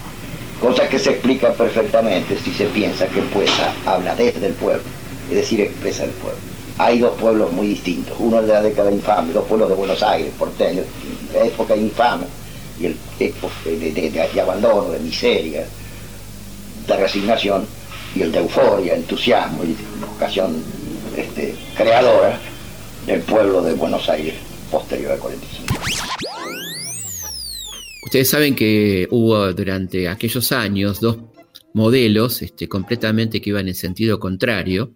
Cosa 0.60 0.88
que 0.88 0.98
se 0.98 1.10
explica 1.10 1.52
perfectamente 1.52 2.36
si 2.38 2.52
se 2.52 2.66
piensa 2.66 3.06
que 3.06 3.20
el 3.20 3.26
poeta 3.26 3.72
habla 3.86 4.14
desde 4.14 4.46
el 4.46 4.52
pueblo, 4.54 4.82
es 5.30 5.36
decir, 5.36 5.60
expresa 5.60 6.04
el 6.04 6.10
pueblo. 6.10 6.38
Hay 6.78 6.98
dos 6.98 7.18
pueblos 7.18 7.52
muy 7.52 7.68
distintos, 7.68 8.14
uno 8.18 8.40
de 8.40 8.48
la 8.48 8.62
década 8.62 8.90
infame, 8.90 9.32
dos 9.32 9.44
pueblos 9.46 9.68
de 9.68 9.74
Buenos 9.74 10.02
Aires, 10.02 10.32
porteños, 10.38 10.86
época 11.34 11.76
infame, 11.76 12.24
y 12.80 12.86
el 12.86 12.96
de, 13.94 14.10
de 14.10 14.40
abandono, 14.40 14.90
de 14.90 15.00
miseria, 15.00 15.66
de 16.86 16.96
resignación, 16.96 17.66
y 18.14 18.22
el 18.22 18.32
de 18.32 18.38
euforia, 18.38 18.94
entusiasmo 18.94 19.64
y 19.64 19.76
vocación 20.04 20.62
este, 21.16 21.54
creadora 21.76 22.40
del 23.06 23.20
pueblo 23.22 23.62
de 23.62 23.74
Buenos 23.74 24.08
Aires 24.08 24.34
posterior 24.70 25.12
al 25.12 25.18
45. 25.18 25.74
Ustedes 28.04 28.28
saben 28.28 28.56
que 28.56 29.06
hubo 29.10 29.52
durante 29.52 30.08
aquellos 30.08 30.50
años 30.52 31.00
dos 31.00 31.18
modelos 31.72 32.42
este, 32.42 32.68
completamente 32.68 33.40
que 33.40 33.50
iban 33.50 33.68
en 33.68 33.74
sentido 33.74 34.18
contrario, 34.18 34.94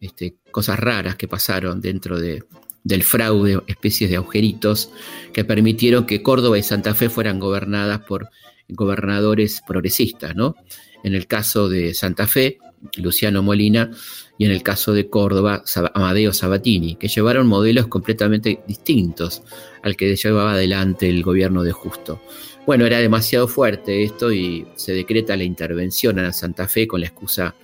este, 0.00 0.36
cosas 0.50 0.78
raras 0.78 1.16
que 1.16 1.26
pasaron 1.26 1.80
dentro 1.80 2.20
de, 2.20 2.44
del 2.84 3.02
fraude, 3.02 3.60
especies 3.66 4.10
de 4.10 4.16
agujeritos 4.16 4.90
que 5.32 5.44
permitieron 5.44 6.06
que 6.06 6.22
Córdoba 6.22 6.58
y 6.58 6.62
Santa 6.62 6.94
Fe 6.94 7.08
fueran 7.08 7.38
gobernadas 7.38 8.00
por 8.00 8.30
gobernadores 8.68 9.62
progresistas, 9.66 10.34
¿no? 10.34 10.56
En 11.04 11.14
el 11.14 11.26
caso 11.26 11.68
de 11.68 11.94
Santa 11.94 12.26
Fe, 12.26 12.58
Luciano 12.96 13.42
Molina, 13.42 13.90
y 14.38 14.46
en 14.46 14.50
el 14.50 14.62
caso 14.62 14.92
de 14.92 15.08
Córdoba, 15.08 15.62
Amadeo 15.94 16.32
Sabatini, 16.32 16.96
que 16.96 17.08
llevaron 17.08 17.46
modelos 17.46 17.86
completamente 17.86 18.60
distintos 18.66 19.42
al 19.82 19.96
que 19.96 20.16
llevaba 20.16 20.54
adelante 20.54 21.08
el 21.08 21.22
gobierno 21.22 21.62
de 21.62 21.72
Justo. 21.72 22.20
Bueno, 22.66 22.86
era 22.86 22.98
demasiado 22.98 23.48
fuerte 23.48 24.04
esto 24.04 24.32
y 24.32 24.66
se 24.74 24.92
decreta 24.92 25.36
la 25.36 25.44
intervención 25.44 26.18
a 26.18 26.32
Santa 26.32 26.68
Fe 26.68 26.86
con 26.86 27.00
la 27.00 27.08
excusa 27.08 27.54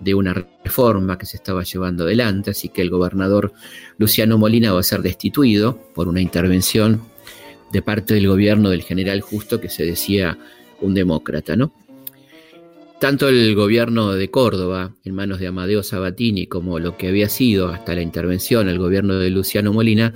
de 0.00 0.14
una 0.14 0.34
reforma 0.64 1.18
que 1.18 1.26
se 1.26 1.36
estaba 1.36 1.64
llevando 1.64 2.04
adelante, 2.04 2.50
así 2.50 2.68
que 2.68 2.82
el 2.82 2.90
gobernador 2.90 3.52
Luciano 3.98 4.38
Molina 4.38 4.72
va 4.72 4.80
a 4.80 4.84
ser 4.84 5.02
destituido 5.02 5.78
por 5.94 6.08
una 6.08 6.20
intervención 6.20 7.02
de 7.72 7.82
parte 7.82 8.14
del 8.14 8.28
gobierno 8.28 8.70
del 8.70 8.82
general 8.82 9.20
Justo 9.20 9.60
que 9.60 9.68
se 9.68 9.84
decía 9.84 10.38
un 10.80 10.94
demócrata, 10.94 11.56
¿no? 11.56 11.72
Tanto 13.00 13.28
el 13.28 13.54
gobierno 13.54 14.14
de 14.14 14.28
Córdoba, 14.28 14.92
en 15.04 15.14
manos 15.14 15.38
de 15.38 15.46
Amadeo 15.46 15.84
Sabatini, 15.84 16.48
como 16.48 16.80
lo 16.80 16.96
que 16.96 17.06
había 17.06 17.28
sido 17.28 17.68
hasta 17.68 17.94
la 17.94 18.02
intervención 18.02 18.68
el 18.68 18.78
gobierno 18.78 19.14
de 19.14 19.30
Luciano 19.30 19.72
Molina, 19.72 20.14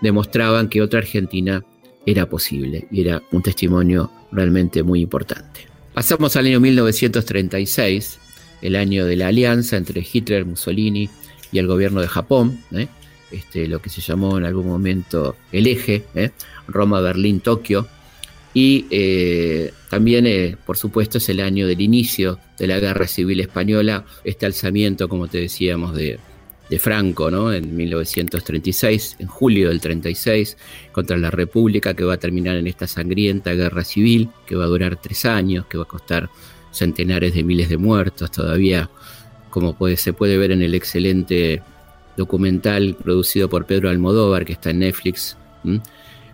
demostraban 0.00 0.68
que 0.68 0.80
otra 0.80 1.00
Argentina 1.00 1.64
era 2.06 2.28
posible 2.28 2.86
y 2.92 3.00
era 3.00 3.20
un 3.32 3.42
testimonio 3.42 4.12
realmente 4.30 4.84
muy 4.84 5.00
importante. 5.00 5.66
Pasamos 5.92 6.36
al 6.36 6.46
año 6.46 6.60
1936, 6.60 8.20
el 8.62 8.76
año 8.76 9.06
de 9.06 9.16
la 9.16 9.28
alianza 9.28 9.76
entre 9.76 10.06
Hitler, 10.10 10.44
Mussolini 10.44 11.08
y 11.52 11.58
el 11.58 11.66
gobierno 11.66 12.00
de 12.00 12.08
Japón, 12.08 12.60
¿eh? 12.72 12.88
este, 13.30 13.68
lo 13.68 13.80
que 13.80 13.90
se 13.90 14.00
llamó 14.00 14.38
en 14.38 14.44
algún 14.44 14.66
momento 14.66 15.36
el 15.52 15.66
eje, 15.66 16.04
¿eh? 16.14 16.30
Roma, 16.68 17.00
Berlín, 17.00 17.40
Tokio, 17.40 17.88
y 18.52 18.86
eh, 18.90 19.72
también, 19.88 20.58
por 20.66 20.76
supuesto, 20.76 21.18
es 21.18 21.28
el 21.28 21.40
año 21.40 21.66
del 21.66 21.80
inicio 21.80 22.38
de 22.58 22.66
la 22.66 22.80
Guerra 22.80 23.06
Civil 23.06 23.40
Española, 23.40 24.04
este 24.24 24.46
alzamiento, 24.46 25.08
como 25.08 25.28
te 25.28 25.38
decíamos, 25.38 25.94
de, 25.94 26.18
Franco, 26.78 27.32
¿no? 27.32 27.52
En 27.52 27.76
1936, 27.76 29.16
en 29.18 29.26
julio 29.26 29.70
del 29.70 29.80
36, 29.80 30.56
contra 30.92 31.16
la 31.16 31.28
República, 31.28 31.94
que 31.94 32.04
va 32.04 32.14
a 32.14 32.16
terminar 32.16 32.54
en 32.54 32.68
esta 32.68 32.86
sangrienta 32.86 33.52
guerra 33.54 33.82
civil, 33.82 34.28
que 34.46 34.54
va 34.54 34.64
a 34.64 34.68
durar 34.68 34.94
tres 34.94 35.24
años, 35.24 35.66
que 35.66 35.78
va 35.78 35.82
a 35.82 35.88
costar 35.88 36.30
centenares 36.70 37.34
de 37.34 37.42
miles 37.42 37.68
de 37.68 37.76
muertos, 37.76 38.30
todavía, 38.30 38.90
como 39.50 39.76
se 39.96 40.12
puede 40.12 40.38
ver 40.38 40.52
en 40.52 40.62
el 40.62 40.74
excelente 40.74 41.62
documental 42.16 42.96
producido 43.02 43.48
por 43.48 43.66
Pedro 43.66 43.88
Almodóvar, 43.88 44.44
que 44.44 44.52
está 44.52 44.70
en 44.70 44.80
Netflix. 44.80 45.36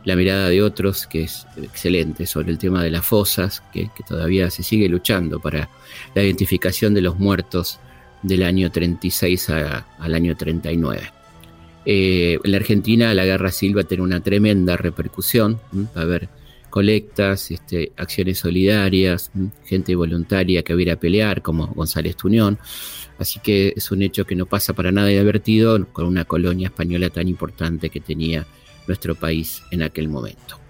La 0.05 0.15
mirada 0.15 0.49
de 0.49 0.63
otros, 0.63 1.07
que 1.07 1.25
es 1.25 1.47
excelente, 1.61 2.27
sobre 2.27 2.53
el 2.53 2.59
tema 2.59 2.83
de 2.83 2.91
las 2.91 3.05
fosas, 3.05 3.63
que, 3.73 3.91
todavía 4.07 4.51
se 4.51 4.63
sigue 4.63 4.89
luchando 4.89 5.41
para 5.41 5.69
la 6.15 6.23
identificación 6.23 6.95
de 6.95 7.01
los 7.01 7.19
muertos 7.19 7.81
del 8.23 8.43
año 8.43 8.71
36 8.71 9.51
al 9.51 10.15
año 10.15 10.37
39. 10.37 11.13
Eh, 11.89 12.39
en 12.43 12.51
la 12.51 12.57
Argentina 12.57 13.15
la 13.15 13.25
guerra 13.25 13.53
civil 13.53 13.77
va 13.79 13.83
a 13.83 13.85
tener 13.85 14.01
una 14.01 14.21
tremenda 14.21 14.77
repercusión, 14.77 15.61
a 15.95 16.01
haber 16.01 16.29
colectas, 16.77 17.51
este, 17.51 17.93
acciones 17.97 18.37
solidarias, 18.37 19.31
gente 19.65 19.97
voluntaria 19.97 20.63
que 20.63 20.75
va 20.75 20.93
a 20.93 20.97
pelear, 20.97 21.41
como 21.41 21.69
González 21.69 22.17
Tuñón. 22.17 22.59
Así 23.19 23.41
que 23.41 23.73
es 23.75 23.91
un 23.91 24.03
hecho 24.03 24.27
que 24.27 24.35
no 24.35 24.45
pasa 24.45 24.75
para 24.75 24.93
nada 24.93 25.09
divertido 25.09 25.87
con 25.91 26.05
una 26.05 26.27
colonia 26.27 26.67
española 26.67 27.09
tan 27.09 27.29
importante 27.29 27.89
que 27.89 28.01
tenía 28.01 28.47
nuestro 28.87 29.15
país 29.15 29.63
en 29.71 29.85
aquel 29.85 30.11
momento. 30.11 30.61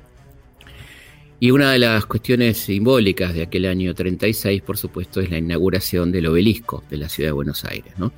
Y 1.40 1.50
una 1.50 1.72
de 1.72 1.80
las 1.80 2.06
cuestiones 2.06 2.58
simbólicas 2.58 3.34
de 3.34 3.42
aquel 3.42 3.66
año 3.66 3.92
36, 3.92 4.62
por 4.62 4.78
supuesto, 4.78 5.20
es 5.20 5.28
la 5.28 5.38
inauguración 5.38 6.12
del 6.12 6.28
obelisco 6.28 6.84
de 6.88 6.98
la 6.98 7.08
ciudad 7.08 7.30
de 7.30 7.32
Buenos 7.32 7.64
Aires. 7.64 7.94
¿no? 7.98 8.12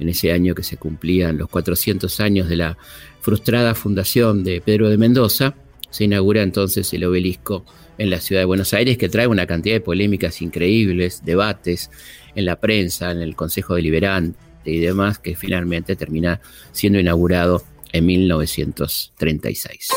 En 0.00 0.08
ese 0.08 0.32
año 0.32 0.56
que 0.56 0.64
se 0.64 0.76
cumplían 0.76 1.38
los 1.38 1.48
400 1.48 2.18
años 2.18 2.48
de 2.48 2.56
la 2.56 2.76
frustrada 3.20 3.76
fundación 3.76 4.42
de 4.42 4.60
Pedro 4.60 4.88
de 4.88 4.98
Mendoza, 4.98 5.54
se 5.90 6.04
inaugura 6.04 6.42
entonces 6.42 6.92
el 6.92 7.04
obelisco 7.04 7.64
en 7.98 8.10
la 8.10 8.20
ciudad 8.20 8.42
de 8.42 8.46
Buenos 8.46 8.74
Aires, 8.74 8.96
que 8.96 9.08
trae 9.08 9.26
una 9.26 9.46
cantidad 9.46 9.74
de 9.74 9.80
polémicas 9.80 10.40
increíbles, 10.40 11.24
debates 11.24 11.90
en 12.34 12.44
la 12.44 12.56
prensa, 12.56 13.10
en 13.10 13.22
el 13.22 13.34
Consejo 13.34 13.74
Deliberante 13.74 14.38
y 14.64 14.78
demás, 14.78 15.18
que 15.18 15.34
finalmente 15.34 15.96
termina 15.96 16.40
siendo 16.72 17.00
inaugurado 17.00 17.64
en 17.92 18.06
1936. 18.06 19.88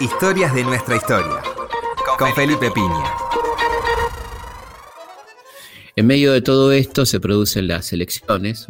Historias 0.00 0.54
de 0.54 0.64
nuestra 0.64 0.96
historia. 0.96 1.42
Con 2.18 2.34
Felipe 2.34 2.70
Piña. 2.70 3.12
En 5.94 6.06
medio 6.06 6.32
de 6.32 6.42
todo 6.42 6.72
esto 6.72 7.06
se 7.06 7.20
producen 7.20 7.68
las 7.68 7.92
elecciones 7.92 8.68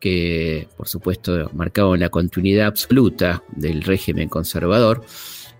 que, 0.00 0.66
por 0.76 0.88
supuesto, 0.88 1.50
marcaban 1.54 2.00
la 2.00 2.08
continuidad 2.08 2.66
absoluta 2.66 3.44
del 3.54 3.82
régimen 3.82 4.28
conservador 4.28 5.04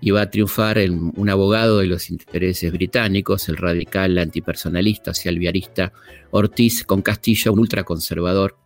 y 0.01 0.16
a 0.16 0.30
triunfar 0.30 0.78
un 0.88 1.28
abogado 1.28 1.78
de 1.78 1.86
los 1.86 2.11
intereses 2.11 2.72
británicos, 2.72 3.49
el 3.49 3.59
radical 3.59 4.16
antipersonalista, 4.16 5.12
alviarista 5.26 5.93
Ortiz 6.30 6.84
con 6.84 7.03
Castillo, 7.03 7.53
un 7.53 7.61
ultraconservador, 7.61 8.57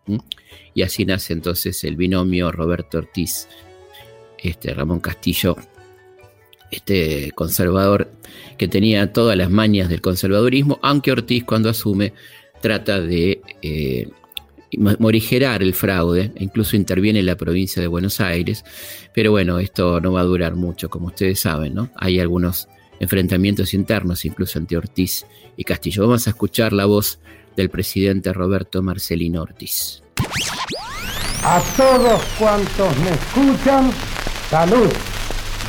y 0.74 0.82
así 0.82 1.04
nace 1.04 1.32
entonces 1.32 1.82
el 1.84 1.96
binomio 1.96 2.52
Roberto 2.52 2.98
Ortiz, 2.98 3.48
este 4.38 4.72
Ramón 4.74 5.00
Castillo, 5.00 5.56
este 6.70 7.32
conservador 7.34 8.12
que 8.56 8.68
tenía 8.68 9.12
todas 9.12 9.36
las 9.36 9.50
mañas 9.50 9.88
del 9.88 10.00
conservadurismo, 10.00 10.78
aunque 10.82 11.10
Ortiz 11.10 11.44
cuando 11.44 11.68
asume 11.68 12.12
trata 12.60 13.00
de 13.00 13.42
eh, 13.62 14.08
morigerar 14.78 15.62
el 15.62 15.74
fraude, 15.74 16.32
incluso 16.38 16.76
interviene 16.76 17.20
en 17.20 17.26
la 17.26 17.36
provincia 17.36 17.80
de 17.80 17.88
Buenos 17.88 18.20
Aires, 18.20 18.64
pero 19.14 19.30
bueno, 19.30 19.58
esto 19.58 20.00
no 20.00 20.12
va 20.12 20.20
a 20.20 20.24
durar 20.24 20.54
mucho, 20.54 20.88
como 20.88 21.06
ustedes 21.06 21.40
saben, 21.40 21.74
¿no? 21.74 21.90
Hay 21.96 22.20
algunos 22.20 22.68
enfrentamientos 23.00 23.74
internos, 23.74 24.24
incluso 24.24 24.58
entre 24.58 24.76
Ortiz 24.76 25.26
y 25.56 25.64
Castillo. 25.64 26.02
Vamos 26.02 26.26
a 26.26 26.30
escuchar 26.30 26.72
la 26.72 26.86
voz 26.86 27.18
del 27.56 27.70
presidente 27.70 28.32
Roberto 28.32 28.82
Marcelino 28.82 29.42
Ortiz. 29.42 30.02
A 31.44 31.60
todos 31.76 32.22
cuantos 32.38 32.98
me 33.00 33.10
escuchan, 33.10 33.90
salud. 34.50 34.90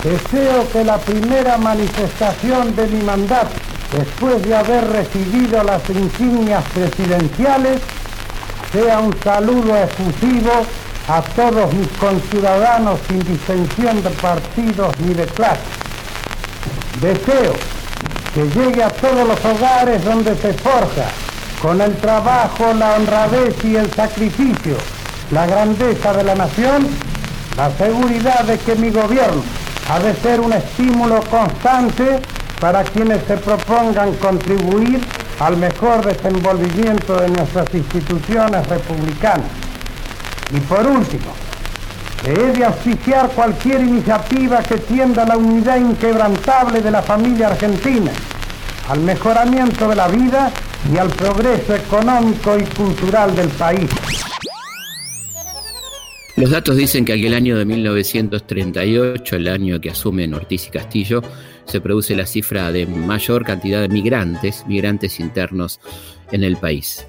Deseo 0.04 0.70
que 0.72 0.84
la 0.84 0.98
primera 1.00 1.58
manifestación 1.58 2.76
de 2.76 2.88
mi 2.88 3.04
mandato, 3.04 3.56
después 3.98 4.42
de 4.44 4.56
haber 4.56 4.88
recibido 4.88 5.64
las 5.64 5.90
insignias 5.90 6.64
presidenciales, 6.70 7.82
sea 8.72 9.00
un 9.00 9.16
saludo 9.22 9.76
efusivo 9.76 10.52
a 11.08 11.22
todos 11.22 11.74
mis 11.74 11.88
conciudadanos 12.00 13.00
sin 13.08 13.20
distinción 13.20 14.02
de 14.02 14.10
partidos 14.10 15.00
ni 15.00 15.14
de 15.14 15.26
clase. 15.26 15.62
Deseo 17.02 17.54
que 18.34 18.44
llegue 18.50 18.84
a 18.84 18.90
todos 18.90 19.28
los 19.28 19.46
hogares 19.46 20.04
donde 20.04 20.36
se 20.36 20.54
forja, 20.54 21.06
con 21.62 21.80
el 21.80 21.96
trabajo, 21.98 22.74
la 22.74 22.96
honradez 22.96 23.56
y 23.64 23.76
el 23.76 23.92
sacrificio, 23.94 24.76
la 25.32 25.46
grandeza 25.46 26.14
de 26.14 26.24
la 26.24 26.36
nación, 26.36 26.88
la 27.56 27.72
seguridad 27.78 28.44
de 28.44 28.58
que 28.58 28.76
mi 28.76 28.90
gobierno 28.90 29.42
ha 29.90 30.00
de 30.00 30.14
ser 30.16 30.42
un 30.42 30.52
estímulo 30.52 31.22
constante 31.30 32.20
para 32.60 32.84
quienes 32.84 33.24
se 33.26 33.38
propongan 33.38 34.14
contribuir 34.16 35.00
al 35.40 35.58
mejor 35.58 36.06
desenvolvimiento 36.06 37.18
de 37.18 37.30
nuestras 37.30 37.74
instituciones 37.74 38.68
republicanas. 38.68 39.50
Y 40.56 40.60
por 40.62 40.86
último, 40.86 41.34
he 42.26 42.58
de 42.58 42.66
auspiciar 42.66 43.30
cualquier 43.32 43.82
iniciativa 43.82 44.62
que 44.64 44.78
tienda 44.78 45.24
a 45.24 45.28
la 45.28 45.38
unidad 45.38 45.78
inquebrantable 45.78 46.82
de 46.82 46.92
la 46.92 47.02
familia 47.02 47.48
argentina, 47.48 48.12
al 48.90 49.00
mejoramiento 49.02 49.90
de 49.90 49.96
la 49.96 50.08
vida 50.08 50.52
y 50.94 50.98
al 50.98 51.10
progreso 51.10 51.76
económico 51.76 52.58
y 52.58 52.64
cultural 52.64 53.36
del 53.36 53.50
país. 53.50 53.90
Los 56.38 56.50
datos 56.50 56.76
dicen 56.76 57.06
que 57.06 57.14
aquel 57.14 57.34
año 57.34 57.58
de 57.58 57.64
1938, 57.64 59.36
el 59.38 59.48
año 59.48 59.80
que 59.80 59.90
asumen 59.90 60.34
Ortiz 60.34 60.68
y 60.68 60.70
Castillo, 60.70 61.22
se 61.66 61.82
produce 61.82 62.16
la 62.16 62.26
cifra 62.26 62.72
de 62.72 62.86
mayor 62.86 63.44
cantidad 63.44 63.82
de 63.82 63.90
migrantes, 63.90 64.66
migrantes 64.68 65.20
internos 65.20 65.80
en 66.32 66.44
el 66.44 66.58
país. 66.58 67.06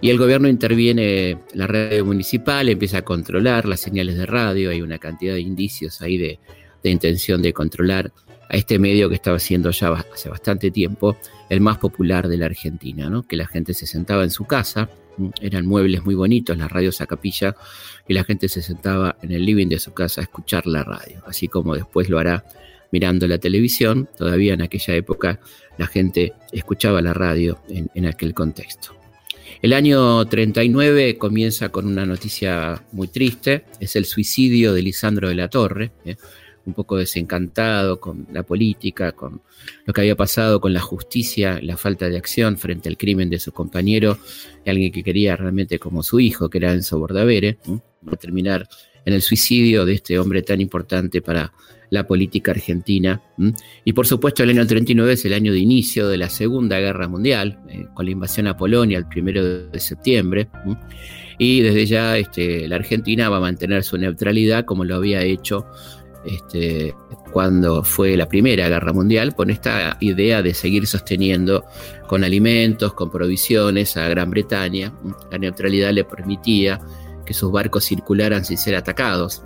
Y 0.00 0.08
el 0.08 0.18
gobierno 0.18 0.48
interviene, 0.48 1.38
la 1.52 1.66
red 1.66 2.02
municipal 2.02 2.68
empieza 2.68 2.98
a 2.98 3.02
controlar 3.02 3.66
las 3.66 3.80
señales 3.80 4.16
de 4.16 4.26
radio, 4.26 4.70
hay 4.70 4.80
una 4.80 4.98
cantidad 4.98 5.34
de 5.34 5.40
indicios 5.40 6.00
ahí 6.00 6.16
de, 6.16 6.38
intención 6.82 7.42
de 7.42 7.52
controlar 7.52 8.10
a 8.48 8.56
este 8.56 8.78
medio 8.78 9.10
que 9.10 9.14
estaba 9.14 9.38
siendo 9.38 9.70
ya 9.70 9.92
hace 9.92 10.30
bastante 10.30 10.70
tiempo 10.70 11.16
el 11.50 11.60
más 11.60 11.76
popular 11.76 12.28
de 12.28 12.38
la 12.38 12.46
Argentina, 12.46 13.10
¿no? 13.10 13.22
que 13.22 13.36
la 13.36 13.46
gente 13.46 13.74
se 13.74 13.86
sentaba 13.86 14.24
en 14.24 14.30
su 14.30 14.46
casa, 14.46 14.88
eran 15.42 15.66
muebles 15.66 16.02
muy 16.02 16.14
bonitos, 16.14 16.56
las 16.56 16.72
radios 16.72 17.02
a 17.02 17.06
capilla, 17.06 17.54
y 18.08 18.14
la 18.14 18.24
gente 18.24 18.48
se 18.48 18.62
sentaba 18.62 19.16
en 19.20 19.32
el 19.32 19.44
living 19.44 19.68
de 19.68 19.78
su 19.78 19.92
casa 19.92 20.22
a 20.22 20.24
escuchar 20.24 20.66
la 20.66 20.82
radio, 20.82 21.22
así 21.26 21.46
como 21.46 21.74
después 21.74 22.08
lo 22.08 22.18
hará 22.18 22.44
mirando 22.92 23.26
la 23.26 23.38
televisión, 23.38 24.08
todavía 24.16 24.54
en 24.54 24.62
aquella 24.62 24.94
época 24.94 25.40
la 25.78 25.86
gente 25.86 26.34
escuchaba 26.52 27.00
la 27.00 27.12
radio 27.12 27.58
en, 27.68 28.06
aquel 28.06 28.34
contexto. 28.34 28.94
El 29.62 29.72
año 29.72 30.26
39 30.26 31.18
comienza 31.18 31.68
con 31.68 31.86
una 31.86 32.06
noticia 32.06 32.82
muy 32.92 33.08
triste, 33.08 33.64
es 33.78 33.96
el 33.96 34.04
suicidio 34.04 34.72
de 34.72 34.82
Lisandro 34.82 35.28
de 35.28 35.34
la 35.34 35.48
Torre, 35.48 35.92
¿eh? 36.04 36.16
un 36.66 36.74
poco 36.74 36.96
desencantado 36.96 38.00
con 38.00 38.26
la 38.32 38.42
política, 38.42 39.12
con 39.12 39.42
lo 39.84 39.92
que 39.92 40.00
había 40.02 40.16
pasado 40.16 40.60
con 40.60 40.72
la 40.72 40.80
justicia, 40.80 41.60
la 41.62 41.76
falta 41.76 42.08
de 42.08 42.16
acción 42.16 42.58
frente 42.58 42.88
al 42.88 42.96
crimen 42.96 43.30
de 43.30 43.38
su 43.38 43.52
compañero, 43.52 44.18
alguien 44.66 44.92
que 44.92 45.02
quería 45.02 45.36
realmente 45.36 45.78
como 45.78 46.02
su 46.02 46.20
hijo, 46.20 46.48
que 46.48 46.58
era 46.58 46.72
Enzo 46.72 46.98
Bordavere, 46.98 47.58
va 48.06 48.12
a 48.12 48.16
terminar 48.16 48.68
en 49.04 49.14
el 49.14 49.22
suicidio 49.22 49.84
de 49.84 49.94
este 49.94 50.18
hombre 50.18 50.42
tan 50.42 50.60
importante 50.60 51.22
para 51.22 51.52
la 51.90 52.06
política 52.06 52.52
argentina. 52.52 53.20
Y 53.84 53.92
por 53.92 54.06
supuesto 54.06 54.42
el 54.42 54.50
año 54.50 54.66
39 54.66 55.12
es 55.12 55.24
el 55.24 55.34
año 55.34 55.52
de 55.52 55.58
inicio 55.58 56.08
de 56.08 56.18
la 56.18 56.28
Segunda 56.28 56.78
Guerra 56.78 57.08
Mundial, 57.08 57.58
eh, 57.68 57.86
con 57.92 58.06
la 58.06 58.12
invasión 58.12 58.46
a 58.46 58.56
Polonia 58.56 58.98
el 58.98 59.06
primero 59.06 59.68
de 59.68 59.80
septiembre. 59.80 60.48
Y 61.38 61.60
desde 61.60 61.86
ya 61.86 62.16
este, 62.16 62.68
la 62.68 62.76
Argentina 62.76 63.28
va 63.28 63.38
a 63.38 63.40
mantener 63.40 63.82
su 63.82 63.98
neutralidad 63.98 64.64
como 64.64 64.84
lo 64.84 64.96
había 64.96 65.22
hecho 65.22 65.66
este, 66.24 66.94
cuando 67.32 67.82
fue 67.82 68.16
la 68.16 68.28
Primera 68.28 68.68
Guerra 68.68 68.92
Mundial, 68.92 69.34
con 69.34 69.50
esta 69.50 69.96
idea 70.00 70.42
de 70.42 70.52
seguir 70.54 70.86
sosteniendo 70.86 71.64
con 72.06 72.24
alimentos, 72.24 72.92
con 72.92 73.10
provisiones 73.10 73.96
a 73.96 74.08
Gran 74.08 74.30
Bretaña. 74.30 74.92
La 75.30 75.38
neutralidad 75.38 75.92
le 75.92 76.04
permitía 76.04 76.80
que 77.24 77.32
sus 77.32 77.50
barcos 77.50 77.84
circularan 77.84 78.44
sin 78.44 78.58
ser 78.58 78.76
atacados. 78.76 79.42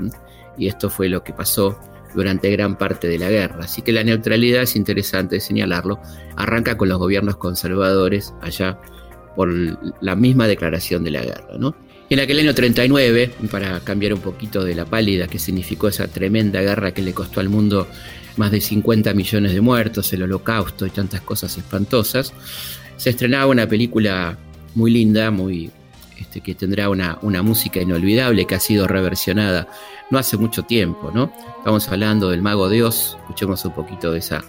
Y 0.58 0.66
esto 0.66 0.90
fue 0.90 1.08
lo 1.08 1.22
que 1.22 1.32
pasó 1.32 1.78
durante 2.14 2.50
gran 2.50 2.76
parte 2.76 3.08
de 3.08 3.18
la 3.18 3.30
guerra. 3.30 3.64
Así 3.64 3.82
que 3.82 3.92
la 3.92 4.04
neutralidad 4.04 4.62
es 4.62 4.76
interesante 4.76 5.40
señalarlo. 5.40 6.00
Arranca 6.36 6.76
con 6.76 6.88
los 6.88 6.98
gobiernos 6.98 7.36
conservadores 7.36 8.34
allá 8.40 8.78
por 9.36 9.52
la 10.00 10.16
misma 10.16 10.46
declaración 10.46 11.04
de 11.04 11.10
la 11.10 11.22
guerra. 11.22 11.58
¿no? 11.58 11.74
En 12.10 12.20
aquel 12.20 12.38
año 12.38 12.54
39, 12.54 13.30
para 13.50 13.80
cambiar 13.80 14.14
un 14.14 14.20
poquito 14.20 14.62
de 14.64 14.74
la 14.74 14.84
pálida 14.84 15.26
que 15.26 15.38
significó 15.38 15.88
esa 15.88 16.06
tremenda 16.06 16.60
guerra 16.60 16.92
que 16.92 17.02
le 17.02 17.12
costó 17.14 17.40
al 17.40 17.48
mundo 17.48 17.88
más 18.36 18.50
de 18.50 18.60
50 18.60 19.14
millones 19.14 19.54
de 19.54 19.60
muertos, 19.60 20.12
el 20.12 20.24
holocausto 20.24 20.86
y 20.86 20.90
tantas 20.90 21.20
cosas 21.22 21.56
espantosas, 21.56 22.32
se 22.96 23.10
estrenaba 23.10 23.46
una 23.46 23.68
película 23.68 24.38
muy 24.74 24.90
linda, 24.90 25.30
muy 25.30 25.70
este, 26.18 26.40
que 26.40 26.54
tendrá 26.54 26.88
una, 26.88 27.18
una, 27.22 27.42
música 27.42 27.80
inolvidable 27.80 28.46
que 28.46 28.54
ha 28.54 28.60
sido 28.60 28.86
reversionada 28.86 29.68
no 30.10 30.18
hace 30.18 30.36
mucho 30.36 30.62
tiempo, 30.62 31.10
¿no? 31.12 31.32
Estamos 31.58 31.88
hablando 31.88 32.30
del 32.30 32.42
Mago 32.42 32.68
Dios, 32.68 33.16
escuchemos 33.20 33.64
un 33.64 33.72
poquito 33.72 34.12
de 34.12 34.18
esa 34.18 34.44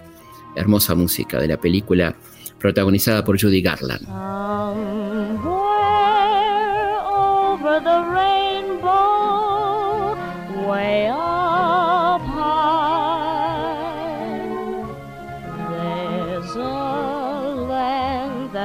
hermosa 0.56 0.96
música 0.96 1.40
de 1.40 1.48
la 1.48 1.58
película 1.58 2.16
protagonizada 2.60 3.24
por 3.24 3.40
Judy 3.40 3.62
Garland. 3.62 4.08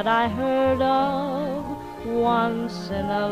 that 0.02 0.06
I 0.06 0.28
heard 0.28 0.80
once 2.30 2.94
in 2.94 3.10
a. 3.10 3.30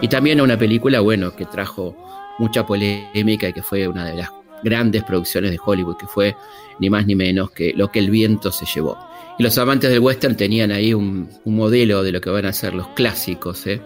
Y 0.00 0.06
también 0.08 0.40
una 0.40 0.56
película, 0.56 1.00
bueno, 1.00 1.34
que 1.34 1.44
trajo 1.44 1.96
mucha 2.38 2.64
polémica 2.64 3.48
y 3.48 3.52
que 3.52 3.62
fue 3.62 3.88
una 3.88 4.04
de 4.04 4.14
las 4.14 4.30
grandes 4.62 5.02
producciones 5.02 5.50
de 5.50 5.58
Hollywood, 5.64 5.96
que 5.96 6.06
fue 6.06 6.36
ni 6.78 6.88
más 6.88 7.04
ni 7.06 7.16
menos 7.16 7.50
que 7.50 7.72
Lo 7.74 7.90
que 7.90 7.98
el 7.98 8.10
viento 8.10 8.52
se 8.52 8.64
llevó. 8.64 8.96
Y 9.38 9.42
los 9.42 9.58
amantes 9.58 9.90
del 9.90 10.00
western 10.00 10.36
tenían 10.36 10.70
ahí 10.70 10.94
un, 10.94 11.28
modelo 11.44 12.02
de 12.04 12.12
lo 12.12 12.20
que 12.20 12.30
van 12.30 12.46
a 12.46 12.52
ser 12.52 12.74
los 12.74 12.88
clásicos 12.88 13.66
¿eh? 13.66 13.80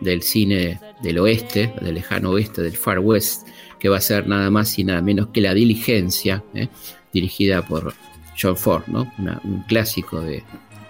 del 0.00 0.22
cine 0.22 0.80
del 1.02 1.18
oeste, 1.18 1.72
del 1.80 1.94
lejano 1.94 2.30
oeste, 2.30 2.62
del 2.62 2.76
Far 2.76 2.98
West, 2.98 3.46
que 3.78 3.88
va 3.88 3.98
a 3.98 4.00
ser 4.00 4.26
nada 4.26 4.50
más 4.50 4.78
y 4.78 4.84
nada 4.84 5.00
menos 5.00 5.28
que 5.28 5.40
La 5.40 5.54
Diligencia, 5.54 6.42
¿eh? 6.54 6.68
dirigida 7.12 7.62
por 7.62 7.94
John 8.40 8.56
Ford, 8.56 8.84
¿no? 8.86 9.12
un 9.44 9.62
clásico 9.68 10.20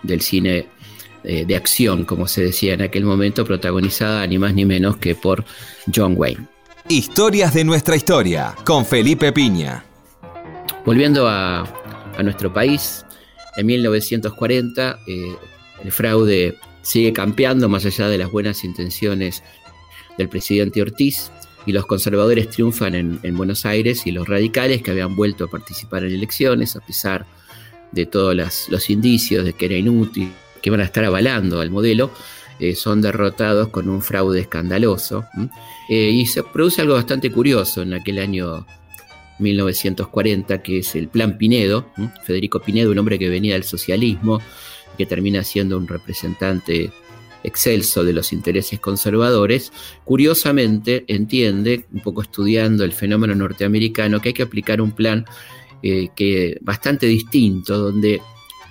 del 0.03 0.21
cine 0.21 0.67
eh, 1.25 1.45
de 1.47 1.57
acción, 1.57 2.05
como 2.05 2.27
se 2.27 2.43
decía 2.45 2.75
en 2.75 2.83
aquel 2.83 3.05
momento, 3.05 3.45
protagonizada 3.45 4.27
ni 4.27 4.39
más 4.39 4.55
ni 4.55 4.65
menos 4.65 4.97
que 4.97 5.15
por 5.15 5.45
John 5.95 6.15
Wayne. 6.17 6.47
Historias 6.89 7.55
de 7.55 7.65
nuestra 7.65 7.95
historia, 7.95 8.55
con 8.65 8.85
Felipe 8.85 9.33
Piña. 9.33 9.85
Volviendo 10.85 11.29
a, 11.29 11.61
a 11.61 12.23
nuestro 12.23 12.53
país, 12.53 13.05
en 13.57 13.67
1940 13.67 14.99
eh, 15.07 15.37
el 15.85 15.93
fraude 15.93 16.57
sigue 16.83 17.13
campeando 17.13 17.69
más 17.69 17.85
allá 17.85 18.09
de 18.09 18.19
las 18.19 18.31
buenas 18.31 18.65
intenciones 18.65 19.43
del 20.19 20.29
presidente 20.29 20.83
Ortiz 20.83 21.31
y 21.65 21.73
los 21.73 21.87
conservadores 21.87 22.49
triunfan 22.51 22.95
en, 22.95 23.37
Buenos 23.37 23.65
Aires 23.65 24.07
y 24.07 24.11
los 24.11 24.29
radicales 24.29 24.83
que 24.83 24.91
habían 24.91 25.15
vuelto 25.15 25.45
a 25.45 25.51
participar 25.51 26.05
en 26.05 26.13
elecciones 26.13 26.75
a 26.77 26.81
pesar 26.81 27.21
de 27.21 27.27
todos 28.07 28.35
los 28.35 28.91
indicios 28.91 29.45
de 29.45 29.53
que 29.53 29.67
era 29.67 29.77
inútil, 29.77 30.33
que 30.61 30.71
van 30.71 30.81
a 30.81 30.85
estar 30.85 31.05
avalando 31.05 31.61
al 31.61 31.71
modelo, 31.71 32.11
eh, 32.59 32.75
son 32.75 33.01
derrotados 33.03 33.69
con 33.69 33.89
un 33.89 34.03
fraude 34.03 34.41
escandaloso. 34.41 35.25
Eh, 35.89 36.11
y 36.11 36.27
se 36.27 36.43
produce 36.43 36.83
algo 36.83 36.95
bastante 36.95 37.31
curioso 37.31 37.83
en 37.83 37.95
aquel 37.95 38.19
año 38.19 38.67
1940, 39.39 40.63
que 40.63 40.79
es 40.79 40.95
el 40.95 41.09
Plan 41.09 41.37
Pinedo. 41.37 41.87
Federico 42.25 42.61
Pinedo, 42.61 42.93
un 42.93 42.99
hombre 42.99 43.19
que 43.19 43.29
venía 43.29 43.55
del 43.55 43.65
socialismo, 43.65 44.41
que 44.97 45.07
termina 45.07 45.43
siendo 45.43 45.77
un 45.77 45.89
representante 45.89 46.93
excelso 47.45 48.05
de 48.05 48.13
los 48.13 48.33
intereses 48.33 48.79
conservadores, 48.79 49.73
curiosamente 50.05 51.05
entiende, 51.09 51.87
un 51.93 52.01
poco 52.01 52.23
estudiando 52.23 52.85
el 52.85 52.93
fenómeno 52.93 53.35
norteamericano, 53.35 54.21
que 54.21 54.29
hay 54.29 54.35
que 54.35 54.45
aplicar 54.45 54.81
un 54.81 54.93
plan 54.93 55.27
eh, 55.83 56.09
que 56.15 56.59
bastante 56.61 57.07
distinto, 57.07 57.79
donde 57.79 58.21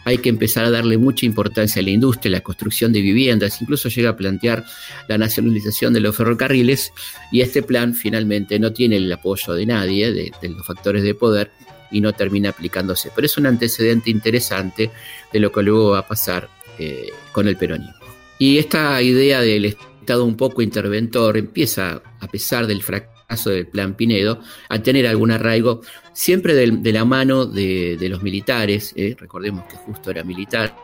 hay 0.03 0.17
que 0.17 0.29
empezar 0.29 0.65
a 0.65 0.71
darle 0.71 0.97
mucha 0.97 1.25
importancia 1.25 1.81
a 1.81 1.85
la 1.85 1.91
industria, 1.91 2.31
la 2.31 2.41
construcción 2.41 2.91
de 2.91 3.01
viviendas, 3.01 3.61
incluso 3.61 3.89
llega 3.89 4.11
a 4.11 4.17
plantear 4.17 4.65
la 5.07 5.17
nacionalización 5.17 5.93
de 5.93 5.99
los 5.99 6.15
ferrocarriles 6.15 6.91
y 7.31 7.41
este 7.41 7.61
plan 7.61 7.93
finalmente 7.93 8.57
no 8.59 8.73
tiene 8.73 8.97
el 8.97 9.11
apoyo 9.11 9.53
de 9.53 9.65
nadie, 9.65 10.11
de, 10.11 10.49
los 10.49 10.65
factores 10.65 11.03
de 11.03 11.13
poder, 11.13 11.51
y 11.91 11.99
no 12.01 12.13
termina 12.13 12.49
aplicándose. 12.49 13.11
Pero 13.13 13.25
es 13.25 13.37
un 13.37 13.45
antecedente 13.45 14.09
interesante 14.09 14.89
de 15.31 15.39
lo 15.39 15.51
que 15.51 15.61
luego 15.61 15.91
va 15.91 15.99
a 15.99 16.07
pasar 16.07 16.49
eh, 16.79 17.09
con 17.31 17.47
el 17.47 17.57
peronismo. 17.57 17.93
Y 18.39 18.57
esta 18.57 19.01
idea 19.01 19.41
del 19.41 19.65
Estado 19.65 20.23
un 20.25 20.37
poco 20.37 20.61
interventor 20.61 21.37
empieza, 21.37 22.01
a 22.19 22.27
pesar 22.27 22.65
del 22.65 22.81
fracaso 22.81 23.20
del 23.31 23.67
plan 23.67 23.95
Pinedo, 23.95 24.39
a 24.69 24.79
tener 24.79 25.07
algún 25.07 25.31
arraigo 25.31 25.81
siempre 26.13 26.53
de, 26.53 26.91
la 26.91 27.05
mano 27.05 27.45
de, 27.45 27.97
los 28.09 28.21
militares, 28.21 28.93
¿eh? 28.95 29.15
recordemos 29.17 29.65
que 29.65 29.77
justo 29.77 30.11
era 30.11 30.23
militar, 30.23 30.75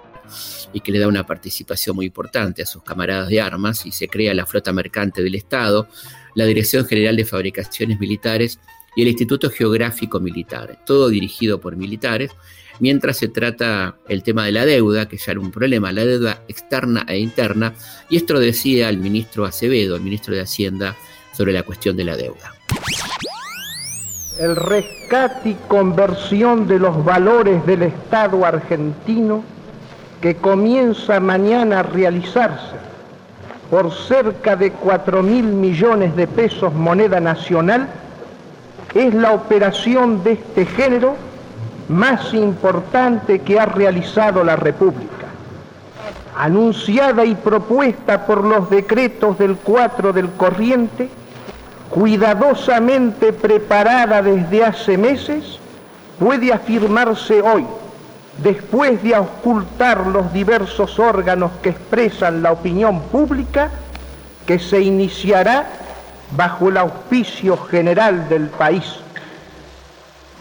y 0.74 0.82
que 0.82 0.92
le 0.92 1.00
da 1.00 1.08
una 1.08 1.26
participación 1.26 1.96
muy 1.96 2.08
importante 2.08 2.62
a 2.62 2.66
sus 2.66 2.84
camaradas 2.84 3.30
de 3.30 3.42
armas 3.42 3.86
y 3.86 3.92
se 3.92 4.08
crea 4.08 4.34
la 4.34 4.46
flota 4.46 4.74
mercante 4.74 5.24
del 5.24 5.36
Estado, 5.36 5.88
la 6.36 6.46
Dirección 6.46 6.86
General 6.86 7.16
de 7.16 7.26
Fabricaciones 7.26 8.00
Militares 8.00 8.60
y 8.96 9.04
el 9.04 9.08
Instituto 9.08 9.50
Geográfico 9.50 10.20
Militar, 10.20 10.80
todo 10.86 11.10
dirigido 11.10 11.60
por 11.60 11.76
militares, 11.76 12.32
mientras 12.80 13.18
se 13.18 13.28
trata 13.28 13.98
el 14.08 14.24
tema 14.24 14.46
de 14.46 14.52
la 14.52 14.66
deuda, 14.66 15.08
que 15.08 15.18
ya 15.18 15.32
era 15.32 15.42
un 15.42 15.52
problema, 15.52 15.92
la 15.92 16.06
deuda 16.06 16.44
externa 16.48 17.06
e 17.08 17.20
interna, 17.20 17.74
y 18.10 18.18
esto 18.18 18.34
lo 18.34 18.40
decía 18.40 18.90
el 18.90 18.98
ministro 18.98 19.46
Acevedo, 19.46 19.96
el 19.96 20.02
ministro 20.02 20.34
de 20.36 20.42
Hacienda, 20.42 20.96
sobre 21.38 21.54
la 21.54 21.62
cuestión 21.62 21.96
de 21.96 22.04
la 22.04 22.18
deuda. 22.18 22.52
El 24.40 24.56
rescate 24.56 25.50
y 25.50 25.58
conversión 25.68 26.68
de 26.68 26.80
los 26.80 27.06
valores 27.06 27.64
del 27.68 27.84
Estado 27.84 28.44
argentino 28.44 29.44
que 30.20 30.36
comienza 30.36 31.20
mañana 31.20 31.80
a 31.80 31.84
realizarse 31.84 32.76
por 33.70 33.94
cerca 33.94 34.56
de 34.56 34.72
4 34.72 35.22
mil 35.22 35.44
millones 35.46 36.16
de 36.16 36.26
pesos 36.26 36.74
moneda 36.74 37.20
nacional 37.20 37.88
es 38.96 39.14
la 39.14 39.32
operación 39.32 40.24
de 40.24 40.34
este 40.34 40.66
género 40.66 41.16
más 41.88 42.34
importante 42.34 43.40
que 43.40 43.60
ha 43.60 43.66
realizado 43.66 44.44
la 44.44 44.56
República, 44.56 45.28
anunciada 46.36 47.26
y 47.26 47.36
propuesta 47.36 48.26
por 48.26 48.44
los 48.44 48.70
decretos 48.70 49.38
del 49.38 49.56
4 49.58 50.14
del 50.14 50.30
corriente, 50.32 51.10
cuidadosamente 51.90 53.34
preparada 53.34 54.22
desde 54.22 54.66
hace 54.66 54.98
meses, 54.98 55.60
puede 56.20 56.52
afirmarse 56.52 57.42
hoy, 57.42 57.66
después 58.38 59.02
de 59.04 59.18
ocultar 59.18 60.08
los 60.08 60.32
diversos 60.34 61.00
órganos 61.00 61.52
que 61.62 61.70
expresan 61.70 62.44
la 62.44 62.52
opinión 62.52 63.02
pública, 63.04 63.70
que 64.46 64.60
se 64.60 64.82
iniciará 64.82 65.68
bajo 66.32 66.70
el 66.70 66.78
auspicio 66.78 67.58
general 67.58 68.28
del 68.30 68.48
país 68.48 69.00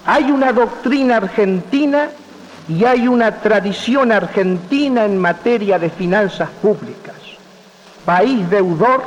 hay 0.06 0.30
una 0.30 0.52
doctrina 0.52 1.16
argentina 1.16 2.10
y 2.68 2.84
hay 2.84 3.08
una 3.08 3.40
tradición 3.40 4.12
argentina 4.12 5.04
en 5.04 5.18
materia 5.18 5.80
de 5.80 5.90
finanzas 5.90 6.48
públicas. 6.62 7.16
País 8.04 8.48
deudor 8.48 9.02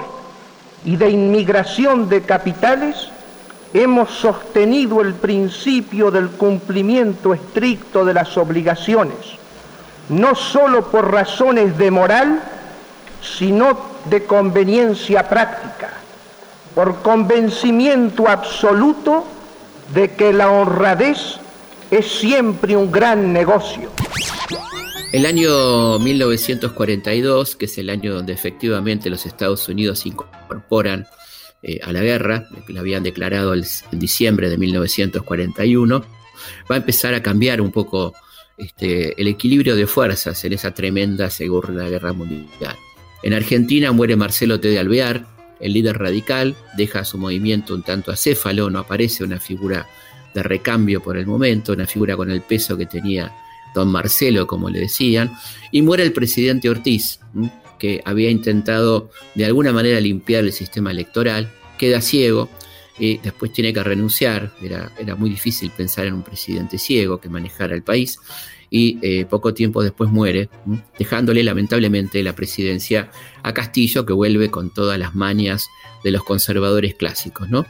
y 0.86 0.96
de 0.96 1.10
inmigración 1.10 2.10
de 2.10 2.22
capitales, 2.22 3.10
hemos 3.74 4.10
sostenido 4.12 5.02
el 5.02 5.14
principio 5.14 6.12
del 6.12 6.30
cumplimiento 6.30 7.34
estricto 7.34 8.06
de 8.06 8.14
las 8.14 8.38
obligaciones, 8.38 9.18
no 10.10 10.36
sólo 10.36 10.90
por 10.90 11.12
razones 11.12 11.78
de 11.78 11.92
moral, 11.92 12.42
sino 13.22 13.78
de 14.06 14.24
conveniencia 14.24 15.28
práctica, 15.28 15.90
por 16.74 17.02
convencimiento 17.02 18.28
absoluto 18.28 19.26
de 19.94 20.12
que 20.12 20.34
la 20.34 20.50
honradez 20.50 21.40
es 21.92 22.20
siempre 22.20 22.76
un 22.76 22.92
gran 22.92 23.34
negocio. 23.34 23.90
El 25.12 25.26
año 25.26 25.98
1942, 25.98 27.56
que 27.56 27.66
es 27.66 27.78
el 27.80 27.90
año 27.90 28.14
donde 28.14 28.32
efectivamente 28.32 29.10
los 29.10 29.26
Estados 29.26 29.68
Unidos 29.68 30.00
se 30.00 30.10
incorporan 30.10 31.08
eh, 31.64 31.80
a 31.84 31.92
la 31.92 32.02
guerra, 32.02 32.48
la 32.68 32.82
habían 32.82 33.02
declarado 33.02 33.56
en 33.56 33.64
diciembre 33.94 34.52
de 34.52 34.58
1941, 34.60 36.06
va 36.70 36.76
a 36.76 36.78
empezar 36.78 37.16
a 37.16 37.24
cambiar 37.24 37.60
un 37.60 37.72
poco 37.72 38.14
este, 38.56 39.20
el 39.20 39.28
equilibrio 39.28 39.76
de 39.76 39.88
fuerzas 39.88 40.46
en 40.46 40.54
esa 40.54 40.76
tremenda 40.76 41.32
Segunda 41.32 41.90
Guerra 41.90 42.14
Mundial. 42.14 42.76
En 43.24 43.34
Argentina 43.34 43.92
muere 43.92 44.16
Marcelo 44.16 44.60
T. 44.60 44.68
de 44.68 44.78
Alvear, 44.78 45.26
el 45.60 45.74
líder 45.74 45.98
radical 45.98 46.56
deja 46.78 47.04
su 47.04 47.18
movimiento 47.18 47.74
un 47.74 47.82
tanto 47.82 48.12
acéfalo, 48.12 48.70
no 48.70 48.78
aparece 48.78 49.24
una 49.24 49.40
figura 49.40 49.88
de 50.36 50.44
recambio 50.44 51.02
por 51.02 51.18
el 51.18 51.26
momento, 51.26 51.74
una 51.74 51.88
figura 51.88 52.16
con 52.16 52.30
el 52.30 52.42
peso 52.42 52.78
que 52.78 52.86
tenía 52.86 53.34
don 53.74 53.92
Marcelo, 53.92 54.48
como 54.48 54.70
le 54.70 54.80
decían, 54.80 55.32
y 55.72 55.82
muere 55.82 56.04
el 56.04 56.14
presidente 56.14 56.70
Ortiz, 56.70 57.20
que 57.78 58.02
había 58.06 58.30
intentado 58.30 59.10
de 59.36 59.46
alguna 59.46 59.72
manera 59.72 60.00
limpiar 60.00 60.44
el 60.44 60.52
sistema 60.52 60.92
electoral, 60.92 61.50
queda 61.78 62.02
ciego 62.02 62.50
y 63.00 63.18
después 63.18 63.54
tiene 63.54 63.74
que 63.74 63.82
renunciar, 63.82 64.52
era, 64.62 64.92
era 65.00 65.16
muy 65.16 65.30
difícil 65.30 65.72
pensar 65.72 66.06
en 66.06 66.16
un 66.16 66.24
presidente 66.24 66.78
ciego 66.78 67.22
que 67.22 67.30
manejara 67.30 67.74
el 67.74 67.84
país, 67.84 68.20
y 68.70 69.00
eh, 69.02 69.26
poco 69.26 69.54
tiempo 69.54 69.82
después 69.82 70.10
muere, 70.10 70.50
dejándole 70.98 71.44
lamentablemente 71.44 72.22
la 72.22 72.36
presidencia 72.36 73.10
a 73.42 73.54
Castillo, 73.54 74.06
que 74.06 74.14
vuelve 74.14 74.52
con 74.52 74.70
todas 74.70 75.00
las 75.00 75.16
manias 75.16 75.68
de 76.04 76.12
los 76.12 76.24
conservadores 76.24 76.94
clásicos, 76.96 77.50
¿no? 77.50 77.66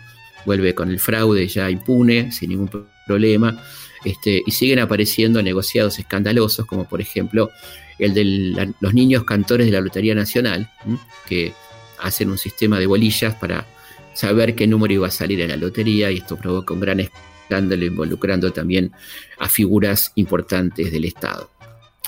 Vuelve 0.45 0.75
con 0.75 0.89
el 0.89 0.99
fraude 0.99 1.47
ya 1.47 1.69
impune, 1.69 2.31
sin 2.31 2.49
ningún 2.49 2.69
problema, 3.07 3.61
este, 4.03 4.43
y 4.45 4.51
siguen 4.51 4.79
apareciendo 4.79 5.41
negociados 5.41 5.99
escandalosos, 5.99 6.65
como 6.65 6.87
por 6.87 7.01
ejemplo 7.01 7.49
el 7.97 8.13
de 8.13 8.73
los 8.79 8.93
niños 8.93 9.25
cantores 9.25 9.67
de 9.67 9.73
la 9.73 9.81
Lotería 9.81 10.15
Nacional, 10.15 10.71
que 11.27 11.53
hacen 11.99 12.29
un 12.29 12.37
sistema 12.37 12.79
de 12.79 12.85
bolillas 12.85 13.35
para 13.35 13.67
saber 14.13 14.55
qué 14.55 14.67
número 14.67 14.93
iba 14.93 15.07
a 15.07 15.11
salir 15.11 15.41
en 15.41 15.49
la 15.49 15.57
lotería, 15.57 16.11
y 16.11 16.17
esto 16.17 16.37
provoca 16.37 16.73
un 16.73 16.79
gran 16.79 16.99
escándalo 16.99 17.85
involucrando 17.85 18.51
también 18.51 18.91
a 19.37 19.49
figuras 19.49 20.11
importantes 20.15 20.91
del 20.91 21.05
Estado. 21.05 21.49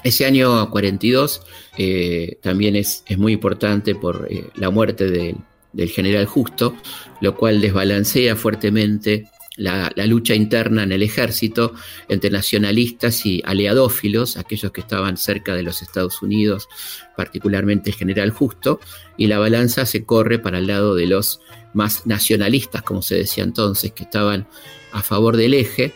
Ese 0.04 0.26
año 0.26 0.70
42 0.72 1.42
eh, 1.78 2.38
también 2.42 2.76
es, 2.76 3.04
es, 3.06 3.18
muy 3.18 3.34
importante 3.34 3.94
por 3.94 4.28
eh, 4.30 4.46
la 4.56 4.70
muerte 4.70 5.36
del 5.74 5.90
general 5.90 6.26
Justo, 6.26 6.76
lo 7.22 7.36
cual 7.36 7.62
desbalancea 7.62 8.36
fuertemente 8.36 9.30
la, 9.62 9.92
lucha 10.08 10.34
interna 10.34 10.84
en 10.84 10.92
el 10.92 11.04
ejército 11.04 11.74
entre 12.10 12.30
nacionalistas 12.32 13.26
y 13.26 13.42
aliadófilos, 13.46 14.38
aquellos 14.38 14.72
que 14.72 14.82
estaban 14.82 15.18
cerca 15.18 15.56
de 15.56 15.64
los 15.64 15.82
Estados 15.82 16.22
Unidos, 16.22 16.68
particularmente 17.16 17.92
el 17.92 17.96
general 17.96 18.32
Justo, 18.32 18.80
y 19.18 19.28
la 19.28 19.40
balanza 19.40 19.86
se 19.86 20.04
corre 20.04 20.40
para 20.40 20.58
el 20.58 20.68
lado 20.68 20.96
de 20.96 21.06
los 21.06 21.42
más 21.74 22.08
nacionalistas, 22.08 22.82
como 22.82 23.02
se 23.02 23.16
decía 23.16 23.44
entonces, 23.44 23.92
que 23.92 24.04
estaban 24.04 24.48
a 24.92 25.04
favor 25.04 25.38
del 25.38 25.54
eje, 25.54 25.94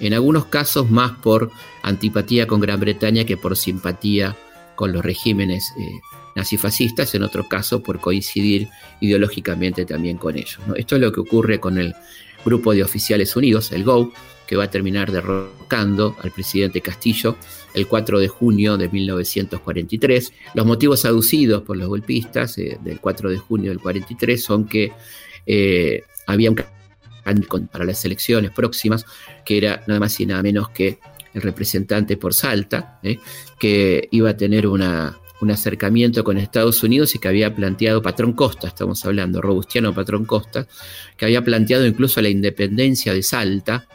en 0.00 0.14
algunos 0.14 0.46
casos 0.46 0.90
más 0.90 1.12
por 1.18 1.50
antipatía 1.82 2.46
con 2.46 2.60
Gran 2.60 2.80
Bretaña 2.80 3.24
que 3.24 3.36
por 3.36 3.56
simpatía 3.56 4.36
con 4.76 4.92
los 4.92 5.04
regímenes 5.04 5.72
eh, 5.78 6.00
nazifascistas, 6.36 7.14
en 7.14 7.22
otro 7.22 7.48
caso 7.48 7.82
por 7.82 8.00
coincidir 8.00 8.68
ideológicamente 9.00 9.84
también 9.84 10.16
con 10.16 10.36
ellos. 10.36 10.58
Esto 10.76 10.96
es 10.96 11.02
lo 11.02 11.12
que 11.12 11.20
ocurre 11.20 11.60
con 11.60 11.78
el 11.78 11.94
grupo 12.44 12.72
de 12.72 12.82
oficiales 12.82 13.36
unidos, 13.36 13.72
el 13.72 13.84
GO, 13.84 14.12
que 14.46 14.56
va 14.56 14.64
a 14.64 14.70
terminar 14.70 15.10
derrocando 15.10 16.16
al 16.22 16.30
presidente 16.30 16.80
Castillo 16.80 17.36
el 17.72 17.86
4 17.86 18.20
de 18.20 18.28
junio 18.28 18.76
de 18.76 18.88
1943. 18.88 20.32
Los 20.54 20.66
motivos 20.66 21.04
aducidos 21.04 21.62
por 21.62 21.76
los 21.76 21.88
golpistas 21.88 22.58
eh, 22.58 22.78
del 22.82 23.00
4 23.00 23.30
de 23.30 23.38
junio 23.38 23.70
del 23.70 23.80
43 23.80 24.42
son 24.42 24.66
que 24.66 24.92
eh, 25.46 26.02
había 26.26 26.50
un 26.50 26.56
para 27.72 27.84
las 27.84 28.04
elecciones 28.04 28.50
próximas, 28.50 29.06
que 29.46 29.56
era 29.56 29.82
nada 29.86 29.98
más 29.98 30.20
y 30.20 30.26
nada 30.26 30.42
menos 30.42 30.68
que 30.68 30.98
el 31.32 31.40
representante 31.40 32.18
por 32.18 32.34
Salta, 32.34 33.00
¿eh? 33.02 33.18
que 33.58 34.08
iba 34.10 34.30
a 34.30 34.36
tener 34.36 34.66
una, 34.66 35.18
un 35.40 35.50
acercamiento 35.50 36.24
con 36.24 36.38
Estados 36.38 36.82
Unidos 36.82 37.14
y 37.14 37.18
que 37.18 37.28
había 37.28 37.54
planteado 37.54 38.02
Patrón 38.02 38.32
Costa, 38.32 38.68
estamos 38.68 39.04
hablando, 39.04 39.40
Robustiano 39.40 39.94
Patrón 39.94 40.24
Costa, 40.24 40.66
que 41.16 41.24
había 41.24 41.42
planteado 41.42 41.86
incluso 41.86 42.22
la 42.22 42.28
independencia 42.28 43.12
de 43.12 43.22
Salta 43.22 43.86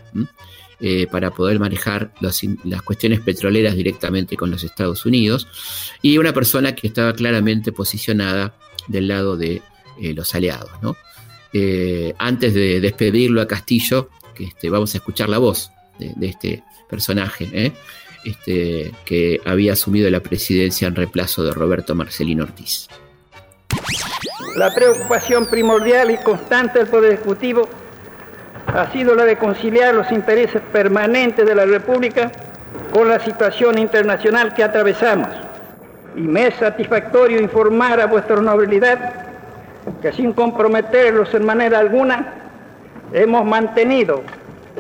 eh, 0.82 1.08
para 1.12 1.32
poder 1.32 1.60
manejar 1.60 2.14
las 2.22 2.82
cuestiones 2.84 3.22
petroleras 3.22 3.76
directamente 3.76 4.38
con 4.38 4.52
los 4.52 4.64
Estados 4.64 5.06
Unidos, 5.06 5.48
y 6.02 6.18
una 6.18 6.34
persona 6.34 6.76
que 6.76 6.88
estaba 6.88 7.14
claramente 7.14 7.72
posicionada 7.72 8.56
del 8.88 9.08
lado 9.08 9.36
de 9.36 9.62
eh, 10.02 10.14
los 10.14 10.34
aliados. 10.36 10.72
¿no? 10.82 10.96
Eh, 11.54 12.14
antes 12.18 12.54
de 12.54 12.80
despedirlo 12.80 13.42
a 13.42 13.48
Castillo, 13.48 14.10
que 14.36 14.46
este, 14.46 14.70
vamos 14.70 14.94
a 14.94 15.00
escuchar 15.00 15.30
la 15.30 15.38
voz 15.38 15.72
de, 16.00 16.14
este 16.28 16.64
personaje. 16.90 17.74
Este, 18.26 18.92
que 19.06 19.40
había 19.46 19.74
asumido 19.74 20.10
la 20.10 20.20
presidencia 20.20 20.88
en 20.88 20.96
reemplazo 20.96 21.44
de 21.44 21.52
Roberto 21.52 21.96
Marcelino 21.96 22.44
Ortiz. 22.44 22.88
La 24.56 24.74
preocupación 24.74 25.46
primordial 25.46 26.12
y 26.12 26.18
constante 26.18 26.80
del 26.80 26.88
Poder 26.88 27.14
Ejecutivo 27.14 27.68
ha 28.68 28.92
sido 28.92 29.16
la 29.16 29.26
de 29.26 29.38
conciliar 29.38 29.94
los 29.96 30.12
intereses 30.12 30.62
permanentes 30.72 31.46
de 31.46 31.56
la 31.56 31.66
República 31.66 32.32
con 32.94 33.08
la 33.08 33.20
situación 33.20 33.78
internacional 33.78 34.54
que 34.54 34.64
atravesamos. 34.64 35.30
Y 36.16 36.22
me 36.22 36.48
es 36.48 36.56
satisfactorio 36.56 37.40
informar 37.40 38.02
a 38.02 38.08
vuestra 38.08 38.38
honorabilidad 38.38 39.28
que 40.02 40.12
sin 40.12 40.34
comprometerlos 40.34 41.34
en 41.34 41.46
manera 41.46 41.80
alguna, 41.80 42.34
hemos 43.14 43.46
mantenido 43.46 44.24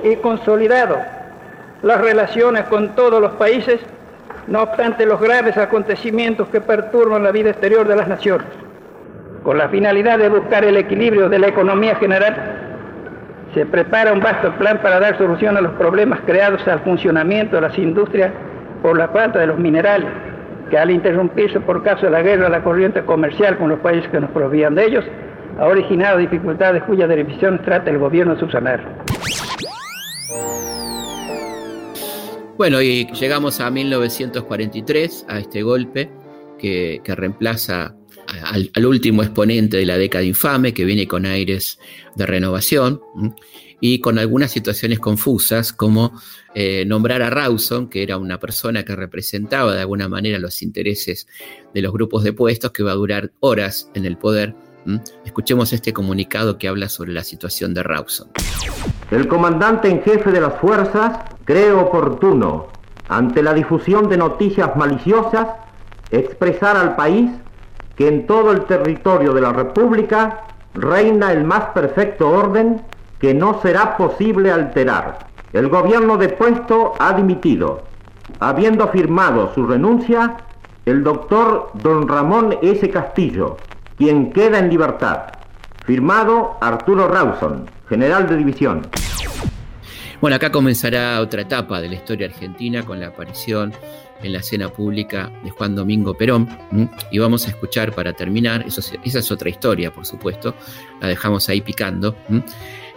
y 0.03 0.15
consolidado 0.17 0.97
las 1.82 2.01
relaciones 2.01 2.63
con 2.65 2.89
todos 2.95 3.21
los 3.21 3.32
países 3.34 3.80
no 4.47 4.63
obstante 4.63 5.05
los 5.05 5.21
graves 5.21 5.57
acontecimientos 5.57 6.49
que 6.49 6.59
perturban 6.59 7.23
la 7.23 7.32
vida 7.32 7.51
exterior 7.51 7.88
de 7.88 7.95
las 7.95 8.07
naciones, 8.07 8.47
con 9.43 9.57
la 9.57 9.69
finalidad 9.69 10.17
de 10.17 10.30
buscar 10.30 10.65
el 10.65 10.77
equilibrio 10.77 11.30
de 11.30 11.39
la 11.39 11.47
economía 11.47 11.95
general, 11.95 12.36
se 13.53 13.65
prepara 13.65 14.13
un 14.13 14.19
vasto 14.19 14.51
plan 14.53 14.80
para 14.82 14.99
dar 14.99 15.17
solución 15.17 15.57
a 15.57 15.61
los 15.61 15.71
problemas 15.73 16.19
creados 16.25 16.67
al 16.67 16.82
funcionamiento 16.82 17.55
de 17.55 17.61
las 17.61 17.77
industrias 17.77 18.32
por 18.82 18.97
la 18.97 19.07
falta 19.07 19.39
de 19.39 19.47
los 19.47 19.57
minerales, 19.57 20.09
que 20.69 20.77
al 20.77 20.91
interrumpirse 20.91 21.59
por 21.59 21.84
causa 21.84 22.07
de 22.07 22.11
la 22.11 22.21
guerra 22.21 22.49
la 22.49 22.63
corriente 22.63 23.01
comercial 23.03 23.57
con 23.57 23.69
los 23.69 23.80
países 23.80 24.09
que 24.11 24.19
nos 24.19 24.30
proveían 24.32 24.75
de 24.75 24.86
ellos, 24.86 25.05
ha 25.59 25.65
originado 25.65 26.17
dificultades 26.17 26.84
cuya 26.84 27.07
derivación 27.07 27.59
trata 27.63 27.89
el 27.89 27.97
gobierno 27.97 28.36
de 28.36 28.39
subsanar. 28.39 28.80
Bueno, 32.60 32.82
y 32.82 33.07
llegamos 33.14 33.62
a 33.62 33.72
1943, 33.72 35.28
a 35.30 35.39
este 35.39 35.64
golpe 35.64 36.12
que, 36.60 37.01
reemplaza 37.05 37.95
al, 38.43 38.86
último 38.86 39.24
exponente 39.24 39.78
de 39.78 39.86
la 39.86 39.97
década 39.97 40.26
infame, 40.26 40.74
que 40.74 40.84
viene 40.84 41.07
con 41.07 41.26
aires 41.26 41.80
de 42.18 42.26
renovación 42.26 42.99
y 43.80 43.99
con 44.01 44.20
algunas 44.20 44.51
situaciones 44.51 44.99
confusas, 44.99 45.72
como 45.72 46.20
eh, 46.53 46.84
nombrar 46.86 47.22
a 47.22 47.30
Rawson, 47.30 47.89
que 47.89 48.03
era 48.03 48.18
una 48.18 48.41
persona 48.41 48.84
que 48.84 48.93
representaba 48.93 49.74
de 49.74 49.80
alguna 49.80 50.10
manera 50.10 50.38
los 50.38 50.62
intereses 50.62 51.28
de 51.74 51.82
los 51.82 51.93
grupos 51.93 52.26
de 52.26 52.34
puestos, 52.34 52.74
que 52.74 52.84
va 52.84 52.91
a 52.91 52.95
durar 52.95 53.32
horas 53.39 53.89
en 53.93 54.03
el 54.03 54.18
poder. 54.18 54.53
Escuchemos 55.25 55.73
este 55.73 55.93
comunicado 55.93 56.57
que 56.57 56.67
habla 56.67 56.89
sobre 56.89 57.11
la 57.13 57.23
situación 57.23 57.73
de 57.73 57.83
Rawson. 57.83 58.29
El 59.11 59.27
comandante 59.27 59.89
en 59.89 60.01
jefe 60.01 60.31
de 60.31 60.41
las 60.41 60.55
fuerzas 60.55 61.19
cree 61.45 61.71
oportuno, 61.71 62.67
ante 63.07 63.41
la 63.41 63.53
difusión 63.53 64.07
de 64.07 64.17
noticias 64.17 64.75
maliciosas, 64.75 65.47
expresar 66.11 66.77
al 66.77 66.95
país 66.95 67.31
que 67.95 68.07
en 68.07 68.27
todo 68.27 68.51
el 68.51 68.65
territorio 68.65 69.33
de 69.33 69.41
la 69.41 69.51
República 69.51 70.43
reina 70.73 71.31
el 71.31 71.43
más 71.43 71.65
perfecto 71.73 72.29
orden 72.29 72.81
que 73.19 73.33
no 73.33 73.59
será 73.61 73.97
posible 73.97 74.51
alterar. 74.51 75.27
El 75.51 75.67
gobierno 75.67 76.17
depuesto 76.17 76.93
ha 76.99 77.13
dimitido. 77.13 77.83
Habiendo 78.39 78.87
firmado 78.89 79.53
su 79.53 79.65
renuncia, 79.65 80.37
el 80.85 81.03
doctor 81.03 81.71
don 81.73 82.07
Ramón 82.07 82.57
S. 82.61 82.87
Castillo, 82.89 83.57
quien 83.99 84.31
queda 84.31 84.59
en 84.59 84.69
libertad. 84.69 85.23
Firmado 85.85 86.57
Arturo 86.61 87.09
Rawson, 87.09 87.69
general 87.89 88.29
de 88.29 88.37
división. 88.37 88.87
Bueno, 90.21 90.37
acá 90.37 90.51
comenzará 90.51 91.19
otra 91.19 91.41
etapa 91.41 91.81
de 91.81 91.89
la 91.89 91.95
historia 91.95 92.27
argentina 92.27 92.83
con 92.83 93.01
la 93.01 93.07
aparición 93.07 93.73
en 94.23 94.31
la 94.31 94.39
escena 94.39 94.69
pública 94.69 95.29
de 95.43 95.49
Juan 95.49 95.75
Domingo 95.75 96.13
Perón. 96.13 96.47
Y 97.11 97.19
vamos 97.19 97.45
a 97.45 97.49
escuchar 97.49 97.93
para 97.93 98.13
terminar, 98.13 98.65
esa 98.65 99.19
es 99.19 99.31
otra 99.31 99.49
historia, 99.49 99.91
por 99.91 100.05
supuesto, 100.05 100.55
la 101.01 101.09
dejamos 101.09 101.49
ahí 101.49 101.59
picando. 101.59 102.15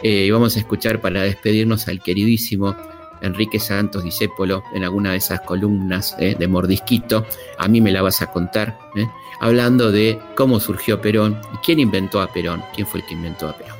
Eh, 0.04 0.26
y 0.26 0.30
vamos 0.30 0.56
a 0.56 0.60
escuchar 0.60 1.00
para 1.00 1.22
despedirnos 1.22 1.88
al 1.88 2.00
queridísimo 2.00 2.76
Enrique 3.22 3.58
Santos 3.58 4.04
Discépolo 4.04 4.64
en 4.74 4.84
alguna 4.84 5.12
de 5.12 5.18
esas 5.18 5.40
columnas 5.40 6.14
eh, 6.18 6.36
de 6.38 6.48
Mordisquito. 6.48 7.24
A 7.58 7.68
mí 7.68 7.80
me 7.80 7.92
la 7.92 8.02
vas 8.02 8.20
a 8.20 8.26
contar, 8.26 8.78
eh, 8.96 9.06
hablando 9.42 9.90
de 9.90 10.20
cómo 10.36 10.60
surgió 10.60 11.00
Perón 11.00 11.36
y 11.52 11.56
quién 11.58 11.80
inventó 11.80 12.20
a 12.20 12.32
Perón, 12.32 12.62
quién 12.76 12.86
fue 12.86 13.00
el 13.00 13.06
que 13.06 13.14
inventó 13.14 13.48
a 13.48 13.56
Perón. 13.56 13.76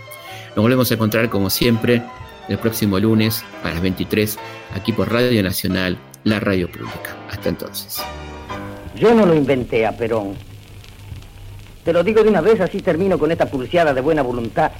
Nos 0.56 0.62
volvemos 0.62 0.90
a 0.90 0.94
encontrar 0.94 1.30
como 1.30 1.50
siempre 1.50 2.02
el 2.48 2.58
próximo 2.58 2.98
lunes 2.98 3.44
a 3.62 3.70
las 3.70 3.80
23 3.80 4.38
aquí 4.74 4.92
por 4.92 5.12
Radio 5.12 5.40
Nacional, 5.40 5.96
la 6.24 6.40
radio 6.40 6.68
pública. 6.68 7.16
Hasta 7.30 7.48
entonces. 7.48 8.02
Yo 8.96 9.14
no 9.14 9.24
lo 9.24 9.36
inventé 9.36 9.86
a 9.86 9.96
Perón. 9.96 10.34
Te 11.84 11.92
lo 11.92 12.02
digo 12.02 12.24
de 12.24 12.30
una 12.30 12.40
vez, 12.40 12.60
así 12.60 12.80
termino 12.80 13.16
con 13.16 13.30
esta 13.30 13.46
pulseada 13.46 13.94
de 13.94 14.00
buena 14.00 14.22
voluntad 14.22 14.72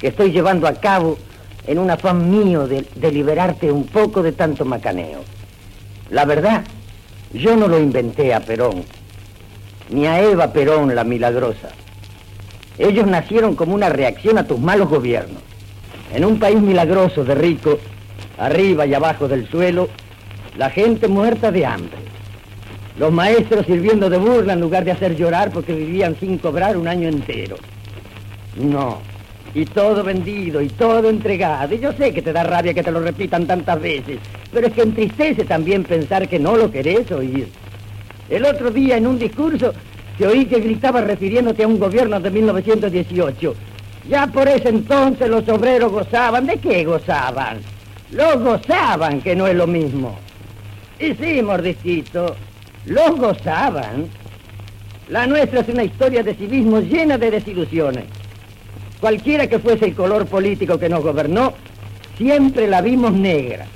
que 0.00 0.08
estoy 0.08 0.32
llevando 0.32 0.66
a 0.66 0.72
cabo 0.72 1.18
en 1.66 1.78
un 1.78 1.90
afán 1.90 2.30
mío 2.30 2.66
de, 2.66 2.86
de 2.94 3.12
liberarte 3.12 3.70
un 3.70 3.84
poco 3.86 4.22
de 4.22 4.32
tanto 4.32 4.64
macaneo. 4.64 5.22
La 6.08 6.24
verdad, 6.24 6.64
yo 7.34 7.56
no 7.56 7.68
lo 7.68 7.78
inventé 7.78 8.32
a 8.32 8.40
Perón, 8.40 8.84
ni 9.90 10.06
a 10.06 10.20
Eva 10.22 10.52
Perón 10.52 10.94
la 10.94 11.04
milagrosa. 11.04 11.70
Ellos 12.78 13.06
nacieron 13.06 13.54
como 13.56 13.74
una 13.74 13.88
reacción 13.88 14.38
a 14.38 14.46
tus 14.46 14.58
malos 14.58 14.88
gobiernos. 14.88 15.42
En 16.14 16.24
un 16.24 16.38
país 16.38 16.60
milagroso 16.60 17.24
de 17.24 17.34
rico, 17.34 17.78
arriba 18.38 18.86
y 18.86 18.94
abajo 18.94 19.28
del 19.28 19.48
suelo, 19.48 19.88
la 20.56 20.70
gente 20.70 21.08
muerta 21.08 21.52
de 21.52 21.66
hambre. 21.66 21.98
Los 22.98 23.12
maestros 23.12 23.66
sirviendo 23.66 24.10
de 24.10 24.18
burla 24.18 24.54
en 24.54 24.60
lugar 24.60 24.84
de 24.84 24.92
hacer 24.92 25.16
llorar 25.16 25.50
porque 25.50 25.72
vivían 25.72 26.16
sin 26.18 26.38
cobrar 26.38 26.76
un 26.76 26.88
año 26.88 27.08
entero. 27.08 27.56
No, 28.56 28.98
y 29.54 29.64
todo 29.64 30.02
vendido 30.02 30.60
y 30.60 30.68
todo 30.68 31.08
entregado. 31.08 31.74
Y 31.74 31.80
yo 31.80 31.92
sé 31.92 32.12
que 32.12 32.22
te 32.22 32.32
da 32.32 32.42
rabia 32.42 32.74
que 32.74 32.82
te 32.82 32.90
lo 32.90 33.00
repitan 33.00 33.46
tantas 33.46 33.80
veces, 33.80 34.18
pero 34.52 34.66
es 34.66 34.72
que 34.72 34.82
entristece 34.82 35.44
también 35.44 35.84
pensar 35.84 36.28
que 36.28 36.38
no 36.38 36.56
lo 36.56 36.70
querés 36.70 37.10
oír. 37.10 37.48
El 38.30 38.44
otro 38.44 38.70
día 38.70 38.96
en 38.96 39.08
un 39.08 39.18
discurso 39.18 39.74
te 40.16 40.26
oí 40.26 40.46
que 40.46 40.60
gritaba 40.60 41.00
refiriéndote 41.00 41.64
a 41.64 41.68
un 41.68 41.80
gobierno 41.80 42.20
de 42.20 42.30
1918. 42.30 43.54
Ya 44.08 44.28
por 44.28 44.48
ese 44.48 44.68
entonces 44.68 45.28
los 45.28 45.48
obreros 45.48 45.90
gozaban. 45.90 46.46
¿De 46.46 46.56
qué 46.58 46.84
gozaban? 46.84 47.58
Los 48.12 48.40
gozaban, 48.40 49.20
que 49.20 49.34
no 49.34 49.48
es 49.48 49.56
lo 49.56 49.66
mismo. 49.66 50.16
Y 51.00 51.14
sí, 51.14 51.42
mordisquito, 51.42 52.36
los 52.86 53.16
gozaban. 53.16 54.08
La 55.08 55.26
nuestra 55.26 55.60
es 55.60 55.68
una 55.68 55.82
historia 55.82 56.22
de 56.22 56.34
civismo 56.34 56.80
llena 56.80 57.18
de 57.18 57.32
desilusiones. 57.32 58.04
Cualquiera 59.00 59.48
que 59.48 59.58
fuese 59.58 59.86
el 59.86 59.94
color 59.94 60.26
político 60.26 60.78
que 60.78 60.88
nos 60.88 61.02
gobernó, 61.02 61.54
siempre 62.16 62.68
la 62.68 62.80
vimos 62.80 63.12
negra. 63.12 63.66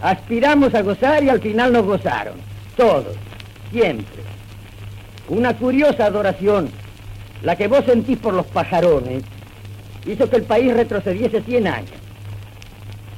Aspiramos 0.00 0.74
a 0.74 0.80
gozar 0.80 1.22
y 1.22 1.28
al 1.28 1.40
final 1.40 1.72
nos 1.72 1.84
gozaron. 1.84 2.34
Todos, 2.76 3.16
siempre. 3.70 4.22
Una 5.28 5.56
curiosa 5.56 6.06
adoración, 6.06 6.70
la 7.42 7.56
que 7.56 7.68
vos 7.68 7.84
sentís 7.84 8.18
por 8.18 8.34
los 8.34 8.46
pajarones, 8.46 9.22
hizo 10.06 10.28
que 10.28 10.36
el 10.36 10.42
país 10.42 10.74
retrocediese 10.74 11.42
100 11.42 11.66
años. 11.66 11.90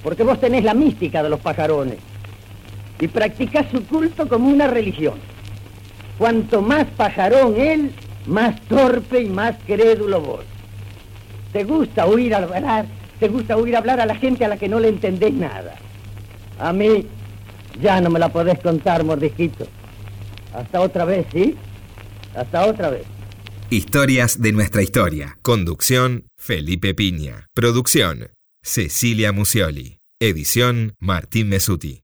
Porque 0.02 0.22
vos 0.22 0.40
tenés 0.40 0.64
la 0.64 0.74
mística 0.74 1.22
de 1.22 1.30
los 1.30 1.40
pajarones 1.40 1.98
y 3.00 3.08
practicás 3.08 3.66
su 3.70 3.84
culto 3.86 4.28
como 4.28 4.48
una 4.48 4.66
religión. 4.66 5.14
Cuanto 6.18 6.60
más 6.60 6.86
pajarón 6.96 7.58
él, 7.58 7.92
más 8.26 8.60
torpe 8.62 9.20
y 9.20 9.28
más 9.28 9.56
crédulo 9.66 10.20
vos. 10.20 10.44
Te 11.52 11.64
gusta 11.64 12.06
oír 12.06 12.34
hablar, 12.34 12.86
te 13.18 13.28
gusta 13.28 13.56
oír 13.56 13.76
hablar 13.76 14.00
a 14.00 14.06
la 14.06 14.14
gente 14.14 14.44
a 14.44 14.48
la 14.48 14.56
que 14.56 14.68
no 14.68 14.80
le 14.80 14.88
entendés 14.88 15.32
nada. 15.32 15.74
A 16.58 16.72
mí 16.72 17.06
ya 17.80 18.00
no 18.00 18.10
me 18.10 18.18
la 18.18 18.28
podés 18.28 18.58
contar, 18.60 19.04
mordisquito. 19.04 19.66
Hasta 20.52 20.80
otra 20.80 21.04
vez, 21.04 21.26
¿sí? 21.32 21.56
Hasta 22.34 22.66
otra 22.66 22.90
vez. 22.90 23.04
Historias 23.70 24.40
de 24.40 24.52
nuestra 24.52 24.82
historia. 24.82 25.38
Conducción, 25.42 26.26
Felipe 26.36 26.94
Piña. 26.94 27.46
Producción, 27.54 28.30
Cecilia 28.62 29.32
Musioli. 29.32 29.98
Edición, 30.20 30.94
Martín 30.98 31.48
Mesuti. 31.48 32.00